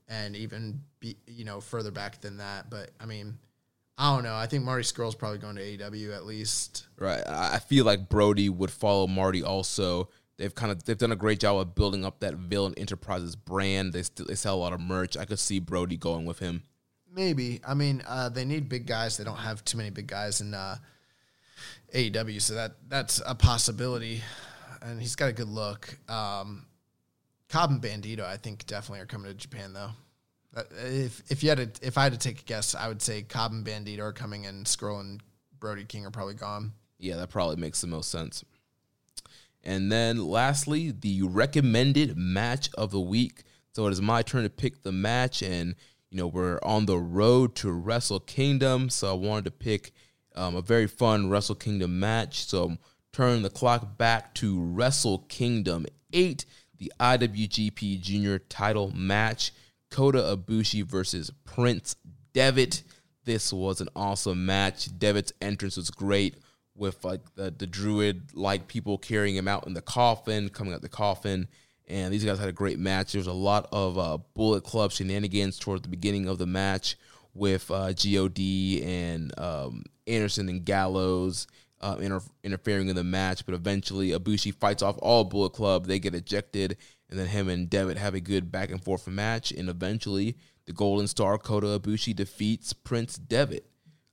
[0.09, 3.37] and even be, you know further back than that, but I mean
[3.97, 4.35] I don't know.
[4.35, 6.85] I think Marty Scurll's probably going to AEW at least.
[6.99, 7.23] Right.
[7.25, 10.09] I feel like Brody would follow Marty also.
[10.37, 13.93] They've kind of they've done a great job of building up that Villain Enterprises brand.
[13.93, 15.17] They still they sell a lot of merch.
[15.17, 16.63] I could see Brody going with him.
[17.11, 17.59] Maybe.
[17.67, 19.17] I mean, uh, they need big guys.
[19.17, 20.77] They don't have too many big guys in uh,
[21.93, 24.21] AEW, so that that's a possibility.
[24.81, 25.97] And he's got a good look.
[26.07, 26.67] Um,
[27.49, 29.89] Cobb and Bandido, I think, definitely are coming to Japan though.
[30.55, 33.01] Uh, If if you had to, if I had to take a guess, I would
[33.01, 35.21] say Cobb and Bandido are coming, and Scurll and
[35.59, 36.73] Brody King are probably gone.
[36.99, 38.43] Yeah, that probably makes the most sense.
[39.67, 43.43] And then lastly, the recommended match of the week.
[43.75, 45.75] So it is my turn to pick the match, and
[46.09, 48.89] you know we're on the road to Wrestle Kingdom.
[48.89, 49.91] So I wanted to pick
[50.35, 52.45] um, a very fun Wrestle Kingdom match.
[52.45, 52.77] So
[53.11, 56.45] turn the clock back to Wrestle Kingdom Eight,
[56.77, 59.51] the IWGP Junior Title match.
[59.91, 61.97] Kota Ibushi versus Prince
[62.33, 62.83] Devitt.
[63.25, 64.97] This was an awesome match.
[64.97, 66.35] Devitt's entrance was great
[66.77, 70.81] with like the, the druid like people carrying him out in the coffin, coming out
[70.81, 71.47] the coffin.
[71.89, 73.13] And these guys had a great match.
[73.13, 76.97] There was a lot of uh, Bullet Club shenanigans toward the beginning of the match
[77.33, 81.47] with uh, God and um, Anderson and Gallows
[81.79, 83.45] uh, inter- interfering in the match.
[83.45, 85.85] But eventually, Ibushi fights off all Bullet Club.
[85.85, 86.77] They get ejected,
[87.09, 89.51] and then him and Devitt have a good back and forth match.
[89.51, 93.69] And eventually, the Golden Star Kota Ibushi defeats Prince Devitt.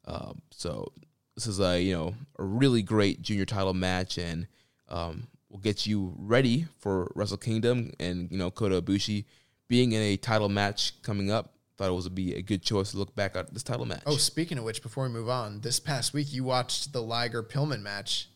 [0.07, 0.93] Um, so
[1.35, 4.47] this is a you know a really great junior title match, and
[4.89, 7.93] um, will get you ready for Wrestle Kingdom.
[7.99, 9.25] And you know Kota Ibushi
[9.69, 12.99] being in a title match coming up, thought it was be a good choice to
[12.99, 14.03] look back at this title match.
[14.07, 17.43] Oh, speaking of which, before we move on, this past week you watched the Liger
[17.43, 18.29] Pillman match.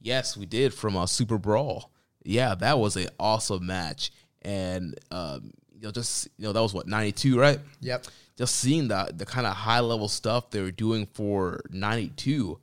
[0.00, 1.90] Yes, we did from a Super Brawl.
[2.24, 6.74] Yeah, that was an awesome match, and um, you know, just you know, that was
[6.74, 7.58] what ninety two, right?
[7.80, 8.06] Yep.
[8.36, 12.58] Just seeing the the kind of high level stuff they were doing for ninety two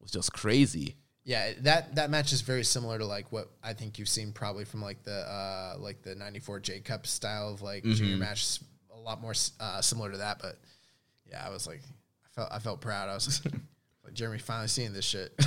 [0.00, 0.96] was just crazy.
[1.24, 4.64] Yeah, that that match is very similar to like what I think you've seen probably
[4.66, 8.58] from like the uh like the '94 J Cup style of like junior match,
[8.94, 10.38] a lot more uh, similar to that.
[10.40, 10.58] But
[11.30, 11.80] yeah, I was like,
[12.24, 13.08] I felt I felt proud.
[13.08, 13.42] I was
[14.04, 15.32] like, Jeremy finally seeing this shit.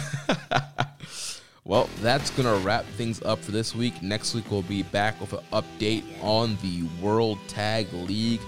[1.67, 4.01] Well, that's going to wrap things up for this week.
[4.01, 8.39] Next week, we'll be back with an update on the World Tag League.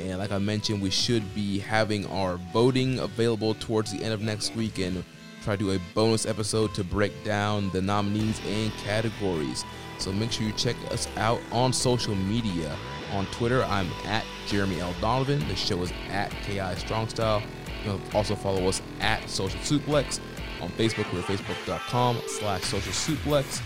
[0.00, 4.20] And like I mentioned, we should be having our voting available towards the end of
[4.20, 5.04] next week and
[5.42, 9.64] try to do a bonus episode to break down the nominees and categories.
[9.98, 12.76] So make sure you check us out on social media.
[13.12, 14.94] On Twitter, I'm at Jeremy L.
[15.00, 15.46] Donovan.
[15.48, 17.42] The show is at KI Strong Style.
[17.84, 20.20] You can also follow us at Social Suplex.
[20.60, 23.62] On Facebook, we're facebook.com slash social suplex.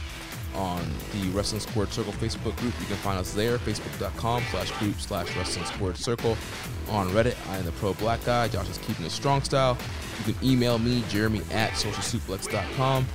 [0.55, 5.01] On the Wrestling Squared Circle Facebook group, you can find us there, facebook.com slash group
[5.01, 6.37] slash wrestling squared circle.
[6.91, 8.49] On Reddit, I am the pro black guy.
[8.49, 9.79] Josh is keeping it strong style.
[10.27, 13.07] You can email me, jeremy at socialsuplex.com.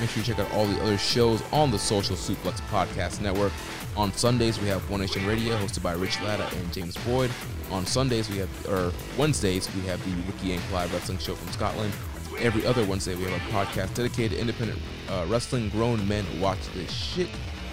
[0.00, 3.52] Make sure you check out all the other shows on the Social Suplex Podcast Network.
[3.96, 7.30] On Sundays, we have One Nation Radio, hosted by Rich Latta and James Boyd.
[7.70, 11.50] On Sundays, we have, or Wednesdays, we have the Ricky and Clyde Wrestling Show from
[11.52, 11.92] Scotland.
[12.38, 15.70] Every other Wednesday, we have a podcast dedicated to independent uh, wrestling.
[15.70, 17.28] Grown men watch this shit.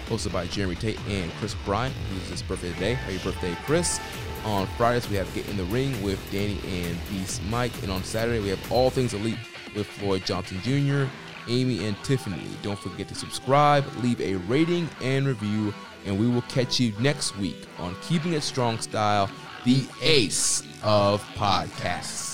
[0.06, 2.94] Hosted by Jeremy Tate and Chris Bryant, who's his birthday today.
[2.94, 4.00] Happy birthday, Chris.
[4.44, 7.72] On Fridays, we have Get in the Ring with Danny and Beast Mike.
[7.82, 9.38] And on Saturday, we have All Things Elite
[9.74, 11.10] with Floyd Johnson Jr.,
[11.48, 12.48] Amy, and Tiffany.
[12.62, 15.74] Don't forget to subscribe, leave a rating and review,
[16.06, 19.30] and we will catch you next week on Keeping It Strong Style,
[19.64, 22.33] the ace of podcasts.